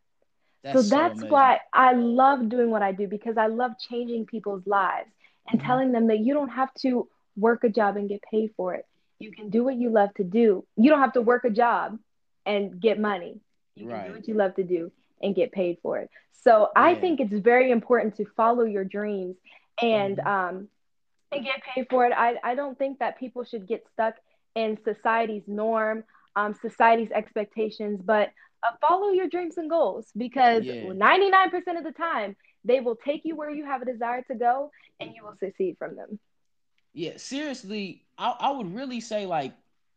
That's 0.65 0.89
so 0.89 0.95
that's 0.95 1.19
so 1.19 1.27
why 1.27 1.59
I 1.73 1.93
love 1.93 2.49
doing 2.49 2.71
what 2.71 2.81
I 2.81 2.91
do 2.91 3.07
because 3.07 3.37
I 3.37 3.47
love 3.47 3.73
changing 3.77 4.25
people's 4.25 4.65
lives 4.65 5.09
and 5.47 5.59
mm-hmm. 5.59 5.67
telling 5.67 5.91
them 5.91 6.07
that 6.07 6.19
you 6.19 6.33
don't 6.33 6.49
have 6.49 6.73
to 6.81 7.07
work 7.37 7.63
a 7.63 7.69
job 7.69 7.97
and 7.97 8.09
get 8.09 8.23
paid 8.23 8.51
for 8.57 8.73
it. 8.73 8.85
You 9.19 9.31
can 9.31 9.51
do 9.51 9.63
what 9.63 9.75
you 9.75 9.91
love 9.91 10.11
to 10.15 10.23
do. 10.23 10.65
You 10.75 10.89
don't 10.89 11.01
have 11.01 11.13
to 11.13 11.21
work 11.21 11.45
a 11.45 11.51
job 11.51 11.99
and 12.47 12.79
get 12.79 12.99
money. 12.99 13.39
You 13.75 13.89
right. 13.89 14.05
can 14.05 14.07
do 14.07 14.17
what 14.17 14.27
you 14.27 14.33
love 14.33 14.55
to 14.55 14.63
do 14.63 14.91
and 15.21 15.35
get 15.35 15.51
paid 15.51 15.77
for 15.83 15.99
it. 15.99 16.09
So 16.43 16.71
yeah. 16.75 16.83
I 16.83 16.95
think 16.95 17.19
it's 17.19 17.33
very 17.33 17.69
important 17.69 18.17
to 18.17 18.25
follow 18.35 18.63
your 18.63 18.85
dreams 18.85 19.35
and 19.79 20.17
mm-hmm. 20.17 20.27
um 20.27 20.67
and 21.31 21.43
get 21.43 21.61
paid 21.75 21.87
for 21.91 22.07
it. 22.07 22.13
I, 22.15 22.37
I 22.43 22.55
don't 22.55 22.77
think 22.77 22.99
that 22.99 23.19
people 23.19 23.43
should 23.43 23.67
get 23.67 23.85
stuck 23.93 24.15
in 24.55 24.79
society's 24.83 25.43
norm, 25.47 26.03
um, 26.35 26.55
society's 26.61 27.11
expectations, 27.11 27.99
but 28.03 28.31
Uh, 28.65 28.75
follow 28.81 29.11
your 29.11 29.27
dreams 29.27 29.57
and 29.57 29.69
goals 29.69 30.07
because 30.17 30.63
yeah. 30.63 30.85
99% 30.85 31.77
of 31.77 31.83
the 31.83 31.91
time 31.91 32.35
they 32.63 32.79
will 32.79 32.95
take 32.95 33.21
you 33.23 33.35
where 33.35 33.49
you 33.49 33.65
have 33.65 33.81
a 33.81 33.85
desire 33.85 34.23
to 34.23 34.35
go 34.35 34.71
and 34.99 35.11
you 35.15 35.23
will 35.23 35.35
succeed 35.39 35.75
from 35.77 35.95
them. 35.95 36.19
Yeah, 36.93 37.17
seriously, 37.17 38.03
I, 38.17 38.35
I 38.39 38.51
would 38.51 38.73
really 38.73 39.01
say 39.01 39.25
like 39.25 39.53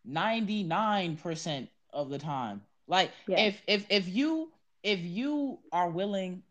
99% 0.09 1.69
of 1.93 2.11
the 2.11 2.19
time. 2.19 2.63
Like 2.87 3.11
yeah. 3.27 3.41
if 3.41 3.63
if 3.67 3.87
if 3.89 4.09
you 4.09 4.51
if 4.83 5.01
you 5.01 5.59
are 5.73 5.89
willing 5.91 6.43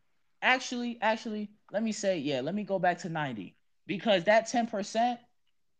actually 0.42 0.98
actually 1.02 1.50
let 1.72 1.84
me 1.84 1.92
say 1.92 2.20
yeah, 2.20 2.42
let 2.42 2.56
me 2.56 2.64
go 2.64 2.80
back 2.80 3.00
to 3.00 3.10
90 3.10 3.56
because 3.86 4.24
that 4.26 4.48
10% 4.48 5.18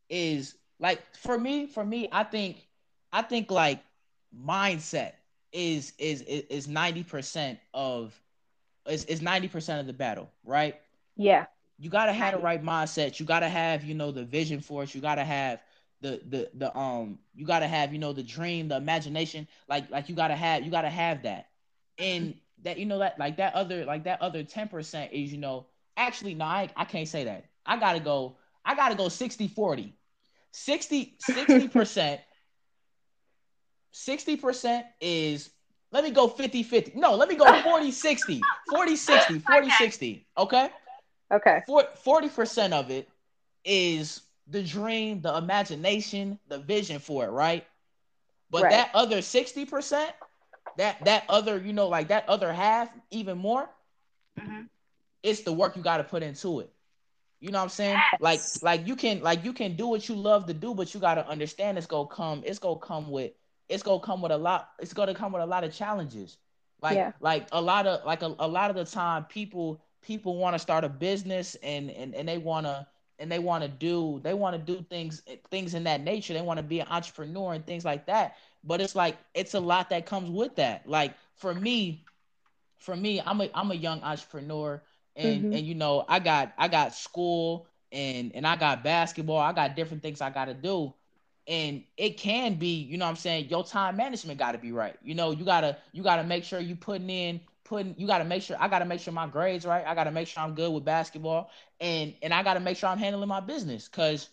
is 0.10 0.56
like 0.80 1.02
for 1.16 1.38
me, 1.38 1.68
for 1.68 1.84
me, 1.84 2.08
I 2.12 2.24
think, 2.24 2.68
I 3.12 3.22
think 3.22 3.52
like 3.52 3.84
mindset 4.36 5.14
is 5.52 5.94
is 5.98 6.22
is 6.22 6.68
ninety 6.68 7.04
percent 7.04 7.60
of 7.74 8.20
is 8.88 9.06
is 9.06 9.22
ninety 9.22 9.48
percent 9.48 9.80
of 9.80 9.88
the 9.88 9.94
battle, 9.94 10.30
right? 10.44 10.76
Yeah. 11.16 11.46
You 11.80 11.90
gotta 11.90 12.14
have 12.14 12.34
the 12.34 12.40
right 12.40 12.64
mindset. 12.64 13.20
You 13.20 13.26
gotta 13.26 13.50
have 13.50 13.84
you 13.84 13.94
know 13.94 14.12
the 14.12 14.24
vision 14.24 14.62
for 14.62 14.84
it. 14.84 14.96
You 14.96 15.02
gotta 15.02 15.24
have 15.24 15.62
the 16.02 16.22
the 16.28 16.50
the 16.54 16.78
um 16.78 17.20
you 17.36 17.46
gotta 17.46 17.68
have 17.68 17.94
you 17.94 18.00
know 18.00 18.14
the 18.14 18.24
dream, 18.24 18.68
the 18.68 18.78
imagination. 18.78 19.48
Like 19.68 19.90
like 19.90 20.10
you 20.10 20.16
gotta 20.16 20.36
have 20.36 20.64
you 20.64 20.72
gotta 20.72 20.90
have 20.90 21.24
that, 21.24 21.48
and 21.98 22.36
that 22.64 22.78
you 22.78 22.86
know 22.86 23.00
that 23.00 23.20
like 23.20 23.38
that 23.38 23.54
other 23.54 23.86
like 23.86 24.04
that 24.06 24.22
other 24.22 24.44
ten 24.44 24.68
percent 24.68 25.12
is 25.14 25.32
you 25.32 25.38
know 25.38 25.68
actually 25.96 26.34
no 26.34 26.46
I 26.46 26.70
I 26.76 26.86
can't 26.86 27.08
say 27.08 27.26
that. 27.26 27.46
I 27.66 27.78
gotta 27.78 28.00
go 28.00 28.38
I 28.66 28.76
gotta 28.76 28.96
go 28.96 29.10
60 29.10 29.48
40. 29.48 29.94
60 30.52 31.16
percent 31.70 32.22
60% 33.98 34.84
is 35.02 35.50
let 35.92 36.04
me 36.04 36.12
go 36.12 36.28
50 36.28 36.64
50. 36.64 36.94
No, 36.96 37.16
let 37.16 37.30
me 37.30 37.36
go 37.36 37.46
40 37.64 37.92
60. 37.92 38.42
40 38.70 38.96
60. 38.96 39.40
40 39.48 39.70
60. 39.72 40.28
Okay? 40.38 40.70
Okay. 41.32 41.64
40% 41.68 42.72
of 42.74 42.92
it 42.92 43.10
is 43.66 44.22
the 44.48 44.64
dream, 44.64 45.22
the 45.22 45.36
imagination, 45.36 46.40
the 46.48 46.60
vision 46.60 47.00
for 47.00 47.26
it, 47.26 47.30
right? 47.30 47.66
But 48.50 48.64
right. 48.64 48.72
that 48.72 48.92
other 48.94 49.18
60%, 49.18 50.08
that 50.78 51.04
that 51.04 51.24
other, 51.28 51.58
you 51.58 51.74
know, 51.74 51.88
like 51.88 52.10
that 52.10 52.30
other 52.30 52.54
half, 52.54 52.90
even 53.12 53.38
more, 53.38 53.70
mm-hmm. 54.40 54.64
it's 55.24 55.42
the 55.42 55.52
work 55.52 55.76
you 55.76 55.82
got 55.82 55.98
to 55.98 56.04
put 56.04 56.24
into 56.24 56.62
it. 56.62 56.72
You 57.40 57.52
know 57.52 57.58
what 57.58 57.66
I'm 57.66 57.70
saying? 57.70 58.00
Yes. 58.14 58.22
Like, 58.22 58.40
like 58.62 58.88
you 58.88 58.96
can, 58.96 59.22
like 59.22 59.44
you 59.44 59.52
can 59.52 59.76
do 59.76 59.88
what 59.88 60.08
you 60.08 60.16
love 60.16 60.46
to 60.46 60.54
do, 60.54 60.74
but 60.74 60.94
you 60.94 61.00
got 61.00 61.16
to 61.16 61.28
understand 61.28 61.78
it's 61.78 61.88
gonna 61.88 62.08
come. 62.08 62.42
It's 62.46 62.60
gonna 62.60 62.80
come 62.80 63.12
with 63.12 63.32
it's 63.70 63.84
gonna 63.84 64.00
come 64.00 64.22
with 64.22 64.32
a 64.32 64.38
lot. 64.38 64.70
It's 64.80 64.94
gonna 64.94 65.14
come 65.14 65.32
with 65.32 65.42
a 65.42 65.46
lot 65.46 65.64
of 65.64 65.74
challenges. 65.74 66.38
Like 66.82 66.96
yeah. 66.96 67.12
like 67.20 67.48
a 67.52 67.62
lot 67.62 67.88
of 67.88 68.06
like 68.06 68.22
a, 68.22 68.36
a 68.40 68.48
lot 68.48 68.70
of 68.70 68.76
the 68.76 68.86
time 68.86 69.26
people 69.26 69.82
people 70.02 70.38
want 70.38 70.54
to 70.54 70.60
start 70.60 70.84
a 70.84 70.90
business 70.90 71.56
and 71.64 71.90
and, 71.90 72.14
and 72.14 72.28
they 72.28 72.38
want 72.38 72.66
to 72.66 72.86
and 73.20 73.32
they 73.32 73.40
want 73.40 73.64
to 73.64 73.68
do 73.68 74.20
they 74.24 74.34
want 74.34 74.56
to 74.56 74.74
do 74.74 74.86
things 74.90 75.24
things 75.50 75.74
in 75.74 75.84
that 75.84 76.02
nature 76.02 76.34
they 76.34 76.42
want 76.42 76.58
to 76.58 76.64
be 76.64 76.80
an 76.80 76.88
entrepreneur 76.90 77.54
and 77.54 77.66
things 77.66 77.84
like 77.84 78.06
that 78.06 78.36
but 78.64 78.80
it's 78.80 78.96
like 78.96 79.18
it's 79.34 79.54
a 79.56 79.60
lot 79.60 79.90
that 79.90 80.06
comes 80.06 80.30
with 80.30 80.56
that 80.56 80.88
like 80.88 81.16
for 81.34 81.54
me 81.54 82.06
for 82.78 82.96
me 82.96 83.22
i'm 83.26 83.42
a 83.42 83.50
i'm 83.54 83.72
a 83.72 83.76
young 83.76 84.02
entrepreneur 84.04 84.82
and 85.16 85.44
mm-hmm. 85.44 85.54
and 85.54 85.66
you 85.66 85.74
know 85.74 86.06
i 86.08 86.20
got 86.20 86.54
i 86.58 86.68
got 86.68 86.94
school 86.94 87.68
and 87.92 88.36
and 88.36 88.46
i 88.46 88.56
got 88.56 88.84
basketball 88.84 89.40
i 89.40 89.52
got 89.52 89.76
different 89.76 90.04
things 90.04 90.22
i 90.22 90.30
got 90.30 90.46
to 90.46 90.54
do 90.54 90.94
and 91.48 91.84
it 91.96 92.18
can 92.18 92.56
be 92.56 92.76
you 92.82 92.98
know 92.98 93.06
what 93.06 93.12
i'm 93.12 93.16
saying 93.16 93.48
your 93.50 93.64
time 93.64 93.96
management 93.96 94.38
got 94.38 94.52
to 94.52 94.58
be 94.58 94.72
right. 94.72 94.98
You 95.02 95.16
know 95.16 95.32
you 95.32 95.46
gotta 95.46 95.78
you 95.94 96.04
gotta 96.04 96.24
make 96.24 96.44
sure 96.44 96.60
you 96.60 96.76
putting 96.76 97.10
in 97.10 97.40
putting 97.64 97.96
you 97.98 98.08
gotta 98.08 98.26
make 98.26 98.44
sure 98.44 98.58
i 98.60 98.68
gotta 98.68 98.86
make 98.86 99.00
sure 99.00 99.14
my 99.14 99.28
grades 99.28 99.66
right. 99.66 99.86
I 99.86 99.96
gotta 99.96 100.12
make 100.12 100.28
sure 100.28 100.44
i'm 100.44 100.54
good 100.54 100.72
with 100.72 100.86
basketball. 100.86 101.50
And 101.80 102.14
and 102.22 102.34
i 102.34 102.44
gotta 102.44 102.60
make 102.60 102.78
sure 102.78 102.90
i'm 102.90 102.98
handling 102.98 103.30
my 103.30 103.40
business 103.40 103.88
because 103.88 104.30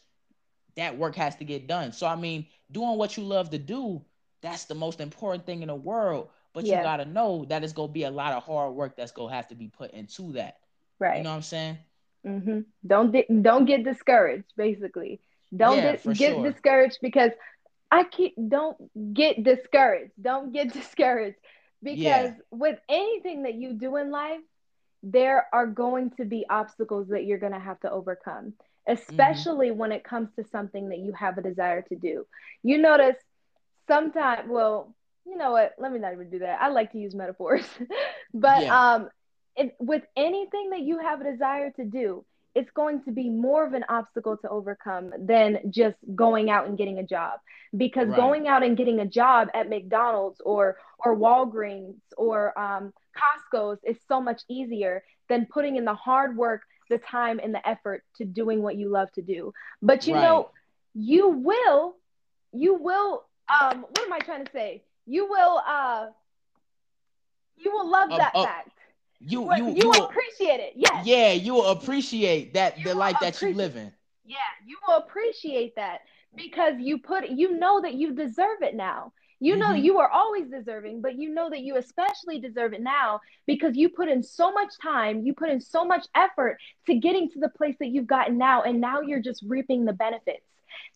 that 0.76 0.98
work 0.98 1.14
has 1.16 1.36
to 1.36 1.44
get 1.44 1.66
done. 1.66 1.92
So 1.92 2.06
i 2.06 2.16
mean 2.16 2.46
doing 2.70 2.98
what 2.98 3.16
you 3.16 3.22
love 3.22 3.50
to 3.50 3.58
do 3.58 4.04
that's 4.42 4.64
the 4.64 4.74
most 4.74 5.00
important 5.00 5.46
thing 5.46 5.62
in 5.62 5.68
the 5.68 5.74
world. 5.74 6.28
But 6.52 6.66
yeah. 6.66 6.78
you 6.78 6.82
gotta 6.84 7.04
know 7.06 7.46
that 7.48 7.64
it's 7.64 7.72
gonna 7.72 7.92
be 7.92 8.04
a 8.04 8.10
lot 8.10 8.32
of 8.32 8.42
hard 8.42 8.74
work 8.74 8.96
that's 8.96 9.12
gonna 9.12 9.34
have 9.34 9.48
to 9.48 9.54
be 9.54 9.68
put 9.68 9.92
into 9.92 10.32
that. 10.32 10.58
Right. 10.98 11.18
you 11.18 11.24
know 11.24 11.30
what 11.30 11.36
i'm 11.36 11.42
saying? 11.42 11.78
Mm-hmm. 12.26 12.60
don't 12.86 13.12
di- 13.12 13.26
don't 13.42 13.66
get 13.66 13.84
discouraged 13.84 14.50
basically 14.56 15.20
don't 15.54 15.76
yeah, 15.76 15.96
get, 15.96 16.16
get 16.16 16.34
sure. 16.34 16.50
discouraged 16.50 16.98
because 17.02 17.30
I 17.90 18.04
keep 18.04 18.34
don't 18.48 18.76
get 19.14 19.42
discouraged. 19.42 20.12
Don't 20.20 20.52
get 20.52 20.72
discouraged 20.72 21.36
because 21.82 22.30
yeah. 22.30 22.34
with 22.50 22.78
anything 22.88 23.42
that 23.44 23.54
you 23.54 23.74
do 23.74 23.96
in 23.96 24.10
life, 24.10 24.40
there 25.02 25.46
are 25.52 25.66
going 25.66 26.10
to 26.12 26.24
be 26.24 26.46
obstacles 26.48 27.08
that 27.08 27.24
you're 27.24 27.38
going 27.38 27.52
to 27.52 27.58
have 27.58 27.78
to 27.80 27.90
overcome, 27.90 28.54
especially 28.88 29.68
mm-hmm. 29.68 29.78
when 29.78 29.92
it 29.92 30.02
comes 30.02 30.30
to 30.36 30.44
something 30.50 30.88
that 30.88 30.98
you 30.98 31.12
have 31.12 31.36
a 31.36 31.42
desire 31.42 31.82
to 31.82 31.94
do. 31.94 32.26
You 32.62 32.78
notice 32.78 33.16
sometimes, 33.86 34.48
well, 34.48 34.94
you 35.26 35.36
know 35.36 35.52
what? 35.52 35.74
Let 35.78 35.92
me 35.92 35.98
not 35.98 36.14
even 36.14 36.30
do 36.30 36.38
that. 36.40 36.60
I 36.60 36.68
like 36.68 36.92
to 36.92 36.98
use 36.98 37.14
metaphors, 37.14 37.66
but 38.34 38.62
yeah. 38.62 38.94
um, 38.94 39.08
it, 39.56 39.76
with 39.78 40.02
anything 40.16 40.70
that 40.70 40.80
you 40.80 40.98
have 40.98 41.20
a 41.20 41.30
desire 41.30 41.70
to 41.72 41.84
do, 41.84 42.24
it's 42.54 42.70
going 42.70 43.02
to 43.02 43.10
be 43.10 43.28
more 43.28 43.66
of 43.66 43.72
an 43.72 43.84
obstacle 43.88 44.36
to 44.36 44.48
overcome 44.48 45.12
than 45.18 45.58
just 45.70 45.96
going 46.14 46.50
out 46.50 46.66
and 46.68 46.78
getting 46.78 46.98
a 46.98 47.02
job. 47.02 47.40
Because 47.76 48.08
right. 48.08 48.16
going 48.16 48.46
out 48.46 48.62
and 48.62 48.76
getting 48.76 49.00
a 49.00 49.06
job 49.06 49.48
at 49.54 49.68
mcdonald's 49.68 50.40
or 50.44 50.76
or 50.98 51.16
walgreens 51.16 51.96
or 52.16 52.56
um, 52.58 52.92
costco's 53.16 53.78
is 53.84 53.96
so 54.06 54.20
much 54.20 54.42
easier 54.48 55.02
than 55.28 55.46
putting 55.46 55.76
in 55.76 55.84
the 55.84 55.94
hard 55.94 56.36
work 56.36 56.62
the 56.90 56.98
time 56.98 57.40
and 57.42 57.54
the 57.54 57.66
effort 57.68 58.04
to 58.16 58.24
doing 58.24 58.62
what 58.62 58.76
you 58.76 58.90
love 58.90 59.10
to 59.12 59.22
do. 59.22 59.52
But 59.82 60.06
you 60.06 60.14
right. 60.14 60.22
know 60.22 60.50
you 60.94 61.28
will 61.28 61.96
you 62.52 62.74
will 62.74 63.24
um 63.48 63.80
what 63.80 64.00
am 64.00 64.12
i 64.12 64.18
trying 64.20 64.44
to 64.44 64.52
say? 64.52 64.82
You 65.06 65.28
will 65.28 65.60
uh 65.66 66.06
you 67.56 67.72
will 67.72 67.90
love 67.90 68.10
uh, 68.10 68.18
that 68.18 68.32
uh, 68.34 68.44
fact 68.44 68.73
you 69.20 69.54
you 69.56 69.68
you, 69.68 69.74
you 69.76 69.88
will 69.88 70.06
appreciate 70.06 70.60
it. 70.60 70.72
Yes. 70.76 71.06
Yeah, 71.06 71.32
you 71.32 71.54
will 71.54 71.66
appreciate 71.66 72.54
that 72.54 72.78
you 72.78 72.84
the 72.84 72.94
life 72.94 73.16
that 73.20 73.40
you 73.40 73.54
live 73.54 73.76
in. 73.76 73.92
Yeah, 74.24 74.36
you 74.66 74.76
will 74.86 74.96
appreciate 74.96 75.76
that 75.76 76.00
because 76.34 76.74
you 76.78 76.98
put 76.98 77.28
you 77.28 77.58
know 77.58 77.80
that 77.80 77.94
you 77.94 78.12
deserve 78.12 78.62
it 78.62 78.74
now. 78.74 79.12
You 79.40 79.56
know 79.56 79.68
mm-hmm. 79.68 79.84
you 79.84 79.98
are 79.98 80.08
always 80.08 80.48
deserving, 80.48 81.02
but 81.02 81.18
you 81.18 81.34
know 81.34 81.50
that 81.50 81.60
you 81.60 81.76
especially 81.76 82.38
deserve 82.40 82.72
it 82.72 82.80
now 82.80 83.20
because 83.46 83.76
you 83.76 83.88
put 83.88 84.08
in 84.08 84.22
so 84.22 84.52
much 84.52 84.72
time, 84.80 85.22
you 85.22 85.34
put 85.34 85.50
in 85.50 85.60
so 85.60 85.84
much 85.84 86.06
effort 86.14 86.58
to 86.86 86.94
getting 86.94 87.28
to 87.30 87.40
the 87.40 87.50
place 87.50 87.76
that 87.80 87.88
you've 87.88 88.06
gotten 88.06 88.38
now, 88.38 88.62
and 88.62 88.80
now 88.80 89.00
you're 89.00 89.20
just 89.20 89.44
reaping 89.46 89.84
the 89.84 89.92
benefits. 89.92 90.46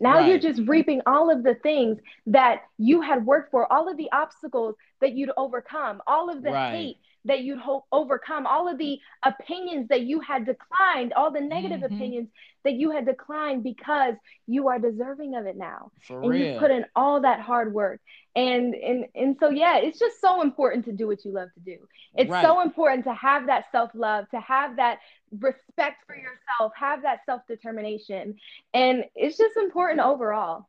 Now 0.01 0.15
right. 0.15 0.29
you're 0.29 0.39
just 0.39 0.63
reaping 0.67 1.03
all 1.07 1.31
of 1.31 1.43
the 1.43 1.55
things 1.55 1.99
that 2.27 2.63
you 2.79 3.01
had 3.01 3.27
worked 3.27 3.51
for, 3.51 3.71
all 3.73 3.89
of 3.89 3.97
the 3.97 4.11
obstacles 4.13 4.77
that 5.01 5.13
you'd 5.13 5.31
overcome, 5.37 6.01
all 6.07 6.31
of 6.31 6.43
the 6.43 6.51
right. 6.51 6.73
hate 6.73 6.97
that 7.25 7.41
you'd 7.41 7.59
hope 7.59 7.85
overcome, 7.93 8.47
all 8.47 8.69
of 8.69 8.79
the 8.79 8.99
opinions 9.23 9.89
that 9.89 10.03
you 10.03 10.21
had 10.21 10.47
declined, 10.47 11.13
all 11.13 11.31
the 11.31 11.41
negative 11.41 11.81
mm-hmm. 11.81 11.95
opinions 11.95 12.29
that 12.65 12.75
you 12.75 12.91
had 12.91 13.07
declined 13.07 13.63
because 13.63 14.15
you 14.47 14.69
are 14.69 14.79
deserving 14.79 15.35
of 15.35 15.47
it 15.47 15.57
now. 15.57 15.91
For 16.03 16.21
and 16.21 16.31
real. 16.31 16.55
you 16.55 16.59
put 16.59 16.71
in 16.71 16.85
all 16.97 17.21
that 17.23 17.41
hard 17.41 17.73
work. 17.73 18.01
And 18.37 18.75
and 18.75 19.07
and 19.15 19.37
so 19.41 19.51
yeah, 19.51 19.79
it's 19.79 19.99
just 19.99 20.21
so 20.21 20.43
important 20.43 20.85
to 20.85 20.93
do 20.93 21.07
what 21.07 21.25
you 21.25 21.33
love 21.33 21.49
to 21.55 21.61
do. 21.61 21.79
It's 22.15 22.31
right. 22.31 22.45
so 22.45 22.61
important 22.61 23.05
to 23.05 23.15
have 23.15 23.47
that 23.47 23.65
self-love, 23.73 24.29
to 24.31 24.41
have 24.41 24.77
that 24.77 24.99
respect 25.39 26.05
for 26.07 26.15
yourself, 26.15 26.73
have 26.77 27.03
that 27.03 27.21
self-determination. 27.27 28.37
And 28.75 29.05
it's 29.15 29.37
just 29.37 29.57
important 29.57 30.01
overall. 30.01 30.69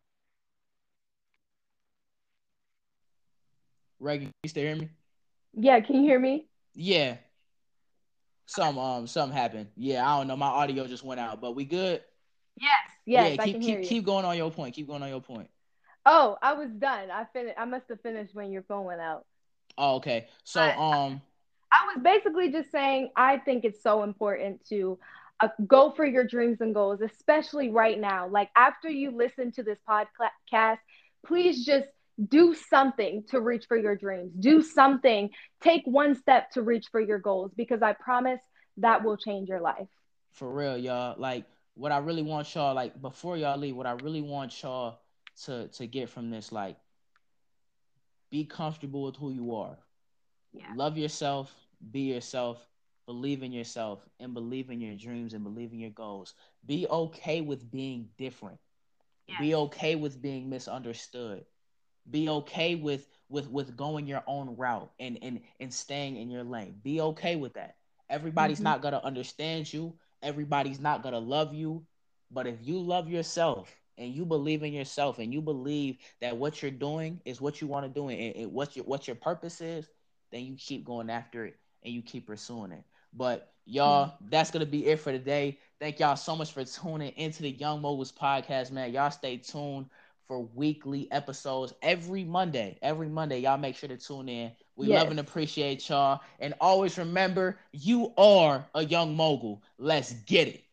Reagan, 4.00 4.32
you 4.44 4.50
still 4.50 4.64
hear 4.64 4.76
me? 4.78 4.90
Yeah, 5.54 5.80
can 5.82 5.96
you 5.96 6.02
hear 6.04 6.20
me? 6.20 6.48
Yeah. 6.74 7.18
Some 8.46 8.78
um 8.80 9.08
something 9.08 9.38
happened. 9.38 9.68
Yeah, 9.76 10.08
I 10.08 10.18
don't 10.18 10.28
know. 10.28 10.36
My 10.36 10.48
audio 10.48 10.88
just 10.88 11.04
went 11.04 11.20
out, 11.20 11.40
but 11.40 11.56
we 11.56 11.66
good. 11.66 12.02
Yes, 12.60 12.72
yes. 13.06 13.38
Yeah, 13.38 13.46
keep 13.46 13.62
keep 13.62 13.84
keep 13.84 14.06
going 14.06 14.26
on 14.26 14.38
your 14.38 14.52
point. 14.52 14.74
Keep 14.74 14.88
going 14.88 15.04
on 15.04 15.10
your 15.10 15.22
point. 15.22 15.50
Oh, 16.06 16.38
I 16.42 16.54
was 16.54 16.70
done. 16.72 17.12
I 17.12 17.26
finished. 17.32 17.56
I 17.60 17.66
must 17.66 17.86
have 17.90 18.02
finished 18.02 18.34
when 18.34 18.52
your 18.52 18.64
phone 18.64 18.86
went 18.86 19.02
out. 19.02 19.26
Oh, 19.78 19.96
okay. 19.96 20.28
So 20.44 20.62
um, 20.62 21.22
I 21.72 21.94
was 21.94 22.04
basically 22.04 22.52
just 22.52 22.72
saying 22.72 23.12
I 23.16 23.38
think 23.38 23.66
it's 23.66 23.84
so 23.84 24.04
important 24.04 24.66
to 24.70 24.98
uh, 25.42 25.50
go 25.68 25.92
for 25.92 26.06
your 26.06 26.26
dreams 26.26 26.62
and 26.62 26.74
goals, 26.74 27.02
especially 27.02 27.70
right 27.70 28.00
now. 28.00 28.28
Like 28.28 28.50
after 28.56 28.90
you 28.90 29.12
listen 29.12 29.52
to 29.54 29.64
this 29.64 29.78
podcast, 29.88 30.80
please 31.26 31.66
just 31.66 31.88
do 32.28 32.54
something 32.54 33.24
to 33.30 33.40
reach 33.40 33.66
for 33.68 33.78
your 33.78 33.96
dreams. 33.96 34.34
Do 34.38 34.62
something. 34.62 35.30
Take 35.62 35.84
one 35.86 36.16
step 36.16 36.52
to 36.52 36.62
reach 36.62 36.88
for 36.92 37.00
your 37.00 37.20
goals 37.20 37.52
because 37.56 37.82
I 37.82 37.94
promise 37.94 38.42
that 38.78 39.04
will 39.04 39.18
change 39.18 39.50
your 39.50 39.62
life. 39.62 39.88
For 40.32 40.52
real, 40.52 40.78
y'all. 40.78 41.16
Like 41.18 41.46
what 41.76 41.92
I 41.92 42.00
really 42.00 42.24
want 42.24 42.54
y'all 42.54 42.76
like 42.76 43.02
before 43.02 43.38
y'all 43.38 43.58
leave, 43.58 43.76
what 43.76 43.88
I 43.88 43.94
really 44.04 44.22
want 44.22 44.62
y'all 44.62 45.00
to 45.46 45.68
to 45.70 45.88
get 45.88 46.10
from 46.10 46.30
this 46.30 46.52
like 46.52 46.76
be 48.30 48.46
comfortable 48.46 49.04
with 49.04 49.16
who 49.16 49.32
you 49.32 49.56
are. 49.56 49.78
Yeah. 50.54 50.72
Love 50.76 50.98
yourself, 50.98 51.54
be 51.92 52.02
yourself, 52.02 52.66
believe 53.06 53.44
in 53.44 53.52
yourself 53.52 54.06
and 54.20 54.34
believe 54.34 54.70
in 54.70 54.82
your 54.82 54.96
dreams 54.96 55.34
and 55.34 55.44
believe 55.44 55.72
in 55.72 55.80
your 55.80 55.90
goals. 55.92 56.34
Be 56.66 56.86
okay 56.88 57.42
with 57.42 57.72
being 57.72 58.10
different. 58.18 58.60
Yeah. 59.28 59.40
Be 59.40 59.56
okay 59.56 59.96
with 59.96 60.22
being 60.22 60.50
misunderstood 60.50 61.46
be 62.10 62.30
okay 62.30 62.76
with 62.76 63.08
with 63.30 63.50
with 63.50 63.76
going 63.78 64.08
your 64.08 64.24
own 64.28 64.56
route 64.58 64.92
and 65.00 65.18
and 65.22 65.42
and 65.60 65.74
staying 65.74 66.18
in 66.18 66.30
your 66.30 66.44
lane 66.44 66.76
be 66.84 67.02
okay 67.02 67.36
with 67.36 67.54
that 67.54 67.76
everybody's 68.10 68.58
mm-hmm. 68.58 68.66
not 68.66 68.82
gonna 68.82 69.02
understand 69.04 69.72
you 69.72 69.94
everybody's 70.22 70.80
not 70.80 71.04
gonna 71.04 71.20
love 71.20 71.54
you 71.54 71.86
but 72.32 72.48
if 72.48 72.56
you 72.62 72.80
love 72.80 73.10
yourself 73.10 73.76
and 74.00 74.14
you 74.14 74.26
believe 74.26 74.64
in 74.64 74.74
yourself 74.74 75.20
and 75.20 75.34
you 75.34 75.42
believe 75.42 75.98
that 76.22 76.36
what 76.36 76.62
you're 76.62 76.72
doing 76.72 77.20
is 77.26 77.42
what 77.42 77.62
you 77.62 77.68
want 77.68 77.86
to 77.86 77.92
do 77.92 78.08
and, 78.08 78.36
and 78.36 78.52
what 78.52 78.76
your 78.76 78.86
what 78.86 79.08
your 79.08 79.16
purpose 79.16 79.62
is, 79.62 79.88
then 80.32 80.46
you 80.46 80.56
keep 80.56 80.86
going 80.86 81.10
after 81.10 81.46
it 81.46 81.58
and 81.84 81.94
you 81.94 82.02
keep 82.02 82.26
pursuing 82.26 82.72
it. 82.72 82.84
But 83.14 83.52
y'all, 83.66 84.14
that's 84.30 84.52
gonna 84.52 84.66
be 84.66 84.88
it 84.88 85.00
for 85.00 85.12
today. 85.12 85.60
Thank 85.80 86.00
y'all 86.00 86.16
so 86.16 86.36
much 86.36 86.54
for 86.54 86.64
tuning 86.64 87.12
into 87.18 87.44
the 87.44 87.52
Young 87.52 87.82
Moguls 87.82 88.12
podcast, 88.12 88.72
man. 88.72 88.94
Y'all 88.94 89.12
stay 89.12 89.38
tuned 89.38 89.88
for 90.30 90.44
weekly 90.54 91.12
episodes 91.12 91.74
every 91.82 92.24
Monday. 92.24 92.78
Every 92.84 93.10
Monday, 93.10 93.40
y'all 93.40 93.58
make 93.58 93.76
sure 93.76 93.90
to 93.90 93.98
tune 93.98 94.30
in. 94.30 94.52
We 94.78 94.88
yes. 94.88 95.02
love 95.02 95.12
and 95.12 95.20
appreciate 95.20 95.90
y'all. 95.90 96.22
And 96.40 96.54
always 96.62 96.98
remember, 97.00 97.60
you 97.74 98.14
are 98.16 98.70
a 98.76 98.86
young 98.86 99.18
mogul. 99.18 99.64
Let's 99.80 100.14
get 100.14 100.48
it. 100.48 100.64